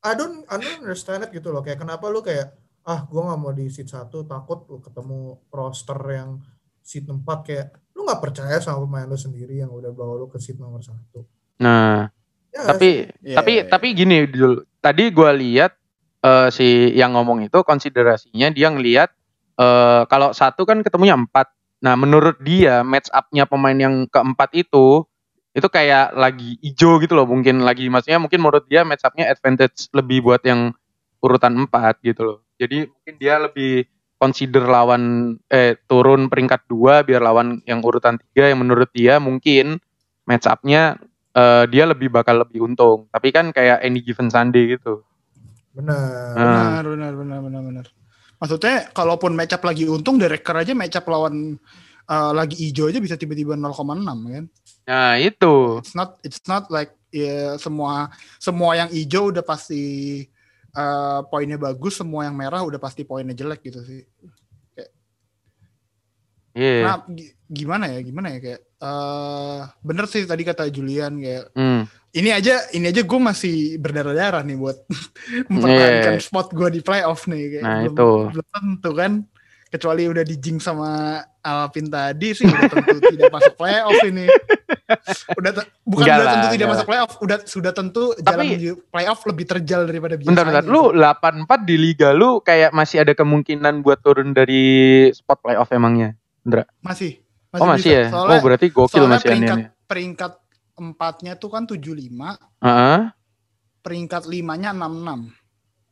I 0.01 0.13
don't 0.13 0.45
I 0.45 0.55
don't 0.55 0.79
understand 0.79 1.21
it 1.21 1.31
gitu 1.31 1.49
loh 1.49 1.59
kayak 1.59 1.77
kenapa 1.77 2.07
lu 2.07 2.21
kayak 2.21 2.53
ah 2.87 3.03
gue 3.03 3.21
nggak 3.21 3.39
mau 3.39 3.51
di 3.51 3.67
seat 3.67 3.91
satu 3.91 4.23
takut 4.23 4.63
lu 4.71 4.79
ketemu 4.79 5.43
roster 5.51 5.99
yang 6.07 6.39
seat 6.79 7.03
4 7.03 7.19
kayak 7.43 7.67
lu 7.93 8.07
nggak 8.07 8.21
percaya 8.23 8.57
sama 8.63 8.87
pemain 8.87 9.05
lu 9.05 9.19
sendiri 9.19 9.59
yang 9.59 9.71
udah 9.75 9.91
bawa 9.91 10.15
lu 10.15 10.31
ke 10.31 10.39
seat 10.39 10.55
nomor 10.55 10.79
satu 10.79 11.27
Nah, 11.61 12.09
ya 12.53 12.61
sih? 12.61 12.67
tapi 12.69 12.89
Iya, 13.25 13.35
tapi 13.37 13.51
iya, 13.59 13.63
iya. 13.65 13.69
tapi 13.69 13.87
gini 13.97 14.17
dulu. 14.29 14.61
Tadi 14.79 15.03
gua 15.13 15.33
lihat 15.33 15.73
eh, 16.23 16.47
si 16.53 16.93
yang 16.93 17.17
ngomong 17.17 17.45
itu 17.49 17.59
konsiderasinya 17.65 18.49
dia 18.53 18.69
ngelihat 18.69 19.09
eh, 19.57 20.01
kalau 20.09 20.31
satu 20.33 20.63
kan 20.69 20.81
ketemunya 20.85 21.17
empat. 21.17 21.49
Nah, 21.77 21.93
menurut 21.93 22.41
dia 22.41 22.81
match 22.81 23.09
up-nya 23.13 23.45
pemain 23.45 23.77
yang 23.77 24.09
keempat 24.09 24.49
itu 24.57 25.05
itu 25.53 25.67
kayak 25.73 26.13
lagi 26.13 26.57
ijo 26.61 27.01
gitu 27.01 27.17
loh 27.17 27.25
mungkin 27.25 27.65
lagi 27.65 27.89
maksudnya 27.89 28.21
mungkin 28.21 28.45
menurut 28.45 28.69
dia 28.69 28.85
match 28.85 29.01
up-nya 29.01 29.25
advantage 29.25 29.89
lebih 29.89 30.21
buat 30.21 30.41
yang 30.45 30.73
urutan 31.21 31.65
empat 31.65 31.97
gitu 32.05 32.21
loh. 32.25 32.39
Jadi 32.57 32.89
mungkin 32.89 33.15
dia 33.21 33.37
lebih 33.37 33.85
consider 34.17 34.65
lawan 34.65 35.37
eh 35.47 35.77
turun 35.85 36.25
peringkat 36.25 36.65
dua 36.65 37.05
biar 37.05 37.21
lawan 37.21 37.61
yang 37.69 37.85
urutan 37.85 38.17
tiga 38.17 38.49
yang 38.49 38.65
menurut 38.65 38.89
dia 38.89 39.21
mungkin 39.21 39.77
match 40.25 40.49
up-nya 40.49 40.97
eh, 41.37 41.63
dia 41.69 41.85
lebih 41.85 42.09
bakal 42.09 42.41
lebih 42.41 42.65
untung. 42.65 43.05
Tapi 43.13 43.29
kan 43.29 43.53
kayak 43.53 43.85
any 43.85 44.01
given 44.01 44.33
Sunday 44.33 44.77
gitu. 44.77 45.05
benar 45.77 46.33
Nah. 46.33 46.81
Benar, 46.81 46.83
benar, 46.89 47.13
benar, 47.13 47.39
benar, 47.45 47.61
benar. 47.61 47.85
Maksudnya 48.37 48.89
kalaupun 48.93 49.33
matchup 49.33 49.61
lagi 49.65 49.85
untung, 49.89 50.17
director 50.17 50.53
aja 50.57 50.73
matchup 50.73 51.05
lawan 51.05 51.57
eh, 52.09 52.31
lagi 52.33 52.57
hijau 52.57 52.89
aja 52.89 52.97
bisa 52.97 53.13
tiba-tiba 53.13 53.53
0,6 53.53 54.01
kan. 54.33 54.45
Nah 54.89 55.13
itu. 55.21 55.77
It's 55.85 55.93
not 55.93 56.17
it's 56.25 56.41
not 56.49 56.73
like 56.73 56.97
ya 57.13 57.55
semua 57.61 58.09
semua 58.41 58.73
yang 58.77 58.89
hijau 58.89 59.29
udah 59.29 59.45
pasti 59.45 60.25
eh, 60.77 61.19
poinnya 61.25 61.57
bagus, 61.57 61.97
semua 61.97 62.29
yang 62.29 62.37
merah 62.37 62.61
udah 62.61 62.77
pasti 62.77 63.01
poinnya 63.01 63.33
jelek 63.33 63.65
gitu 63.65 63.81
sih. 63.81 64.05
Iya. 66.57 66.81
Nah, 66.83 66.97
gi- 67.05 67.37
gimana 67.45 67.85
ya? 67.85 67.99
Gimana 68.01 68.33
ya 68.33 68.39
kayak 68.41 68.61
eh 68.77 69.59
bener 69.81 70.05
sih 70.05 70.25
tadi 70.25 70.45
kata 70.45 70.69
Julian 70.69 71.17
kayak 71.17 71.49
Hmm. 71.53 71.85
ini 72.13 72.29
aja 72.29 72.61
ini 72.73 72.89
aja 72.89 73.01
gue 73.01 73.19
masih 73.21 73.77
berdarah-darah 73.77 74.41
nih 74.41 74.57
buat 74.57 74.77
mempertahankan 75.53 76.17
spot 76.21 76.53
gue 76.53 76.69
di 76.69 76.81
playoff 76.81 77.25
nih 77.25 77.57
kayak 77.57 77.63
Nah, 77.65 77.77
belum, 77.81 77.93
itu. 77.93 78.09
belum 78.33 78.47
tentu 78.53 78.91
kan 78.93 79.11
kecuali 79.69 80.03
udah 80.05 80.23
dijing 80.23 80.57
sama 80.57 81.21
Alvin 81.47 81.87
tadi 81.87 82.27
sih 82.31 82.43
udah 82.43 82.67
tentu 82.67 82.95
tidak 83.07 83.29
masuk 83.29 83.53
playoff 83.55 83.95
ini 84.03 84.25
udah 85.33 85.51
te- 85.53 85.69
bukan 85.81 86.03
Enggak 86.03 86.13
udah 86.13 86.19
lah, 86.19 86.33
tentu 86.33 86.47
tidak 86.47 86.55
enggak 86.57 86.69
masuk 86.69 86.85
playoff 86.85 87.11
udah 87.17 87.37
sudah 87.41 87.71
tentu 87.71 88.03
jalan 88.13 88.27
Tapi- 88.27 88.47
menuju 88.49 88.71
playoff 88.87 89.19
lebih 89.23 89.45
terjal 89.45 89.81
daripada 89.83 90.13
biasanya 90.13 90.31
Bentar 90.33 90.45
bentar. 90.45 90.63
Lu 90.65 90.83
84 90.91 91.63
di 91.63 91.75
liga 91.75 92.09
lu 92.11 92.29
kayak 92.39 92.71
masih 92.71 92.97
ada 92.99 93.13
kemungkinan 93.13 93.79
buat 93.79 93.99
turun 93.99 94.31
dari 94.31 94.63
spot 95.11 95.39
playoff 95.39 95.71
emangnya? 95.71 96.15
masih 96.79 97.19
Oh 97.51 97.65
masih 97.65 97.91
bisa. 97.91 97.99
ya? 97.99 98.03
soalnya, 98.09 98.29
oh 98.29 98.39
berarti 98.39 98.67
gokil 98.69 99.03
masih 99.03 99.27
peringkat 99.27 99.55
aneh 99.57 99.67
peringkat 99.83 100.31
empatnya 100.75 101.33
tuh 101.35 101.49
kan 101.49 101.63
75 101.63 102.37
Heeh. 102.61 102.99
peringkat 103.81 104.23
limanya 104.25 104.71
66 104.71 105.33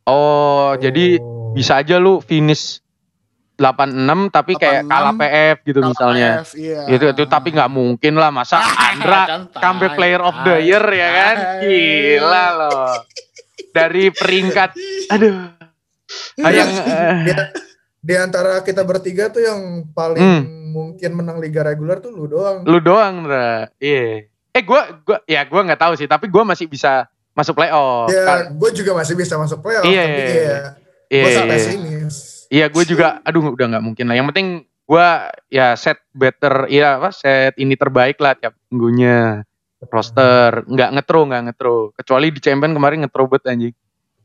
Oh, 0.05 0.77
jadi 0.77 1.17
Oh. 1.17 1.49
bisa 1.51 1.81
aja 1.81 1.97
lu 1.97 2.21
finish 2.21 2.77
86 3.55 3.95
tapi 4.29 4.53
kayak 4.53 4.83
86, 4.83 4.91
kalah 4.91 5.13
PF 5.15 5.57
gitu 5.63 5.79
Kalau 5.79 5.89
misalnya. 5.89 6.29
PF, 6.37 6.49
iya. 6.55 6.79
Itu 6.87 7.05
itu 7.09 7.23
tapi 7.25 7.47
nggak 7.49 7.71
mungkin 7.71 8.13
lah 8.15 8.29
masa 8.29 8.59
Andra 8.59 9.21
Kan 9.29 9.41
comeback 9.49 9.95
player 9.95 10.19
of 10.19 10.35
the 10.43 10.55
year 10.59 10.83
ya 10.83 11.09
kan? 11.13 11.35
Gila 11.61 12.45
loh. 12.53 12.91
Dari 13.71 14.03
peringkat 14.09 14.69
aduh. 15.13 15.33
Ah, 16.37 16.51
yang 16.51 16.69
di, 16.69 17.31
eh, 17.31 17.47
di 17.97 18.13
antara 18.13 18.61
kita 18.61 18.83
bertiga 18.83 19.27
tuh 19.27 19.41
yang 19.41 19.59
paling 19.89 20.21
Hmm. 20.21 20.43
mungkin 20.71 21.11
menang 21.13 21.39
liga 21.39 21.63
reguler 21.63 21.97
tuh 21.97 22.11
lu 22.11 22.27
doang. 22.27 22.61
lu 22.61 22.77
doang, 22.77 23.23
Ra. 23.23 23.71
Iya. 23.75 24.27
Eh 24.51 24.61
gua 24.61 24.99
gua 25.01 25.23
ya 25.23 25.41
gua 25.43 25.63
nggak 25.63 25.79
tahu 25.79 25.93
sih, 25.95 26.05
tapi 26.05 26.27
gua 26.27 26.43
masih 26.43 26.67
bisa 26.67 27.07
masuk 27.31 27.51
playoff. 27.53 28.07
ya, 28.07 28.23
Kal- 28.23 28.47
gue 28.49 28.69
juga 28.73 28.91
masih 28.93 29.11
bisa 29.13 29.35
masuk 29.35 29.59
playoff, 29.59 29.83
Iya, 29.83 30.03
tapi 30.03 30.15
iya, 30.15 30.23
ya, 30.23 30.31
Iya. 30.31 30.59
gue 31.11 31.19
iya, 31.25 31.35
sampai 31.35 31.57
iya. 31.57 31.67
Iya, 32.49 32.69
gue 32.69 32.83
juga, 32.85 33.19
aduh 33.21 33.53
udah 33.53 33.65
nggak 33.75 33.83
mungkin 33.83 34.05
lah. 34.07 34.15
Yang 34.17 34.27
penting 34.33 34.47
gue 34.85 35.07
ya 35.49 35.73
set 35.73 35.97
better, 36.13 36.69
iya 36.69 37.01
apa 37.01 37.09
set 37.09 37.57
ini 37.57 37.73
terbaik 37.73 38.21
lah 38.21 38.37
tiap 38.37 38.53
minggunya 38.69 39.41
roster, 39.89 40.65
nggak 40.65 40.89
ngetro, 40.93 41.25
nggak 41.25 41.43
ngetro. 41.49 41.75
Kecuali 41.93 42.29
di 42.29 42.39
champion 42.41 42.73
kemarin 42.73 43.05
ngetro 43.05 43.25
bet 43.25 43.45
anjing. 43.45 43.73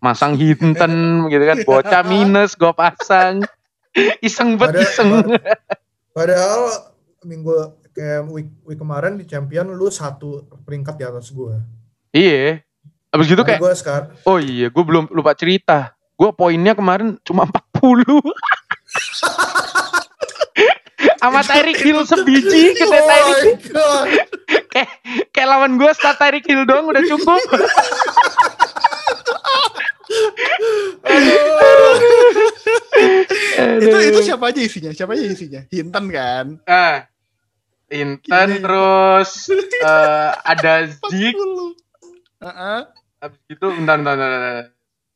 Masang 0.00 0.36
Hinton 0.36 0.92
gitu 1.32 1.44
kan, 1.44 1.58
bocah 1.64 2.02
minus 2.04 2.56
gue 2.56 2.72
pasang. 2.72 3.44
Iseng 4.26 4.56
bet 4.56 4.72
Padahal- 4.72 4.84
iseng. 4.84 5.10
Padahal 6.16 6.62
minggu 7.22 7.52
kayak 7.92 8.26
week, 8.30 8.48
week 8.64 8.78
kemarin 8.78 9.14
di 9.14 9.24
champion 9.24 9.70
lu 9.70 9.88
satu 9.88 10.46
peringkat 10.64 10.94
di 10.96 11.04
atas 11.04 11.30
gue. 11.30 11.56
iya. 12.12 12.60
Abis 13.10 13.26
gitu 13.26 13.42
kayak, 13.42 13.58
gue 13.58 13.74
sekarang 13.74 14.14
oh 14.22 14.38
iya 14.38 14.70
gue 14.70 14.84
belum 14.86 15.10
lupa 15.10 15.34
cerita. 15.34 15.98
Gue 16.14 16.30
poinnya 16.30 16.78
kemarin 16.78 17.18
cuma 17.26 17.42
40. 17.80 18.20
Sama 21.20 21.40
Tyreek 21.44 21.80
Hill 21.80 22.00
sebiji, 22.04 22.72
Oh 22.72 22.76
kita 22.76 22.98
Tyreek 23.08 23.60
kayak 24.70 24.90
kayak 25.32 25.48
lawan 25.48 25.80
gue 25.80 25.90
start 25.96 26.16
Tyreek 26.20 26.44
Hill 26.44 26.68
doang 26.68 26.88
udah 26.92 27.02
cukup. 27.04 27.40
itu 33.80 33.96
itu 34.12 34.20
siapa 34.24 34.44
aja 34.52 34.60
isinya? 34.60 34.90
Siapa 34.92 35.12
aja 35.16 35.24
isinya? 35.24 35.60
Hinton 35.72 36.04
kan. 36.12 36.46
Ah, 36.68 37.08
Intan 37.90 38.48
Gila. 38.48 38.62
terus 38.62 39.30
eh, 39.84 40.30
ada 40.46 40.86
Zik, 41.10 41.34
40. 41.34 41.74
Heeh. 42.40 42.80
habis 43.20 43.40
itu 43.52 43.66
bentar, 43.76 44.00
bentar, 44.00 44.14
bentar, 44.16 44.30
bentar. 44.40 44.66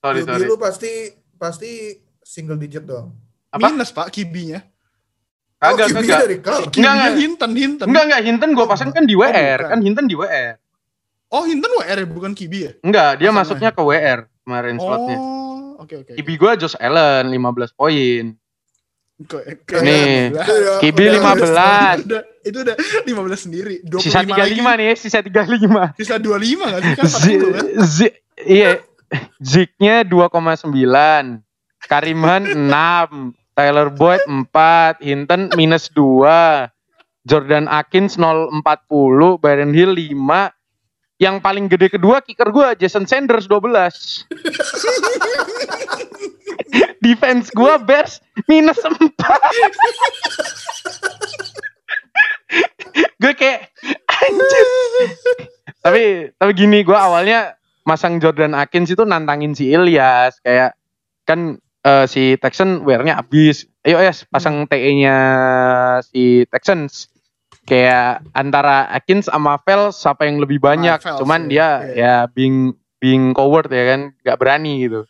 Sorry, 0.04 0.20
sorry. 0.28 0.44
lu 0.44 0.60
pasti 0.60 0.92
pasti 1.40 1.72
single 2.24 2.56
digit 2.56 2.82
dong. 2.82 3.12
Apa? 3.48 3.68
Minus 3.68 3.92
Pak 3.92 4.10
kibinya. 4.10 4.64
Kagak, 5.54 5.86
oh, 5.86 5.88
QB 5.88 5.96
kagak. 6.02 6.20
dari 6.20 6.36
Carl. 6.40 6.62
Enggak, 6.66 6.92
enggak. 6.92 7.12
Hinton, 7.16 7.50
Hinton. 7.54 7.86
Enggak, 7.88 8.04
enggak, 8.04 8.22
Hinton 8.22 8.50
gue 8.52 8.66
pasang 8.66 8.90
kan 8.90 9.04
di 9.04 9.14
WR, 9.14 9.30
bukan. 9.58 9.70
kan 9.70 9.78
Hinton 9.80 10.04
di 10.04 10.14
WR. 10.14 10.54
Oh, 11.30 11.42
Hinton 11.42 11.72
WR 11.74 11.98
ya, 11.98 12.06
bukan 12.06 12.32
kibi 12.32 12.58
ya? 12.64 12.72
Enggak, 12.80 13.10
dia 13.16 13.28
Pasangnya. 13.28 13.32
masuknya 13.32 13.70
ke 13.72 13.80
WR 13.80 14.18
kemarin 14.44 14.76
slotnya. 14.76 15.16
Oh, 15.16 15.80
oke 15.80 15.94
oke. 15.96 16.12
Kibi 16.14 16.32
gue 16.36 16.52
Josh 16.58 16.76
Allen 16.76 17.24
15 17.28 17.72
poin. 17.72 18.24
Nih. 19.80 20.34
Kibi 20.82 21.02
udah- 21.06 21.22
15. 21.22 21.96
Udah, 22.02 22.22
itu 22.44 22.58
udah 22.60 22.74
15 23.06 23.40
sendiri. 23.40 23.74
25 23.80 24.02
Sisa 24.02 24.20
35 24.20 24.36
lagi. 24.36 24.80
nih, 24.82 24.92
sisa 24.98 25.18
35. 25.22 25.82
Sisa 25.96 26.14
25 26.18 26.64
gak 26.66 26.80
sih? 26.82 26.92
Kan 26.92 27.06
Z- 27.06 27.30
40 27.30 27.50
kan? 27.54 27.64
Z- 27.80 28.18
iya. 28.42 28.70
Ziknya 29.38 30.02
2,9. 30.02 31.43
Kariman 31.88 32.68
6. 32.68 33.32
Tyler 33.54 33.86
Boyd 33.94 34.26
4. 34.26 34.98
Hinton 35.00 35.54
minus 35.54 35.86
2. 35.94 36.66
Jordan 37.24 37.64
Akins 37.70 38.18
0,40. 38.20 39.40
Byron 39.40 39.72
Hill 39.72 39.96
5. 39.96 40.52
Yang 41.22 41.36
paling 41.40 41.70
gede 41.70 41.94
kedua 41.94 42.18
kicker 42.20 42.50
gue 42.50 42.74
Jason 42.82 43.06
Sanders 43.06 43.46
12. 43.46 43.62
Defense 47.04 47.52
gue 47.54 47.74
Bears 47.86 48.18
minus 48.50 48.82
4. 48.82 48.98
gue 53.22 53.32
kayak 53.32 53.72
anjir. 54.04 54.66
tapi 55.84 56.32
tapi 56.36 56.52
gini 56.56 56.84
gue 56.84 56.96
awalnya 56.96 57.56
masang 57.84 58.20
Jordan 58.20 58.56
Akins 58.56 58.92
itu 58.92 59.04
nantangin 59.04 59.52
si 59.52 59.72
Ilyas 59.72 60.40
kayak 60.40 60.72
kan 61.28 61.60
eh, 61.84 62.04
si 62.06 62.36
Texan 62.36 62.82
wear-nya 62.82 63.16
habis. 63.16 63.64
Ayo 63.80 64.00
es 64.00 64.24
pasang 64.24 64.64
TE-nya 64.64 65.16
si 66.02 66.42
Texans. 66.48 67.08
Kayak 67.64 68.20
antara 68.32 68.84
Akins 68.88 69.24
sama 69.24 69.56
Fels 69.58 69.96
siapa 69.96 70.24
yang 70.24 70.36
lebih 70.36 70.58
banyak. 70.58 70.98
Fels, 70.98 71.16
Cuman 71.16 71.44
iya. 71.44 71.48
dia 71.48 71.68
Iya. 71.86 71.94
ya 71.94 72.14
being 72.28 72.74
being 72.98 73.32
coward 73.32 73.68
ya 73.68 73.84
kan, 73.86 74.00
nggak 74.18 74.36
berani 74.36 74.72
gitu. 74.82 75.00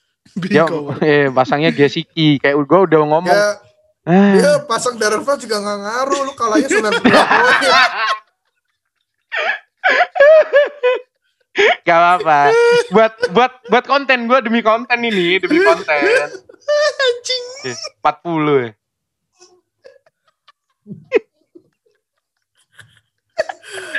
Dia 0.41 0.65
Bingo. 0.67 0.95
eh, 0.99 1.31
pasangnya 1.31 1.71
Gesicki 1.71 2.39
kayak 2.39 2.57
gue 2.57 2.81
udah 2.87 2.99
ngomong. 3.05 3.31
Ya, 3.31 3.61
"Ah, 4.05 4.33
dia 4.35 4.53
pasang 4.65 4.97
Darren 4.97 5.23
Feld 5.23 5.41
juga 5.41 5.59
gak 5.59 5.79
ngaruh. 5.79 6.21
Lu 6.25 6.33
kalahnya 6.35 6.67
90 6.67 7.03
poin. 7.03 7.15
Gak 11.87 11.95
apa-apa. 11.95 12.51
buat 12.91 13.13
buat 13.31 13.53
buat 13.71 13.85
konten 13.87 14.27
gue 14.27 14.39
demi 14.43 14.59
konten 14.59 14.99
ini, 15.01 15.39
demi 15.39 15.63
konten. 15.63 16.03
Anjing. 17.05 17.45
Oke, 17.61 17.73
40 18.01 18.63
ya. 18.63 18.71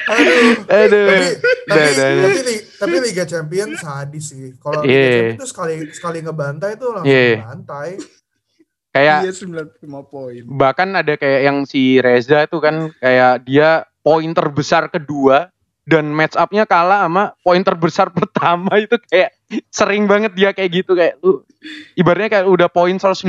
Aduh. 0.05 0.69
Aduh. 0.69 1.07
tapi, 1.65 1.81
tapi, 1.89 1.89
tapi, 1.97 2.39
li- 2.45 2.63
tapi 2.77 2.95
Liga 3.01 3.25
Champion 3.25 3.69
sadis 3.75 4.25
sih. 4.31 4.53
Kalau 4.57 4.85
Liga 4.85 4.93
Iya. 4.93 5.09
Champion 5.09 5.35
itu 5.35 5.47
sekali 5.49 5.75
sekali 5.91 6.17
ngebantai 6.21 6.71
tuh 6.77 6.89
langsung 6.93 7.09
Iya. 7.11 7.35
ngebantai. 7.41 7.89
Kayak 8.95 9.17
Iya 9.19 9.31
95 9.35 10.01
poin. 10.07 10.43
bahkan 10.47 10.87
ada 10.95 11.19
kayak 11.19 11.41
yang 11.43 11.57
si 11.67 11.99
Reza 11.99 12.47
itu 12.47 12.63
kan 12.63 12.95
kayak 12.95 13.43
dia 13.43 13.69
poin 13.99 14.29
terbesar 14.31 14.87
kedua 14.87 15.51
dan 15.83 16.07
match 16.07 16.39
up-nya 16.39 16.63
kalah 16.63 17.03
sama 17.03 17.35
poin 17.43 17.59
terbesar 17.59 18.07
pertama 18.15 18.71
itu 18.79 18.95
kayak 19.11 19.35
sering 19.69 20.05
banget 20.05 20.31
dia 20.31 20.49
kayak 20.49 20.71
gitu 20.73 20.91
kayak 20.93 21.19
lu 21.19 21.43
ibaratnya 21.93 22.29
kayak 22.31 22.45
udah 22.45 22.67
poin 22.67 22.93
156 22.93 23.25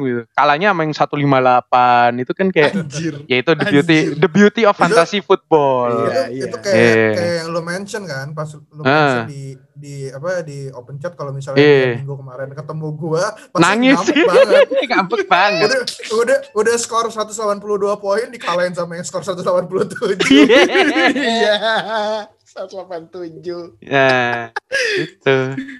gitu. 0.00 0.22
Kalahnya 0.30 0.70
sama 0.70 0.82
yang 0.82 0.94
158 0.94 2.18
itu 2.18 2.32
kan 2.32 2.46
kayak 2.48 2.72
Anjir. 2.74 3.14
ya 3.24 3.36
itu 3.38 3.50
the 3.52 3.66
beauty 3.66 3.98
Anjir. 4.02 4.16
the 4.16 4.28
beauty 4.28 4.62
of 4.62 4.74
fantasy 4.74 5.18
football. 5.18 5.88
Iya, 6.02 6.22
itu, 6.26 6.32
iya. 6.32 6.44
itu 6.44 6.56
kayak 6.58 6.76
Iya. 6.76 7.10
kayak 7.12 7.34
yang 7.36 7.48
lu 7.48 7.60
mention 7.60 8.02
kan 8.04 8.26
pas 8.30 8.48
lu 8.48 8.82
Ah. 8.82 8.90
mention 9.20 9.26
di 9.28 9.42
di 9.74 9.94
apa 10.06 10.40
di 10.40 10.70
open 10.70 10.96
chat 10.96 11.12
kalau 11.12 11.30
misalnya 11.30 11.58
dia 11.58 11.98
minggu 11.98 12.14
kemarin 12.14 12.48
ketemu 12.50 12.86
gua 12.94 13.24
pasti 13.34 13.58
Nangis 13.58 13.98
banget. 14.30 14.66
Ngambek 14.84 15.22
banget. 15.26 15.66
udah 15.66 15.80
udah 16.14 16.38
udah 16.54 16.74
skor 16.76 17.06
182 17.08 17.60
poin 17.96 18.26
dikalahin 18.28 18.72
sama 18.72 18.94
yang 18.94 19.04
skor 19.04 19.22
187. 19.22 20.22
Iya. 20.32 21.54
187. 22.52 23.80
Ya, 23.80 24.52
gitu. 24.94 25.36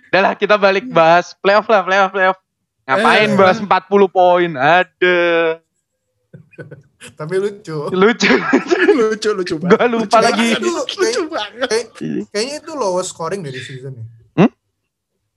Udah 0.09 0.21
lah 0.21 0.35
kita 0.35 0.57
balik 0.57 0.89
bahas 0.89 1.37
playoff 1.37 1.67
lah, 1.67 1.81
playoff, 1.81 2.11
playoff. 2.11 2.39
Ngapain 2.83 3.29
Eh. 3.29 3.37
bahas 3.37 3.59
40 3.59 3.69
poin? 4.09 4.51
Ada. 4.53 5.21
Tapi 7.13 7.35
lucu. 7.37 7.79
Lucu. 7.91 8.31
lucu 8.99 9.29
lucu 9.31 9.55
banget. 9.57 9.75
Gua 9.75 9.87
lupa 9.87 10.19
Lucu 10.19 10.19
lagi. 10.23 10.49
banget. 10.49 10.61
lucu, 10.63 10.97
lucu 10.99 11.23
banget. 11.27 11.69
Kayak- 11.69 11.89
kayaknya 12.31 12.55
itu 12.59 12.73
lowest 12.73 13.11
scoring 13.11 13.41
dari 13.43 13.59
season 13.59 13.93
ya. 13.93 14.05
Hmm? 14.35 14.51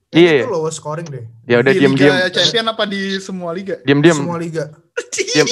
Iya. 0.09 0.45
itu 0.45 0.51
lowest 0.51 0.77
scoring 0.79 1.07
deh. 1.09 1.25
Ya 1.43 1.59
udah 1.59 1.71
Di 1.71 1.79
diam-diam. 1.79 2.13
Champion 2.29 2.65
apa 2.69 2.83
di 2.85 3.01
semua 3.19 3.51
liga? 3.51 3.75
Diam-diam. 3.83 4.15
Semua 4.15 4.37
liga. 4.37 4.71
Diam. 5.11 5.47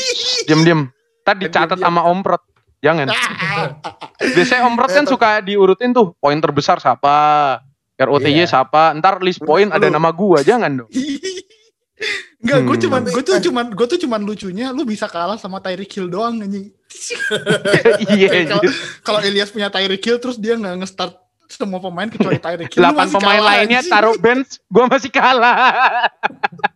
Diam-diam. 0.47 0.81
Tadi 1.23 1.39
dicatat 1.43 1.77
sama 1.77 2.03
Om 2.05 2.19
Prot. 2.21 2.43
Jangan. 2.84 3.07
Biasanya 4.19 4.67
Om 4.67 4.75
Prot 4.75 4.91
kan 4.91 5.05
suka 5.07 5.39
diurutin 5.39 5.95
tuh 5.95 6.11
poin 6.19 6.36
terbesar 6.36 6.84
siapa, 6.84 7.15
ROTY 7.95 8.43
Iya. 8.43 8.45
siapa, 8.45 8.91
ntar 8.99 9.23
list 9.23 9.39
poin 9.39 9.71
ada 9.71 9.88
nama 9.88 10.11
gua, 10.11 10.43
jangan 10.43 10.84
dong. 10.84 10.91
Enggak, 12.43 12.59
gue 12.67 12.75
Hmm. 12.75 12.84
cuman 12.84 13.01
gue 13.07 13.23
tuh 13.23 13.39
cuman 13.39 13.65
gue 13.71 13.88
tuh 13.88 13.99
cuman 14.03 14.19
lucunya 14.19 14.75
lu 14.75 14.84
bisa 14.84 15.07
kalah 15.07 15.39
sama 15.39 15.63
Tyreek 15.63 15.88
Hill 15.88 16.11
doang 16.11 16.43
anjing. 16.43 16.67
Iya. 18.19 18.59
Kalau 18.99 19.23
Elias 19.23 19.47
punya 19.47 19.71
Tyreek 19.71 20.03
Hill 20.03 20.19
terus 20.19 20.36
dia 20.36 20.59
nggak 20.59 20.84
nge-start 20.84 21.15
semua 21.47 21.79
pemain 21.79 22.11
kecuali 22.11 22.36
Tyreek 22.43 22.67
Hill. 22.67 22.84
Delapan 22.84 23.07
pemain 23.07 23.39
kalah, 23.39 23.47
lainnya 23.55 23.79
taruh 23.88 24.19
bench, 24.19 24.59
gua 24.67 24.91
masih 24.91 25.07
kalah. 25.07 25.55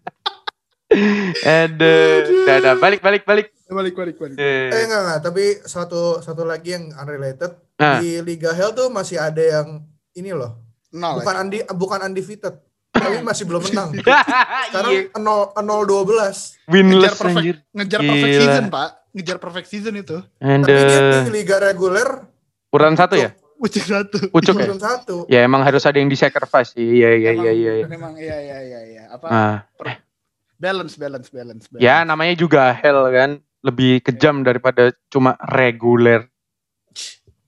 Aduh, 0.87 2.15
udah, 2.43 2.55
udah, 2.57 2.73
balik, 2.77 2.99
balik, 2.99 3.23
balik. 3.23 3.47
balik 3.67 3.93
balik 3.93 4.15
balik. 4.15 4.35
Eh 4.35 4.71
Eh, 4.71 4.83
enggak 4.85 5.01
enggak, 5.01 5.19
tapi 5.21 5.43
satu 5.61 6.19
satu 6.19 6.41
lagi 6.41 6.71
yang 6.71 6.87
unrelated 6.93 7.51
Ah. 7.75 7.99
di 7.99 8.19
Liga 8.21 8.49
Hell 8.49 8.71
tuh 8.71 8.87
masih 8.87 9.17
ada 9.17 9.37
yang 9.37 9.83
ini 10.13 10.31
loh. 10.31 10.63
Nol. 10.89 11.19
Bukan 11.19 11.29
ya? 11.29 11.41
undi, 11.41 11.57
bukan 11.69 11.99
undefeated. 12.01 12.55
tapi 12.89 13.21
masih 13.21 13.45
belum 13.45 13.61
menang. 13.61 13.93
Sekarang 14.67 14.89
Iya, 14.89 15.13
0 15.13 15.53
0 15.53 15.85
12. 15.85 16.57
Ngejar 16.65 16.65
winless 16.65 17.13
perfect, 17.13 17.37
anjir. 17.37 17.55
ngejar 17.69 17.99
perfect 18.01 18.25
Gila. 18.25 18.41
season, 18.41 18.65
Pak. 18.67 18.89
Ngejar 19.13 19.37
perfect 19.37 19.67
season 19.67 19.93
itu. 19.95 20.17
Tapi 20.33 20.65
dia 20.65 20.81
Aduh. 20.97 21.21
di 21.21 21.31
Liga 21.31 21.55
reguler 21.59 22.09
Urutan 22.67 22.95
satu 22.95 23.13
ya? 23.13 23.37
pucuk 23.55 23.83
satu. 23.83 24.17
Pucuk 24.29 24.55
ya? 24.55 24.65
Satu. 24.73 25.15
Ya 25.27 25.39
emang 25.41 25.61
harus 25.61 25.81
ada 25.83 25.93
yang 25.93 26.07
di-sacrifice 26.07 26.73
sih. 26.73 26.85
Iya 26.95 27.09
iya 27.11 27.31
Emang- 27.31 27.43
iya 27.43 27.51
iya. 27.53 27.71
iya. 27.75 27.85
Memang 27.87 28.13
iya 28.15 28.37
iya 28.39 28.57
iya 28.63 28.79
iya. 28.87 29.03
Apa 29.09 29.25
Nah, 29.27 29.55
balance 30.57 30.93
balance 30.97 31.29
balance. 31.29 31.65
balance. 31.69 31.85
ya 31.85 32.03
namanya 32.03 32.33
juga 32.37 32.73
hell 32.73 33.07
kan. 33.13 33.41
Lebih 33.65 34.05
kejam 34.05 34.45
daripada 34.45 34.93
cuma 35.09 35.33
reguler. 35.41 36.29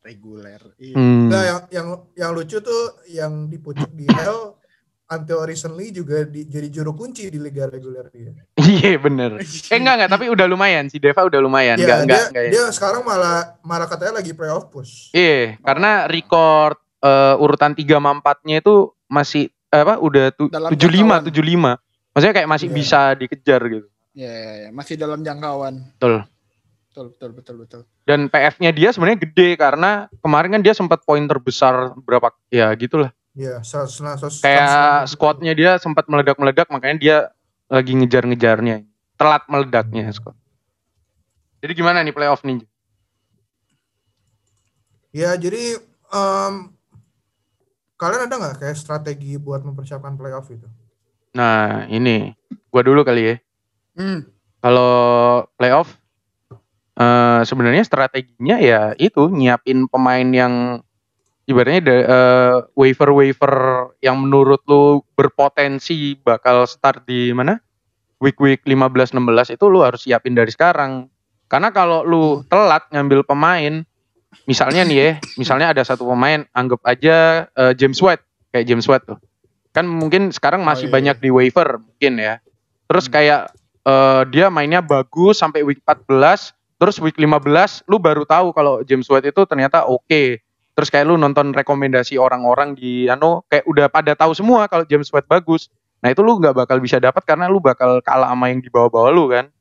reguler. 0.10 0.62
Iya. 0.82 0.96
Hmm. 0.98 1.30
Nah, 1.30 1.44
yang 1.46 1.60
yang 1.70 1.88
yang 2.18 2.32
lucu 2.34 2.58
tuh 2.58 2.98
yang 3.14 3.46
di 3.46 3.62
pucuk 3.62 3.94
di 3.94 4.10
Hell 4.10 4.58
until 5.16 5.46
recently 5.46 5.94
juga 5.94 6.26
di, 6.26 6.46
jadi 6.46 6.70
juru 6.70 6.98
kunci 6.98 7.30
di 7.30 7.38
liga 7.38 7.70
reguler 7.70 8.10
dia. 8.10 8.34
Iya 8.58 8.98
bener. 8.98 9.38
Eh 9.74 9.78
enggak 9.78 9.96
enggak 10.02 10.12
tapi 10.18 10.26
udah 10.34 10.46
lumayan 10.50 10.90
si 10.90 10.98
Deva 10.98 11.26
udah 11.26 11.42
lumayan. 11.42 11.78
Iya, 11.78 11.86
enggak 11.86 11.98
dia, 11.98 12.06
enggak 12.06 12.26
enggak 12.30 12.44
ya. 12.46 12.52
dia 12.54 12.64
sekarang 12.74 13.02
malah 13.06 13.58
malah 13.62 13.86
katanya 13.86 14.22
lagi 14.22 14.34
playoff 14.34 14.70
push. 14.74 15.14
Iya, 15.14 15.62
karena 15.62 16.10
record 16.10 16.78
eh, 17.06 17.36
urutan 17.38 17.78
3 17.78 17.86
sama 17.86 18.12
4-nya 18.18 18.56
itu 18.66 18.76
masih 19.10 19.50
eh, 19.50 19.82
apa 19.82 20.02
udah 20.02 20.26
tu, 20.34 20.50
Dalam 20.50 20.70
75 20.74 20.90
jangkauan. 20.90 21.78
75. 22.20 22.22
Maksudnya 22.22 22.36
kayak 22.36 22.52
masih 22.52 22.68
Iya. 22.68 22.76
bisa 22.76 23.00
dikejar 23.16 23.62
gitu. 23.72 23.88
Iya, 24.12 24.32
iya, 24.32 24.54
iya. 24.60 24.70
masih 24.76 25.00
dalam 25.00 25.24
jangkauan. 25.24 25.96
Betul. 25.96 26.28
Betul 26.90 27.06
betul 27.16 27.30
betul 27.32 27.56
betul. 27.64 27.82
Dan 28.04 28.28
PF-nya 28.28 28.76
dia 28.76 28.92
sebenarnya 28.92 29.24
gede 29.24 29.56
karena 29.56 30.12
kemarin 30.20 30.60
kan 30.60 30.62
dia 30.62 30.76
sempat 30.76 31.06
poin 31.08 31.24
terbesar 31.24 31.96
berapa 32.04 32.36
ya 32.50 32.68
gitulah. 32.76 33.14
Iya, 33.32 33.64
100 33.64 33.88
100 33.96 34.44
Kayak 34.44 35.08
100. 35.08 35.14
squadnya 35.16 35.54
dia 35.56 35.72
sempat 35.80 36.10
meledak-meledak 36.12 36.68
makanya 36.68 36.98
dia 37.00 37.18
lagi 37.70 37.96
ngejar-ngejarnya. 37.96 38.84
Telat 39.16 39.48
meledaknya 39.48 40.12
squad. 40.12 40.36
Jadi 41.62 41.72
gimana 41.78 42.04
nih 42.04 42.12
playoff 42.12 42.44
nih? 42.44 42.66
Ya, 45.10 45.34
jadi 45.36 45.78
em, 46.10 46.54
kalian 47.96 48.28
ada 48.28 48.36
nggak 48.36 48.56
kayak 48.60 48.78
strategi 48.78 49.38
buat 49.38 49.62
mempersiapkan 49.62 50.18
playoff 50.18 50.50
itu? 50.50 50.66
Nah, 51.36 51.86
ini 51.90 52.34
gua 52.74 52.82
dulu 52.82 53.02
kali 53.06 53.22
ya. 53.22 53.36
Hmm. 53.98 54.26
Kalau 54.60 54.92
playoff 55.56 55.96
eh 57.00 57.42
sebenarnya 57.48 57.88
strateginya 57.88 58.60
ya 58.60 58.92
itu 59.00 59.32
nyiapin 59.32 59.88
pemain 59.88 60.28
yang 60.36 60.84
ibaratnya 61.48 61.82
da- 61.82 62.06
eh, 62.06 62.56
waiver-waiver 62.78 63.54
yang 64.06 64.22
menurut 64.22 64.62
lu 64.70 65.02
berpotensi 65.18 66.20
bakal 66.22 66.70
start 66.70 67.08
di 67.10 67.34
mana? 67.34 67.58
Week-week 68.20 68.68
15 68.68 69.16
16 69.16 69.56
itu 69.56 69.66
lu 69.72 69.80
harus 69.82 70.04
siapin 70.04 70.36
dari 70.36 70.52
sekarang. 70.52 71.08
Karena 71.48 71.72
kalau 71.72 72.04
lu 72.06 72.44
telat 72.46 72.86
ngambil 72.92 73.26
pemain, 73.26 73.82
misalnya 74.46 74.84
nih 74.86 74.98
ya, 75.00 75.12
misalnya 75.40 75.72
ada 75.74 75.82
satu 75.82 76.06
pemain 76.06 76.46
anggap 76.54 76.84
aja 76.86 77.48
eh, 77.50 77.74
James 77.74 77.98
White, 77.98 78.22
kayak 78.54 78.68
James 78.70 78.86
White 78.86 79.08
tuh. 79.10 79.18
Kan 79.80 79.88
mungkin 79.88 80.36
sekarang 80.36 80.60
masih 80.68 80.92
iya, 80.92 80.94
banyak 81.00 81.18
di 81.24 81.32
waiver 81.32 81.80
mungkin 81.80 82.20
ya. 82.20 82.44
Terus 82.92 83.08
Hmm. 83.08 83.16
kayak 83.16 83.42
eh, 83.88 84.22
dia 84.28 84.52
mainnya 84.52 84.84
bagus 84.84 85.40
sampai 85.40 85.64
week 85.64 85.80
14, 85.88 86.52
terus 86.76 87.00
week 87.00 87.16
15 87.16 87.88
lu 87.88 87.96
baru 87.96 88.28
tahu 88.28 88.52
kalau 88.52 88.84
James 88.84 89.08
White 89.08 89.32
itu 89.32 89.42
ternyata 89.48 89.88
oke. 89.88 90.44
Terus 90.76 90.88
kayak 90.92 91.08
lu 91.08 91.16
nonton 91.16 91.56
rekomendasi 91.56 92.20
orang-orang 92.20 92.76
di 92.76 93.08
anu 93.08 93.40
kayak 93.48 93.64
udah 93.64 93.88
pada 93.88 94.20
tahu 94.20 94.36
semua 94.36 94.68
kalau 94.68 94.84
James 94.84 95.08
White 95.08 95.32
bagus. 95.32 95.72
Nah, 96.00 96.12
itu 96.12 96.24
lu 96.24 96.40
nggak 96.40 96.56
bakal 96.56 96.80
bisa 96.80 97.00
dapat 97.00 97.24
karena 97.24 97.52
lu 97.52 97.60
bakal 97.60 98.00
kalah 98.04 98.32
sama 98.32 98.52
yang 98.52 98.64
di 98.64 98.72
bawah-bawah 98.72 99.12
lu 99.12 99.32
kan. 99.32 99.52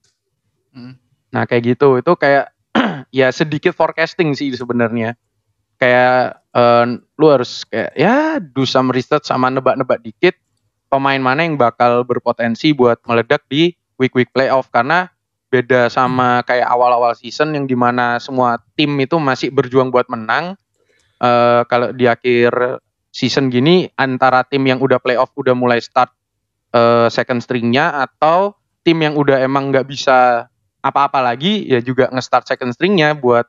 Hmm. 0.74 0.94
Nah, 1.34 1.46
kayak 1.46 1.78
gitu. 1.78 1.98
Itu 1.98 2.14
kayak 2.14 2.54
ya 3.18 3.30
sedikit 3.34 3.74
forecasting 3.74 4.34
sih 4.38 4.54
sebenarnya. 4.54 5.18
Kayak 5.78 6.42
eh, 6.54 6.84
lu 7.18 7.26
harus 7.30 7.62
kayak 7.66 7.94
ya 7.94 8.42
do 8.42 8.66
some 8.66 8.90
research 8.90 9.30
sama 9.30 9.50
nebak-nebak 9.50 10.02
dikit 10.02 10.34
pemain 10.90 11.20
mana 11.20 11.44
yang 11.44 11.54
bakal 11.54 12.02
berpotensi 12.02 12.72
buat 12.72 12.98
meledak 13.04 13.44
di 13.46 13.76
week-week 14.00 14.32
playoff 14.32 14.72
karena 14.72 15.12
beda 15.48 15.88
sama 15.88 16.44
kayak 16.44 16.68
awal-awal 16.68 17.16
season 17.16 17.56
yang 17.56 17.64
di 17.64 17.76
mana 17.76 18.20
semua 18.20 18.60
tim 18.76 18.92
itu 19.00 19.16
masih 19.16 19.48
berjuang 19.48 19.88
buat 19.88 20.08
menang. 20.12 20.58
Eh 21.18 21.62
kalau 21.66 21.92
di 21.92 22.04
akhir 22.04 22.82
season 23.10 23.48
gini 23.48 23.88
antara 23.96 24.44
tim 24.44 24.62
yang 24.68 24.78
udah 24.78 25.00
playoff 25.00 25.32
udah 25.34 25.56
mulai 25.56 25.80
start 25.80 26.12
eh, 26.72 27.08
second 27.08 27.40
stringnya 27.40 28.04
atau 28.04 28.54
tim 28.84 29.00
yang 29.02 29.16
udah 29.16 29.40
emang 29.42 29.72
nggak 29.72 29.88
bisa 29.88 30.48
apa-apa 30.78 31.20
lagi 31.20 31.66
ya 31.66 31.82
juga 31.82 32.08
nge-start 32.14 32.46
second 32.46 32.72
stringnya 32.72 33.12
buat 33.18 33.44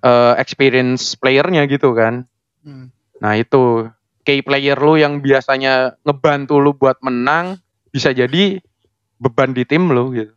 eh, 0.00 0.34
experience 0.40 1.18
playernya 1.20 1.68
gitu 1.68 1.92
kan. 1.92 2.24
Hmm. 2.64 2.88
Nah 3.20 3.36
itu 3.36 3.92
key 4.22 4.40
player 4.40 4.78
lu 4.78 4.96
yang 4.96 5.20
biasanya 5.20 5.98
ngebantu 6.06 6.62
lu 6.62 6.72
buat 6.72 6.98
menang 7.02 7.58
bisa 7.92 8.14
jadi 8.14 8.62
beban 9.20 9.52
di 9.52 9.62
tim 9.68 9.90
lu 9.90 10.14
gitu. 10.14 10.34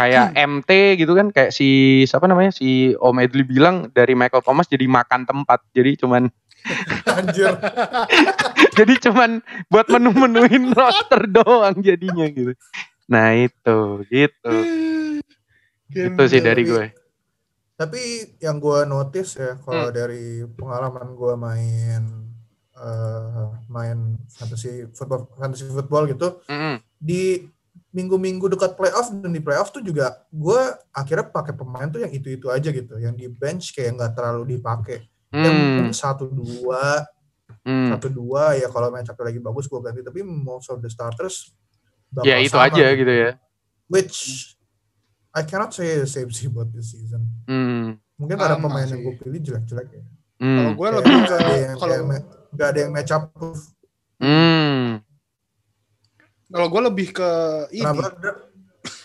Kayak 0.00 0.34
MT 0.34 0.70
gitu 0.98 1.14
kan 1.14 1.30
kayak 1.30 1.54
si 1.54 2.02
siapa 2.10 2.26
namanya 2.26 2.50
si 2.50 2.90
Om 2.98 3.22
Edli 3.22 3.46
bilang 3.46 3.86
dari 3.94 4.18
Michael 4.18 4.42
Thomas 4.42 4.66
jadi 4.66 4.82
makan 4.90 5.28
tempat. 5.28 5.62
Jadi 5.70 6.02
cuman 6.02 6.26
Anjir. 7.18 7.54
jadi 8.78 8.94
cuman 9.08 9.42
buat 9.70 9.86
menu-menuin 9.86 10.72
roster 10.78 11.22
doang 11.30 11.78
jadinya 11.82 12.26
gitu. 12.26 12.52
Nah 13.06 13.36
itu 13.36 13.78
gitu. 14.10 14.54
Itu 15.92 16.22
sih 16.26 16.40
dari 16.40 16.62
gue. 16.66 17.01
Tapi 17.82 18.00
yang 18.38 18.62
gue 18.62 18.86
notice 18.86 19.34
ya 19.34 19.58
kalau 19.58 19.90
Hmm. 19.90 19.96
dari 19.96 20.24
pengalaman 20.54 21.08
gue 21.12 21.34
main 21.36 22.02
eh, 22.72 23.46
main 23.66 23.98
fantasy 24.26 24.86
football 24.90 25.26
fantasy 25.34 25.66
football 25.66 26.06
gitu 26.06 26.38
Mm-mm. 26.46 26.78
di 26.96 27.46
minggu-minggu 27.92 28.48
dekat 28.48 28.74
playoff 28.74 29.12
dan 29.12 29.28
di 29.28 29.38
playoff 29.38 29.68
tuh 29.68 29.84
juga 29.84 30.24
gue 30.30 30.60
akhirnya 30.90 31.28
pakai 31.28 31.52
pemain 31.52 31.86
tuh 31.86 32.00
yang 32.00 32.10
itu-itu 32.10 32.48
aja 32.48 32.72
gitu 32.72 32.96
yang 32.96 33.12
di 33.12 33.28
bench 33.28 33.76
kayak 33.76 33.98
nggak 33.98 34.12
terlalu 34.14 34.56
dipakai 34.56 35.04
yang 35.30 35.52
Hmm, 35.52 35.60
mungkin 35.60 35.86
satu 35.92 36.28
dua 36.28 37.04
hmm. 37.62 37.88
satu 37.92 38.08
dua 38.08 38.56
ya 38.56 38.68
kalau 38.68 38.88
match 38.88 39.12
lagi 39.12 39.38
bagus 39.38 39.68
gue 39.68 39.80
ganti 39.80 40.00
tapi 40.00 40.20
most 40.24 40.68
of 40.68 40.80
the 40.80 40.88
starters 40.88 41.52
bakal 42.08 42.28
Ya 42.28 42.36
itu 42.40 42.52
sama 42.52 42.68
aja 42.68 42.86
gitu 42.92 43.12
ya. 43.12 43.30
which 43.88 44.16
I 45.32 45.42
cannot 45.42 45.72
say 45.72 45.96
the 45.96 46.06
same 46.06 46.28
sih 46.28 46.46
buat 46.46 46.68
this 46.68 46.92
season 46.92 47.24
Hmm. 47.44 47.96
mungkin 48.16 48.36
ada 48.36 48.54
Sama 48.54 48.68
pemain 48.68 48.84
sih. 48.84 48.92
yang 48.92 49.00
gue 49.02 49.14
pilih 49.18 49.40
jelek-jelek 49.40 49.88
ya 49.90 50.02
Hmm. 50.36 50.58
Kalau 50.58 50.72
gue 50.74 50.88
lebih 50.98 51.16
ke 51.22 51.34
ada 51.34 51.54
yang 51.54 51.74
kalau 51.76 51.96
nggak 52.50 52.68
ada 52.68 52.78
yang 52.80 52.90
match 52.90 53.12
up 53.12 53.24
proof 53.30 53.60
Hmm. 54.18 54.98
kalau 56.46 56.68
gue 56.68 56.82
lebih 56.84 57.08
ke 57.10 57.30
ini. 57.72 58.02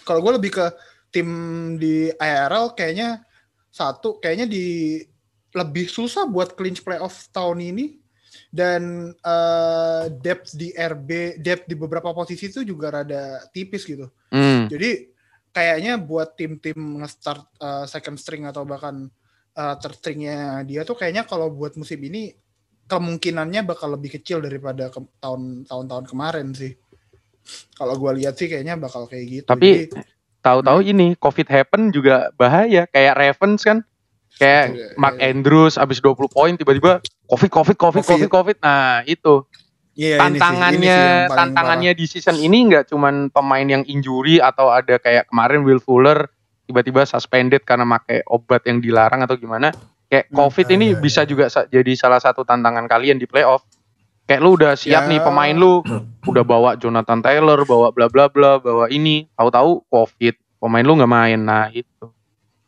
Kalau 0.03 0.19
gue 0.19 0.33
lebih 0.35 0.51
ke 0.51 0.65
tim 1.09 1.27
di 1.75 2.09
IRL 2.11 2.73
kayaknya 2.73 3.23
satu 3.69 4.17
kayaknya 4.17 4.45
di 4.45 4.99
lebih 5.53 5.87
susah 5.87 6.25
buat 6.25 6.53
clinch 6.53 6.81
playoff 6.81 7.29
tahun 7.29 7.63
ini 7.63 7.85
dan 8.49 8.81
eh, 9.15 10.03
depth 10.11 10.53
di 10.53 10.71
RB 10.71 11.39
depth 11.39 11.65
di 11.65 11.75
beberapa 11.75 12.11
posisi 12.11 12.47
itu 12.47 12.61
juga 12.61 12.91
rada 12.91 13.45
tipis 13.49 13.83
gitu. 13.83 14.09
Hmm. 14.29 14.67
Jadi 14.67 15.11
kayaknya 15.57 15.97
buat 15.97 16.37
tim-tim 16.37 17.01
nge-start 17.01 17.41
uh, 17.57 17.89
second 17.89 18.21
string 18.21 18.45
atau 18.45 18.61
bahkan 18.61 19.09
uh, 19.53 19.75
third 19.81 19.97
stringnya 19.97 20.61
dia 20.61 20.85
tuh 20.85 20.93
kayaknya 20.93 21.25
kalau 21.25 21.49
buat 21.49 21.73
musim 21.73 21.97
ini 21.97 22.37
kemungkinannya 22.85 23.65
bakal 23.65 23.97
lebih 23.97 24.21
kecil 24.21 24.39
daripada 24.39 24.87
ke- 24.87 25.09
tahun 25.17 25.65
tahun-tahun 25.65 26.05
kemarin 26.05 26.53
sih. 26.53 26.77
Kalau 27.73 27.97
gua 27.97 28.13
lihat 28.13 28.37
sih 28.37 28.45
kayaknya 28.45 28.77
bakal 28.77 29.09
kayak 29.09 29.25
gitu. 29.25 29.47
Tapi 29.49 29.89
tahu-tahu 30.39 30.79
Hmm. 30.79 30.91
ini 30.93 31.07
COVID 31.17 31.47
happen 31.49 31.89
juga 31.89 32.29
bahaya 32.37 32.85
kayak 32.87 33.17
Ravens 33.17 33.65
kan 33.65 33.77
kayak 34.37 34.63
Iya, 34.71 34.87
Mark 34.95 35.17
iya. 35.17 35.33
Andrews 35.33 35.75
abis 35.75 35.97
20 35.99 36.29
poin 36.29 36.53
tiba-tiba 36.53 37.01
COVID 37.27 37.49
COVID 37.49 37.75
COVID 37.75 38.03
Covid. 38.05 38.07
COVID 38.07 38.29
COVID 38.29 38.57
nah 38.61 39.01
itu 39.03 39.43
iya, 39.97 40.21
ini 40.21 40.37
sih- 40.37 40.37
ini 40.37 40.37
sih 40.37 40.39
tantangannya 40.39 40.99
tantangannya 41.27 41.91
di 41.91 42.05
season 42.05 42.37
ini 42.37 42.69
nggak 42.69 42.87
cuman 42.87 43.27
pemain 43.27 43.65
yang 43.65 43.83
injury 43.83 44.37
atau 44.37 44.69
ada 44.69 44.95
kayak 44.95 45.27
kemarin 45.27 45.65
Will 45.65 45.81
Fuller 45.81 46.29
tiba-tiba 46.63 47.03
suspended 47.03 47.65
karena 47.65 47.83
pakai 47.89 48.21
obat 48.23 48.63
yang 48.63 48.77
dilarang 48.77 49.25
atau 49.25 49.35
gimana 49.35 49.73
kayak 50.07 50.29
Hmm, 50.29 50.37
COVID 50.37 50.67
ah, 50.67 50.75
ini 50.77 50.85
iya, 50.93 50.99
bisa 50.99 51.21
iya. 51.23 51.27
juga 51.27 51.45
jadi 51.49 51.91
salah 51.97 52.21
satu 52.21 52.45
tantangan 52.45 52.85
kalian 52.85 53.17
di 53.17 53.25
playoff 53.25 53.65
kayak 54.23 54.39
lu 54.39 54.53
udah 54.53 54.75
siap 54.75 55.07
Ya. 55.07 55.09
nih 55.09 55.19
pemain 55.19 55.55
lu 55.55 55.81
udah 56.23 56.43
bawa 56.43 56.75
Jonathan 56.75 57.19
Taylor 57.19 57.63
bawa 57.63 57.89
bla 57.89 58.07
bla 58.07 58.27
bla 58.27 58.59
bawa 58.59 58.87
ini 58.87 59.27
tahu-tahu 59.33 59.87
COVID 59.89 60.35
pemain 60.59 60.83
lu 60.83 60.93
nggak 60.95 61.11
main 61.11 61.39
nah 61.39 61.67
itu 61.71 61.87
parah. 61.97 62.15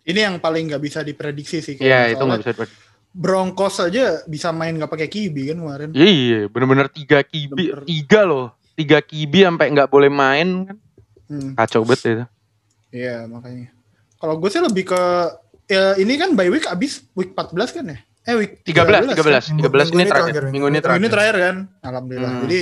Ini 0.08 0.20
yang 0.26 0.36
paling 0.42 0.74
nggak 0.74 0.82
bisa 0.82 1.00
diprediksi 1.06 1.62
sih. 1.62 1.78
Iya 1.78 2.10
itu 2.10 2.24
nggak 2.24 2.42
bisa 2.42 2.52
diprediksi. 2.56 2.82
Broncos 3.12 3.80
aja 3.80 4.22
bisa 4.24 4.50
main 4.50 4.72
nggak 4.72 4.88
pakai 4.88 5.08
kibi 5.08 5.50
kan 5.50 5.58
kemarin. 5.58 5.90
Iya, 5.92 6.06
Iya, 6.06 6.40
bener-bener 6.46 6.88
tiga 6.88 7.20
kibi, 7.22 7.74
Bener. 7.74 7.82
tiga 7.84 8.22
loh, 8.22 8.48
tiga 8.74 9.00
kibi 9.00 9.42
sampai 9.42 9.68
nggak 9.70 9.88
boleh 9.88 10.08
main 10.08 10.48
kan, 10.64 10.78
Hmm. 11.26 11.52
kacau 11.54 11.82
banget 11.84 12.02
itu. 12.08 12.26
Iya 12.92 13.26
makanya. 13.26 13.70
Kalau 14.16 14.36
gue 14.36 14.50
sih 14.50 14.60
lebih 14.60 14.86
ke 14.86 15.02
ya 15.66 15.94
ini 15.96 16.14
kan 16.16 16.34
by 16.34 16.50
week 16.50 16.66
abis 16.66 17.06
week 17.14 17.32
14 17.32 17.70
kan 17.72 17.86
ya? 17.88 17.98
Eh 18.24 18.36
week 18.36 18.62
13, 18.62 19.10
13, 19.10 19.46
13 19.48 19.50
Minggu- 19.50 19.58
ini 19.58 19.74
minggu 19.82 19.96
ini 19.96 20.06
terakhir. 20.06 20.26
terakhir, 20.30 20.44
Minggu 20.44 20.58
ini 20.60 20.70
Minggu 20.70 20.80
terakhir. 20.80 21.00
ini 21.00 21.08
terakhir 21.10 21.36
kan, 21.40 21.56
alhamdulillah. 21.82 22.32
Hmm. 22.32 22.42
Jadi 22.44 22.60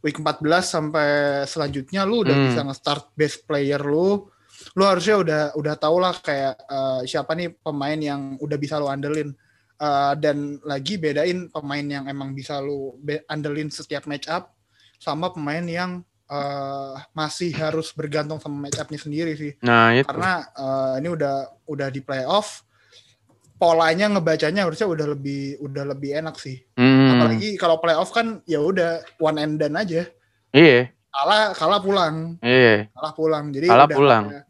week 0.00 0.16
14 0.16 0.64
sampai 0.64 1.08
selanjutnya 1.44 2.00
lu 2.02 2.16
udah 2.22 2.32
Hmm. 2.32 2.46
bisa 2.48 2.60
nge-start 2.62 3.04
best 3.12 3.44
player 3.44 3.80
lu. 3.80 4.24
Lu 4.72 4.82
harusnya 4.82 5.16
udah 5.18 5.40
udah 5.52 5.74
tau 5.74 5.96
lah 5.96 6.14
kayak 6.14 6.54
eh, 6.56 7.00
siapa 7.04 7.32
nih 7.32 7.52
pemain 7.52 7.98
yang 7.98 8.20
udah 8.38 8.56
bisa 8.56 8.76
lu 8.76 8.86
andelin. 8.86 9.36
Eh, 9.82 10.14
dan 10.22 10.62
lagi 10.62 10.94
bedain 10.94 11.50
pemain 11.50 11.82
yang 11.82 12.06
emang 12.06 12.30
bisa 12.30 12.62
lu 12.62 12.94
andelin 13.26 13.66
setiap 13.66 14.06
match 14.06 14.30
up 14.30 14.54
sama 14.96 15.34
pemain 15.34 15.66
yang 15.66 15.90
eh, 16.30 16.94
masih 17.12 17.50
harus 17.52 17.90
bergantung 17.90 18.38
sama 18.38 18.62
match 18.62 18.78
up-nya 18.78 18.96
sendiri 18.96 19.34
sih. 19.34 19.52
Nah, 19.58 19.90
itu. 19.90 20.06
Karena 20.06 20.32
eh, 20.46 20.92
ini 21.02 21.08
udah 21.10 21.34
udah 21.66 21.88
di 21.88 21.98
playoff 21.98 22.62
polanya 23.58 24.06
ngebacanya 24.06 24.66
harusnya 24.66 24.86
udah 24.86 25.06
lebih 25.08 25.58
udah 25.58 25.84
lebih 25.86 26.14
enak 26.14 26.34
sih. 26.38 26.62
Hmm. 26.74 27.18
Apalagi 27.18 27.54
kalau 27.54 27.78
playoff 27.78 28.10
kan 28.10 28.38
ya 28.44 28.58
udah 28.58 29.02
one 29.18 29.38
and 29.38 29.58
done 29.58 29.74
aja. 29.74 30.06
Iya, 30.52 30.90
Kalah 31.08 31.52
kalah 31.52 31.80
pulang, 31.80 32.16
iya. 32.38 32.86
kalah 32.92 33.12
pulang. 33.12 33.44
Jadi 33.50 33.66
Kalah 33.66 33.86
udah 33.86 33.98
pulang. 33.98 34.24
ada- 34.30 34.46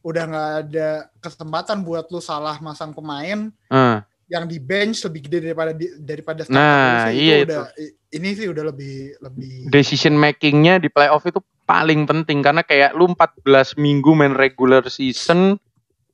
udah 0.00 0.22
nggak 0.24 0.50
ada 0.62 0.88
kesempatan 1.18 1.82
buat 1.82 2.06
lu 2.08 2.22
salah 2.22 2.62
masang 2.62 2.94
pemain 2.94 3.50
Eh, 3.66 3.98
yang 4.26 4.44
di 4.50 4.58
bench 4.58 5.06
lebih 5.06 5.20
gede 5.30 5.38
daripada 5.50 5.70
di, 5.70 5.86
daripada 6.02 6.42
starter 6.42 6.58
Nah, 6.58 6.82
lu 6.90 7.14
sih, 7.14 7.14
iya 7.22 7.36
udah 7.46 7.62
i- 7.78 7.94
ini 8.18 8.28
sih 8.34 8.46
udah 8.50 8.64
lebih 8.74 8.94
lebih 9.22 9.54
decision 9.70 10.18
makingnya 10.18 10.82
di 10.82 10.90
playoff 10.90 11.22
itu 11.26 11.38
paling 11.62 12.06
penting. 12.10 12.42
Karena 12.42 12.66
kayak 12.66 12.94
lu 12.98 13.06
14 13.14 13.78
minggu 13.78 14.10
main 14.18 14.34
regular 14.34 14.82
season 14.90 15.54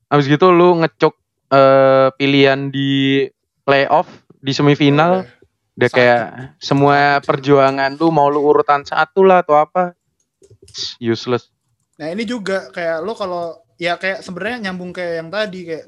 habis 0.09 0.29
gitu 0.29 0.53
lu 0.53 0.77
ngecok 0.81 1.13
eh, 1.53 2.07
pilihan 2.13 2.69
di 2.69 3.25
playoff 3.65 4.05
di 4.37 4.51
semifinal 4.53 5.25
udah 5.73 5.89
sakit. 5.89 5.97
kayak 5.97 6.21
semua 6.61 7.17
perjuangan 7.17 7.97
lu 7.97 8.13
mau 8.13 8.29
lu 8.29 8.45
urutan 8.45 8.85
satu 8.85 9.25
lah 9.25 9.41
atau 9.41 9.57
apa 9.57 9.97
useless. 11.01 11.49
Nah 11.97 12.13
ini 12.13 12.25
juga 12.25 12.69
kayak 12.69 13.01
lo 13.01 13.13
kalau 13.17 13.57
ya 13.77 13.97
kayak 13.97 14.21
sebenarnya 14.21 14.69
nyambung 14.69 14.93
kayak 14.93 15.13
yang 15.25 15.29
tadi 15.33 15.59
kayak 15.65 15.85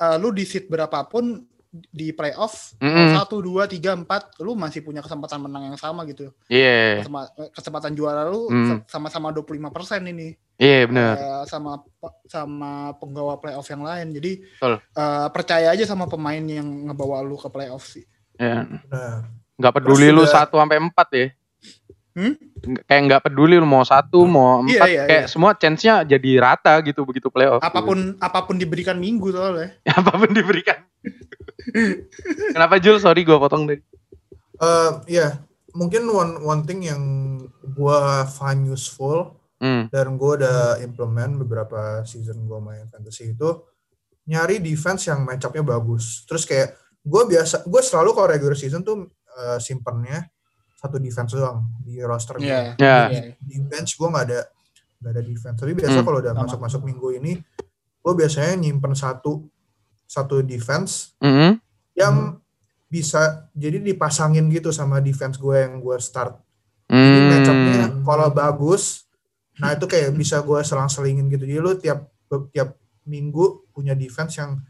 eh, 0.00 0.16
lu 0.16 0.32
di 0.32 0.44
seat 0.48 0.72
berapapun 0.72 1.44
di 1.86 2.10
playoff 2.10 2.74
satu 3.12 3.38
dua 3.38 3.64
tiga 3.64 3.92
empat 3.92 4.36
lu 4.38 4.52
masih 4.52 4.80
punya 4.80 4.98
kesempatan 4.98 5.38
menang 5.38 5.62
yang 5.66 5.76
sama 5.76 6.04
gitu 6.04 6.28
iya 6.46 7.00
Kesema- 7.00 7.26
kesempatan 7.50 7.92
juara 7.92 8.24
lu 8.24 8.46
Hmm. 8.46 8.66
se- 8.80 8.86
sama-sama 8.88 9.30
25% 9.30 9.58
ini 10.04 10.34
iya 10.56 10.84
bener 10.84 11.14
Eh, 11.14 11.44
sama 11.44 11.82
sama 12.24 12.72
penggawa 12.94 13.36
playoff 13.36 13.66
yang 13.66 13.82
lain 13.82 14.12
jadi 14.12 14.32
Betul. 14.54 14.74
eh, 14.80 15.28
percaya 15.30 15.68
aja 15.68 15.84
sama 15.84 16.04
pemain 16.04 16.40
yang 16.40 16.64
ngebawa 16.86 17.20
lu 17.20 17.34
ke 17.34 17.46
playoff 17.46 17.86
sih 17.86 18.04
ya. 18.34 18.64
Nah, 18.86 19.24
nggak 19.54 19.72
peduli 19.74 20.06
Terus 20.06 20.14
lu 20.14 20.22
juga- 20.22 20.34
satu 20.34 20.54
sampai 20.56 20.78
empat 20.78 21.08
ya 21.10 21.28
Hmm? 22.16 22.32
Kayak 22.86 23.02
nggak 23.04 23.22
peduli 23.24 23.60
lu 23.60 23.68
mau 23.68 23.84
satu 23.84 24.24
mau 24.24 24.64
Iya, 24.64 24.80
empat 24.80 24.88
iya, 24.88 25.02
kayak 25.04 25.20
iya. 25.20 25.28
semua 25.28 25.52
chance-nya 25.52 26.00
jadi 26.02 26.30
rata 26.40 26.80
gitu 26.80 27.04
begitu 27.04 27.28
playoff 27.28 27.60
apa 27.60 27.76
pun 27.78 28.16
apa 28.16 28.40
pun 28.40 28.56
diberikan 28.56 28.96
minggu 28.96 29.28
soalnya 29.28 29.76
apa 30.00 30.16
pun 30.16 30.32
diberikan. 30.32 30.80
Kenapa 32.50 32.78
Jul? 32.78 32.96
Sorry 32.98 33.22
gue 33.22 33.36
potong 33.36 33.64
tadi. 33.64 33.82
eh, 34.56 34.90
ya 35.06 35.36
mungkin 35.72 36.08
one 36.08 36.40
one 36.40 36.62
thing 36.64 36.80
yang 36.80 37.02
gua 37.70 38.24
find 38.24 38.64
useful 38.64 39.36
Hmm. 39.56 39.88
dan 39.88 40.16
gue 40.16 40.32
udah 40.36 40.76
implement 40.80 41.32
beberapa 41.40 41.80
season 42.02 42.44
gue 42.44 42.60
main 42.60 42.84
fantasy 42.86 43.32
itu 43.32 43.56
nyari 44.26 44.60
defense 44.60 45.08
yang 45.08 45.24
match 45.24 45.44
up-nya 45.44 45.64
bagus. 45.64 46.24
Terus 46.24 46.44
kayak 46.44 46.76
gue 47.00 47.22
biasa, 47.26 47.64
gue 47.64 47.80
selalu 47.80 48.10
kalau 48.12 48.28
regular 48.28 48.52
season 48.52 48.80
tuh 48.80 49.08
uh, 49.32 49.56
simpennya 49.56 50.28
satu 50.76 51.00
defense 51.00 51.32
doang 51.32 51.72
di 51.80 51.96
roster 52.00 52.36
gue. 52.36 52.44
Iya. 52.44 52.76
Ya. 52.76 52.96
Iya. 53.08 53.22
Di 53.34 53.56
bench 53.62 53.96
gue 53.96 54.04
nggak 54.04 54.24
ada 54.28 54.40
nggak 55.00 55.12
ada 55.12 55.22
defense. 55.24 55.56
Tapi 55.56 55.72
biasa 55.72 55.96
Hmm. 55.96 56.04
kalau 56.04 56.18
udah 56.20 56.34
masuk 56.34 56.58
masuk 56.58 56.80
minggu 56.84 57.08
ini, 57.16 57.32
gue 57.96 58.12
biasanya 58.12 58.56
nyimpen 58.56 58.92
satu 58.92 59.40
satu 60.04 60.44
defense 60.44 61.16
Mhm. 61.18 61.64
Yang 61.96 62.38
bisa 62.86 63.50
jadi 63.50 63.80
dipasangin 63.80 64.46
gitu 64.48 64.70
sama 64.70 65.00
defense 65.00 65.36
gue 65.36 65.56
yang 65.56 65.80
gue 65.80 65.96
start. 65.98 66.38
Jadi 66.86 67.18
match 67.24 67.48
up-nya 67.48 67.84
Hmm. 67.88 68.04
kalau 68.04 68.28
bagus, 68.30 69.10
nah 69.56 69.72
itu 69.72 69.84
kayak 69.84 70.12
bisa 70.12 70.38
gue 70.38 70.60
selang-selingin 70.60 71.26
gitu. 71.26 71.42
Jadi 71.42 71.58
lu 71.58 71.72
tiap 71.74 72.06
tiap 72.52 72.78
minggu 73.02 73.44
punya 73.70 73.92
defense 73.92 74.36
yang 74.36 74.60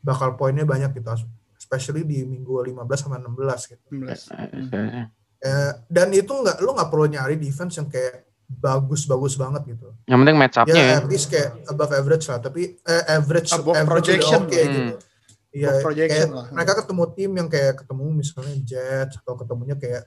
bakal 0.00 0.32
poinnya 0.34 0.64
banyak 0.64 0.94
gitu. 0.94 1.12
Especially 1.52 2.00
di 2.00 2.22
minggu 2.22 2.48
15 2.48 2.72
sama 2.96 3.18
16 3.18 3.68
gitu. 3.68 3.86
16. 3.90 4.30
Eh, 5.36 5.72
dan 5.86 6.08
itu 6.10 6.32
nggak 6.32 6.56
lu 6.58 6.72
nggak 6.72 6.88
perlu 6.88 7.06
nyari 7.06 7.36
defense 7.36 7.76
yang 7.76 7.90
kayak 7.90 8.24
bagus-bagus 8.48 9.36
banget 9.36 9.68
gitu. 9.68 9.92
Yang 10.06 10.18
penting 10.22 10.36
match 10.38 10.56
up-nya 10.56 10.74
ya. 10.74 10.86
Ya 10.86 10.96
at 10.96 11.06
least 11.06 11.26
kayak 11.28 11.60
above 11.66 11.92
average 11.92 12.24
lah, 12.24 12.38
tapi 12.38 12.78
eh, 12.78 13.04
average 13.10 13.50
Above 13.52 13.74
average 13.74 14.06
projection. 14.16 14.40
oke 14.42 14.56
Hmm. 14.56 14.72
gitu. 14.72 14.94
Iya, 15.56 15.70
projection 15.80 16.28
kayak 16.28 16.36
lah. 16.36 16.46
mereka 16.52 16.72
ketemu 16.84 17.04
tim 17.16 17.30
yang 17.32 17.48
kayak 17.48 17.74
ketemu 17.80 18.04
misalnya 18.12 18.54
Jets 18.60 19.14
atau 19.24 19.34
ketemunya 19.40 19.76
kayak 19.80 20.04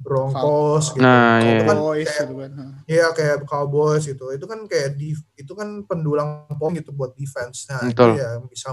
Broncos 0.00 0.96
gitu. 0.96 1.04
Nah, 1.04 1.40
Itu 1.40 1.44
iya. 1.44 1.60
kan 1.60 1.76
Cowboys 1.76 2.08
kayak 2.08 2.20
gitu 2.24 2.34
kan. 2.40 2.50
Iya 2.88 3.06
kayak 3.12 3.36
Cowboys 3.44 4.04
gitu. 4.08 4.24
Itu 4.32 4.44
kan 4.48 4.60
kayak 4.64 4.88
di 4.96 5.12
itu 5.36 5.52
kan 5.52 5.68
pendulang 5.84 6.48
poin 6.56 6.72
gitu 6.72 6.92
buat 6.92 7.12
defense. 7.16 7.68
Nah, 7.68 7.84
Betul. 7.88 8.16
itu 8.16 8.24
ya 8.24 8.28
bisa 8.48 8.72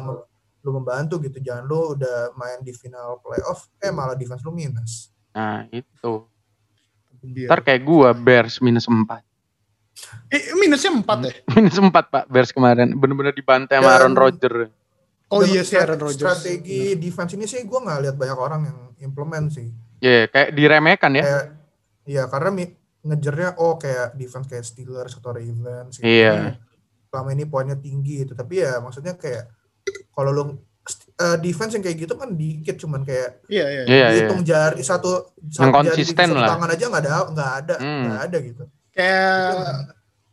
lu 0.63 0.71
membantu 0.71 1.19
gitu. 1.23 1.39
Jangan 1.43 1.63
lu 1.67 1.99
udah 1.99 2.31
main 2.35 2.59
di 2.63 2.71
final 2.71 3.19
playoff 3.19 3.67
eh 3.83 3.91
malah 3.91 4.15
defense 4.15 4.43
lu 4.43 4.55
minus. 4.55 5.11
Nah 5.35 5.67
itu. 5.71 6.27
Biar. 7.19 7.51
Ntar 7.51 7.59
kayak 7.59 7.81
gua 7.83 8.15
Bears 8.15 8.63
minus 8.63 8.87
4. 8.87 9.23
Eh, 10.31 10.53
minusnya 10.55 10.93
4 10.93 11.25
ya? 11.25 11.33
Minus 11.57 11.73
4 11.81 11.89
pak 11.89 12.23
Bears 12.29 12.53
kemarin. 12.53 12.93
Bener-bener 12.93 13.33
dibantai 13.33 13.81
sama 13.81 13.97
Aaron 13.97 14.13
Rodgers. 14.13 14.69
Oh 15.29 15.41
iya 15.41 15.59
sih 15.61 15.75
Aaron 15.75 15.99
Rodgers. 15.99 16.17
Strategi 16.17 16.95
defense 16.95 17.33
ini 17.33 17.43
sih 17.43 17.61
gue 17.61 17.75
nggak 17.77 17.99
lihat 18.01 18.15
banyak 18.15 18.37
orang 18.37 18.61
yang 18.63 18.77
implement 19.03 19.51
sih. 19.51 19.67
Iya 19.99 20.27
kayak 20.27 20.49
diremehkan 20.51 21.11
ya. 21.13 21.23
Iya 22.03 22.23
karena 22.25 22.49
mi- 22.49 22.75
ngejarnya 22.99 23.55
oh 23.57 23.75
kayak 23.75 24.13
defense 24.13 24.45
kayak 24.45 24.63
Steelers 24.63 25.13
atau 25.13 25.31
Ravens 25.31 25.95
gitu. 25.95 26.07
Iya. 26.07 26.55
Selama 27.05 27.29
ini 27.29 27.43
poinnya 27.43 27.75
tinggi 27.75 28.23
gitu. 28.23 28.33
Tapi 28.33 28.61
ya 28.61 28.79
maksudnya 28.79 29.15
kayak 29.15 29.51
kalau 30.09 30.31
lu 30.31 30.43
eh, 31.17 31.37
defense 31.37 31.73
yang 31.73 31.83
kayak 31.83 31.97
gitu 31.99 32.13
kan 32.13 32.31
dikit 32.31 32.75
cuman 32.77 33.03
kayak 33.03 33.43
Iya, 33.45 33.65
iya. 33.65 33.81
Iya 33.83 33.83
iya. 33.83 34.07
dihitung 34.23 34.41
jari 34.41 34.79
satu, 34.81 35.35
Yang 35.37 35.51
satu 35.51 35.67
jari 35.67 35.75
konsisten 35.91 36.27
satu 36.29 36.35
lah. 36.37 36.49
tangan 36.49 36.69
aja 36.69 36.83
nggak 36.85 37.03
ada 37.03 37.11
nggak 37.27 37.51
ada 37.57 37.75
Hmm. 37.77 38.01
nggak 38.05 38.21
ada 38.23 38.37
gitu 38.39 38.63
Kayak 38.89 39.43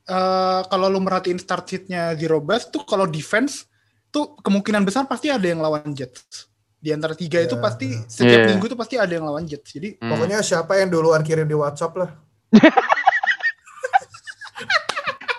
eh, 0.07 0.61
kalau 0.65 0.87
lu 0.87 1.01
merhatiin 1.01 1.37
start 1.37 1.65
sheet-nya 1.65 2.15
Zero 2.15 2.39
Bus 2.39 2.69
tuh 2.69 2.83
kalau 2.83 3.05
defense 3.05 3.67
tuh 4.15 4.39
kemungkinan 4.39 4.87
besar 4.87 5.05
pasti 5.05 5.27
ada 5.27 5.43
yang 5.43 5.59
lawan 5.59 5.91
Jets. 5.91 6.47
Di 6.79 6.93
antara 6.93 7.13
tiga 7.13 7.41
itu 7.41 7.57
Iya, 7.57 7.65
pasti 7.65 7.89
iya. 7.91 8.07
setiap 8.07 8.41
Iya. 8.41 8.49
minggu 8.55 8.67
tuh 8.69 8.79
pasti 8.79 8.95
ada 8.95 9.11
yang 9.11 9.27
lawan 9.27 9.43
Jets. 9.43 9.75
Jadi 9.75 9.99
Hmm. 9.99 10.15
pokoknya 10.15 10.39
siapa 10.41 10.79
yang 10.79 10.87
duluan 10.89 11.21
kirim 11.21 11.45
di 11.45 11.57
WhatsApp 11.57 11.97
lah 11.97 12.11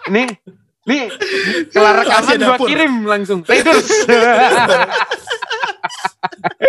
Nih, 0.06 0.30
nih 0.86 1.10
kelar 1.72 1.98
rekaman 1.98 2.38
gua 2.38 2.58
kirim 2.62 2.94
langsung. 3.06 3.42
Raiders. 3.50 3.90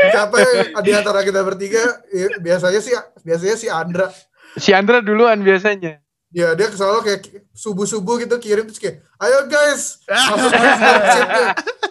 siapa 0.07 0.37
yang 0.41 0.57
di 0.81 0.93
antara 0.93 1.21
kita 1.21 1.41
bertiga 1.43 1.83
ya, 2.09 2.27
biasanya 2.39 2.81
sih 2.81 2.95
biasanya 3.21 3.57
si 3.57 3.67
Andra 3.67 4.09
si 4.57 4.73
Andra 4.73 5.01
duluan 5.01 5.41
biasanya. 5.41 6.01
Ya 6.29 6.53
dia 6.53 6.67
selalu 6.69 7.01
kayak 7.03 7.21
subuh 7.51 7.85
subuh 7.85 8.19
gitu 8.19 8.37
kirim 8.37 8.67
terus 8.67 8.79
kayak 8.79 9.01
ayo 9.17 9.47
guys 9.47 10.03
masuk 10.05 10.51
ke 10.51 10.69
spreadsheet-nya." 10.73 11.47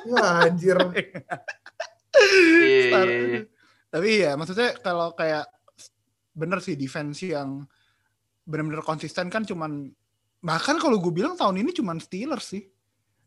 ya 0.05 0.23
anjir 0.43 0.77
Iya, 2.15 2.81
Star- 2.87 3.05
iya, 3.05 3.19
iya. 3.21 3.41
Tapi 3.89 4.09
ya 4.17 4.31
maksudnya 4.35 4.69
kalau 4.77 5.11
kayak 5.11 5.47
bener 6.31 6.59
sih 6.59 6.75
defense 6.75 7.23
yang 7.23 7.63
benar-benar 8.43 8.83
konsisten 8.83 9.27
kan 9.27 9.43
cuman 9.43 9.91
bahkan 10.39 10.77
kalau 10.77 10.99
gue 10.99 11.11
bilang 11.11 11.33
tahun 11.33 11.59
ini 11.59 11.71
cuman 11.71 11.97
Steelers 11.97 12.47
sih. 12.49 12.63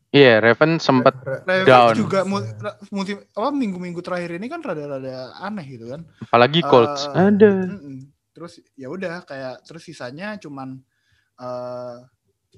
Iya, 0.09 0.41
Raven 0.41 0.81
sempat 0.81 1.21
Down. 1.45 1.93
juga 1.93 2.25
mu- 2.25 2.41
musim 2.89 3.21
apa 3.29 3.53
minggu-minggu 3.53 4.01
terakhir 4.01 4.41
ini 4.41 4.49
kan 4.49 4.65
rada-rada 4.65 5.37
aneh 5.37 5.69
gitu 5.69 5.93
kan. 5.93 6.01
apalagi 6.23 6.65
Colts. 6.65 7.05
Eh, 7.13 7.29
Ada. 7.29 7.53
Terus 8.33 8.53
ya 8.73 8.89
udah 8.89 9.21
kayak 9.25 9.69
terus 9.69 9.85
sisanya 9.85 10.41
cuman 10.41 10.81
eh 11.39 11.97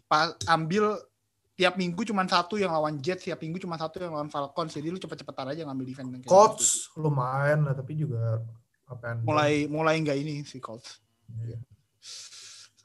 pa- 0.04 0.36
ambil 0.48 0.96
tiap 1.54 1.76
minggu 1.76 2.00
cuman 2.02 2.24
satu 2.24 2.56
yang 2.56 2.72
lawan 2.72 2.96
Jets, 2.98 3.28
tiap 3.28 3.36
minggu 3.38 3.60
cuma 3.60 3.76
satu 3.76 4.00
yang 4.00 4.12
lawan 4.12 4.28
Falcons. 4.28 4.72
Jadi 4.72 4.88
lu 4.88 4.96
cepet-cepetan 4.96 5.52
aja 5.52 5.62
ngambil 5.62 5.84
defense 5.84 6.08
yang 6.08 6.18
kayak 6.18 6.24
gitu. 6.24 6.32
Colts 6.32 6.68
lumayan 6.96 7.68
lah 7.68 7.76
tapi 7.76 7.92
juga 7.94 8.40
apa 8.88 9.20
mulai 9.20 9.64
mulai 9.66 10.00
nggak 10.00 10.16
ini 10.16 10.40
si 10.42 10.56
Colts. 10.56 11.04
Iya. 11.38 11.60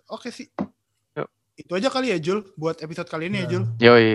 Oke 0.07 0.29
sih. 0.29 0.51
Yuk. 1.15 1.27
Itu 1.55 1.71
aja 1.73 1.87
kali 1.87 2.11
ya 2.11 2.19
Jul 2.19 2.43
buat 2.53 2.77
episode 2.77 3.07
kali 3.07 3.25
ini 3.25 3.41
ya 3.41 3.43
Nah. 3.43 3.49
Jul. 3.49 3.63
Yoi. 3.79 4.11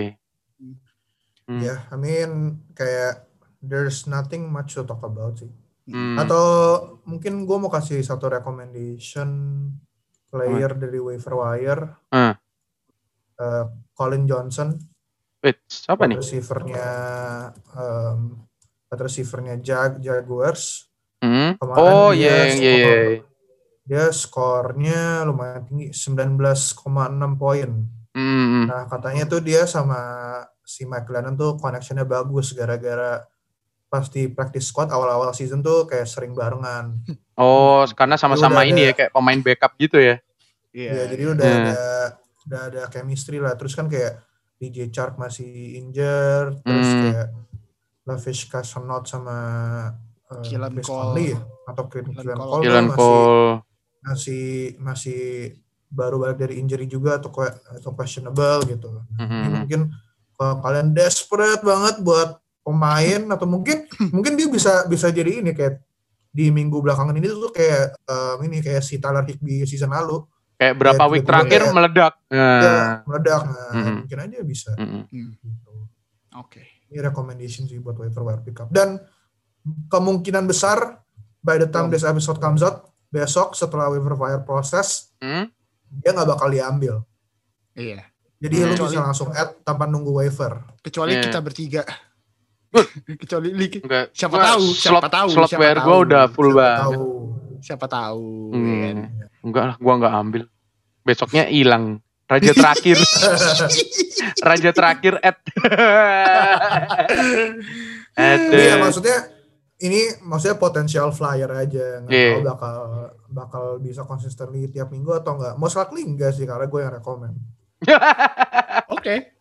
Hmm. 1.41 1.57
ya 1.57 1.83
I 1.89 1.97
mean 1.97 2.31
kayak 2.71 3.27
there's 3.59 4.05
nothing 4.05 4.45
much 4.45 4.77
to 4.77 4.85
talk 4.85 5.01
about 5.01 5.35
sih 5.35 5.49
Hmm. 5.81 6.13
Atau 6.15 6.45
mungkin 7.03 7.43
gue 7.43 7.57
mau 7.57 7.67
kasih 7.67 7.99
satu 7.99 8.29
recommendation 8.29 9.27
player 10.31 10.71
dari 10.73 10.97
waiver 10.97 11.33
wire. 11.35 11.83
Hmm. 12.07 12.33
Eh, 13.35 13.65
Colin 13.91 14.23
Johnson, 14.23 14.79
Wait, 15.43 15.59
siapa 15.67 16.07
nih? 16.07 16.17
receivernya 16.17 16.87
um, 17.75 18.45
receivernya 18.89 19.59
Jag 19.59 19.99
Jaguars. 19.99 20.87
Hmm? 21.21 21.57
Kemarin 21.59 21.81
Oh 21.83 22.09
iya, 22.15 22.49
iya, 22.49 22.71
iya. 22.71 22.87
skor- 22.87 23.29
Dia 23.81 24.05
skornya 24.09 25.01
lumayan 25.27 25.65
tinggi, 25.67 25.91
19,6 25.91 26.71
poin. 27.35 27.71
Hmm. 28.13 28.65
Nah 28.69 28.85
katanya 28.87 29.25
tuh 29.25 29.41
dia 29.41 29.65
sama 29.65 29.97
si 30.61 30.85
Mike 30.85 31.09
Glennon 31.09 31.35
tuh 31.35 31.57
connectionnya 31.57 32.05
bagus 32.05 32.53
gara-gara 32.53 33.25
pas 33.91 34.07
di 34.07 34.25
practice 34.25 34.63
squad 34.65 34.87
awal-awal 34.87 35.35
season 35.35 35.59
tuh 35.59 35.83
kayak 35.83 36.07
sering 36.07 36.31
barengan. 36.31 36.95
Oh, 37.33 37.81
karena 37.91 38.15
sama-sama 38.15 38.61
ini 38.63 38.85
ada- 38.85 38.87
ya 38.87 38.93
kayak 38.93 39.11
pemain 39.11 39.41
backup 39.41 39.73
gitu 39.75 39.97
ya. 39.97 40.21
Iya. 40.69 40.91
Ya, 40.93 41.03
jadi 41.09 41.23
udah 41.27 41.41
Hmm. 41.43 41.59
ada 41.59 41.79
udah 42.41 42.61
ada 42.69 42.81
chemistry 42.87 43.37
lah. 43.37 43.57
Terus 43.57 43.73
kan 43.73 43.89
kayak 43.89 44.21
DJ 44.55 44.87
Chark 44.87 45.17
masih 45.17 45.49
injured, 45.75 46.61
terus 46.61 46.85
Hmm. 46.87 47.01
kayak 47.03 47.27
Lavish 48.03 48.45
Casanot 48.45 49.05
sama 49.05 49.37
uh. 50.29 50.81
Conley 50.81 51.33
ya? 51.33 51.39
atau 51.65 51.85
Keelan 51.87 52.13
Cole, 52.13 52.61
Cole. 52.61 52.61
masih 52.61 52.93
Cole. 52.93 53.53
masih 54.01 54.45
masih 54.77 55.21
baru 55.87 56.17
balik 56.17 56.37
dari 56.37 56.57
injury 56.57 56.85
juga 56.85 57.17
atau 57.17 57.29
atau 57.71 57.91
questionable 57.91 58.65
gitu. 58.67 59.01
Ini 59.17 59.25
Mhm. 59.47 59.53
mungkin 59.57 59.81
kalau 60.33 60.57
kalian 60.59 60.91
desperate 60.91 61.61
banget 61.61 62.01
buat 62.01 62.40
pemain 62.61 63.21
atau 63.27 63.45
mungkin 63.45 63.89
mungkin 64.15 64.33
dia 64.33 64.47
bisa 64.47 64.85
bisa 64.85 65.09
jadi 65.09 65.41
ini 65.41 65.51
kayak 65.51 65.81
di 66.29 66.47
minggu 66.47 66.79
belakangan 66.79 67.11
ini 67.13 67.27
tuh 67.27 67.51
kayak 67.51 67.97
um, 68.05 68.37
ini 68.41 68.59
kayak 68.59 68.79
si 68.79 68.97
Tyler 68.97 69.21
Higby 69.21 69.65
season 69.65 69.89
lalu 69.89 70.23
Kayak 70.55 70.77
berapa 70.77 71.01
Ya, 71.01 71.09
week 71.09 71.25
terakhir 71.25 71.59
kayak- 71.59 71.73
meledak. 71.73 72.13
ya 72.23 72.37
Nah. 72.37 72.93
meledak 73.03 73.41
nah 73.43 73.69
Mhm. 73.73 73.93
mungkin 73.99 74.17
aja 74.21 74.37
bisa. 74.41 74.71
Hmm. 74.73 75.09
gitu. 75.09 75.73
Oke. 76.35 76.61
Ini 76.85 77.01
recommendation 77.01 77.65
sih 77.65 77.77
buat 77.77 77.97
waiver 77.97 78.21
wire 78.21 78.41
pickup 78.41 78.69
dan 78.69 79.01
kemungkinan 79.87 80.45
besar 80.45 81.01
by 81.39 81.57
the 81.57 81.65
time 81.65 81.89
Hmm. 81.89 81.93
this 81.93 82.03
episode 82.03 82.37
comes 82.37 82.61
out 82.61 82.93
besok 83.07 83.53
setelah 83.53 83.89
waiver 83.89 84.13
wire 84.13 84.41
proses 84.41 85.09
Hmm? 85.17 85.49
dia 85.97 86.13
nggak 86.13 86.29
bakal 86.29 86.47
diambil. 86.47 87.01
Iya. 87.73 88.05
Jadi 88.37 88.55
Hmm. 88.55 88.69
lu 88.69 88.73
bisa 88.79 89.01
langsung 89.01 89.29
add 89.31 89.61
tanpa 89.61 89.85
nunggu 89.85 90.13
waiver. 90.13 90.61
Kecuali 90.79 91.13
Iya. 91.15 91.25
kita 91.25 91.39
bertiga. 91.39 91.83
Kecuali 93.21 93.49
Lik. 93.51 93.83
Enggak. 93.83 94.05
Siapa 94.11 94.35
Gua 94.35 94.45
tahu, 94.47 94.63
Slot, 94.63 94.79
siapa 94.79 95.09
tahu, 95.09 95.27
slot 95.29 95.49
siapa 95.49 95.63
tahu. 95.73 95.83
gue 95.83 95.97
udah 96.05 96.23
full 96.27 96.49
Siapa 96.49 96.61
banget. 96.61 96.81
tahu. 96.81 97.03
Siapa 97.61 97.85
tahu. 97.85 98.27
Hmm. 98.51 98.65
ya 98.65 98.77
kan? 98.81 98.97
Enggak 99.41 99.63
lah, 99.65 99.75
gua 99.77 99.93
enggak 99.95 100.13
ambil. 100.15 100.41
Besoknya 101.01 101.43
hilang. 101.45 101.85
Raja 102.25 102.51
terakhir. 102.53 102.95
Raja 104.47 104.69
terakhir 104.71 105.13
at. 105.19 105.37
Aduh. 108.13 108.55
Iya 108.55 108.75
maksudnya 108.77 109.17
ini 109.81 109.99
maksudnya 110.21 110.55
potensial 110.55 111.09
flyer 111.09 111.49
aja 111.49 111.99
nggak 111.99 112.11
Iya. 112.13 112.31
tahu 112.31 112.43
bakal 112.45 112.75
bakal 113.27 113.65
bisa 113.77 114.05
konsisten 114.05 114.47
tiap 114.69 114.87
minggu 114.89 115.11
atau 115.11 115.35
enggak. 115.35 115.53
Most 115.57 115.75
likely 115.75 116.05
enggak 116.05 116.31
sih 116.31 116.45
karena 116.45 116.65
gue 116.65 116.79
yang 116.79 116.93
rekomend. 116.93 117.35
Oke. 118.89 119.35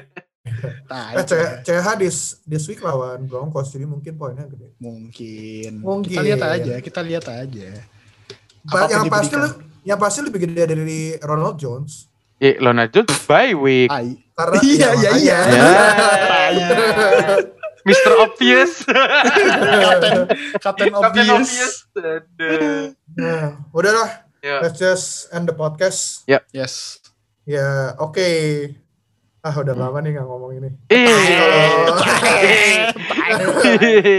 Tanya. 0.88 1.22
C- 1.22 1.60
CH 1.62 1.86
this, 1.96 2.18
this 2.42 2.64
week 2.66 2.80
lawan 2.80 3.24
Broncos 3.24 3.70
jadi 3.70 3.84
mungkin 3.84 4.16
poinnya 4.16 4.44
gede. 4.44 4.72
Mungkin. 4.76 5.78
Mungkin. 5.78 6.10
Kita 6.10 6.20
lihat 6.20 6.42
aja, 6.42 6.74
kita 6.80 7.00
lihat 7.00 7.26
aja. 7.28 7.70
Pa- 8.64 8.84
Apa 8.84 8.84
pun 8.84 8.90
yang 8.90 9.04
pasti 9.06 9.28
diberikan. 9.30 9.40
lu- 9.46 9.58
yang 9.80 9.98
pasti 9.98 10.20
lebih 10.20 10.40
gede 10.42 10.62
dari 10.66 11.00
Ronald 11.18 11.56
Jones. 11.56 12.08
Eh, 12.36 12.56
Lona 12.56 12.88
Jones 12.88 13.12
bye 13.24 13.52
week. 13.52 13.88
Ai. 13.88 14.16
Karena 14.32 14.56
Iya, 14.64 14.88
iya, 14.96 15.10
iya. 15.14 15.38
Ya. 16.50 16.68
Mr. 17.88 18.12
Obvious. 18.18 18.84
Kapten, 18.84 20.16
Kapten 20.60 20.88
Captain 20.92 20.92
obvious. 20.92 21.48
Obvious. 21.48 21.74
Aduh. 21.96 22.92
Nah, 23.16 23.46
udahlah. 23.72 24.10
Ya. 24.40 24.60
Let's 24.64 24.76
just 24.76 25.28
end 25.32 25.48
the 25.48 25.56
podcast. 25.56 26.24
Yes. 26.52 26.96
Ya, 27.50 27.98
oke. 27.98 28.30
Ah, 29.42 29.56
udah 29.58 29.74
lama 29.74 29.98
nih 29.98 30.14
nggak 30.14 30.26
ngomong 30.28 30.52
ini. 30.62 30.70
Eh. 30.86 31.02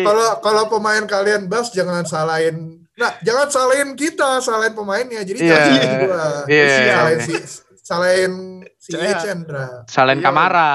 Kalau 0.03 0.29
kalau 0.43 0.63
pemain 0.67 1.07
kalian 1.07 1.47
bas 1.47 1.71
jangan 1.71 2.03
salahin. 2.03 2.84
Nah, 2.99 3.15
jangan 3.23 3.47
salahin 3.47 3.95
kita, 3.95 4.43
salahin 4.43 4.75
pemainnya. 4.75 5.23
Jadi 5.23 5.47
jangan 5.47 5.63
salahin 5.63 5.91
gua. 6.03 6.25
Iya. 6.51 6.67
Salahin 6.91 7.19
si 7.23 7.34
salahin 7.79 8.34
si 8.75 8.91
Caya. 8.99 9.15
Chandra. 9.23 9.88
Salen 9.88 10.19
Iya. 10.19 10.25
Kamara. 10.27 10.71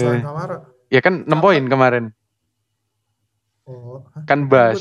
Salahin 0.00 0.24
Kamara? 0.24 0.56
Ya 0.88 1.00
kan 1.04 1.28
6 1.28 1.44
poin 1.44 1.62
kemarin. 1.68 2.16
Oh, 3.66 4.00
hah? 4.14 4.22
Kan 4.24 4.46
Bas. 4.48 4.78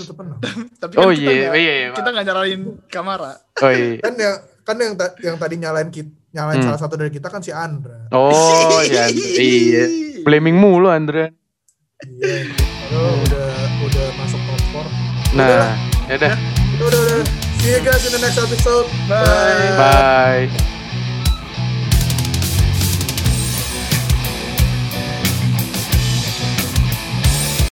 Tapi 0.77 0.93
Oh 1.01 1.09
kita 1.09 1.27
iya, 1.27 1.57
iya, 1.57 1.73
iya. 1.89 1.91
Kita 1.91 2.13
nggak 2.13 2.25
nyalain 2.29 2.61
Kamara. 2.86 3.33
Oh 3.65 3.73
iya. 3.73 3.97
Kan 3.99 4.13
yang 4.15 4.38
kan 4.66 4.76
yang 4.76 4.93
ta- 4.93 5.13
yang 5.20 5.38
tadi 5.38 5.55
nyalain 5.55 5.88
kita, 5.88 6.09
nyalain 6.32 6.57
Hmm. 6.57 6.68
salah 6.68 6.82
satu 6.82 6.97
dari 6.97 7.09
kita 7.09 7.30
kan 7.30 7.39
si 7.39 7.53
Andra. 7.53 8.09
Oh, 8.09 8.34
ya. 8.86 9.05
Iya. 9.07 9.86
Blaming 10.22 10.57
mulu 10.57 10.89
Andre. 10.89 11.32
Iya. 12.01 12.49
Padahal 12.86 13.13
udah 13.22 13.49
udah 13.82 14.05
masuk 14.18 14.41
top 14.41 14.61
4. 14.84 15.38
Nah, 15.38 15.74
ya 16.05 16.16
udah. 16.18 16.34
Udah 16.82 16.99
udah. 16.99 17.24
See 17.59 17.72
you 17.72 17.82
guys 17.82 18.03
in 18.03 18.11
the 18.11 18.20
next 18.20 18.38
episode. 18.38 18.86
Bye. 19.05 20.49
Bye. 20.49 20.74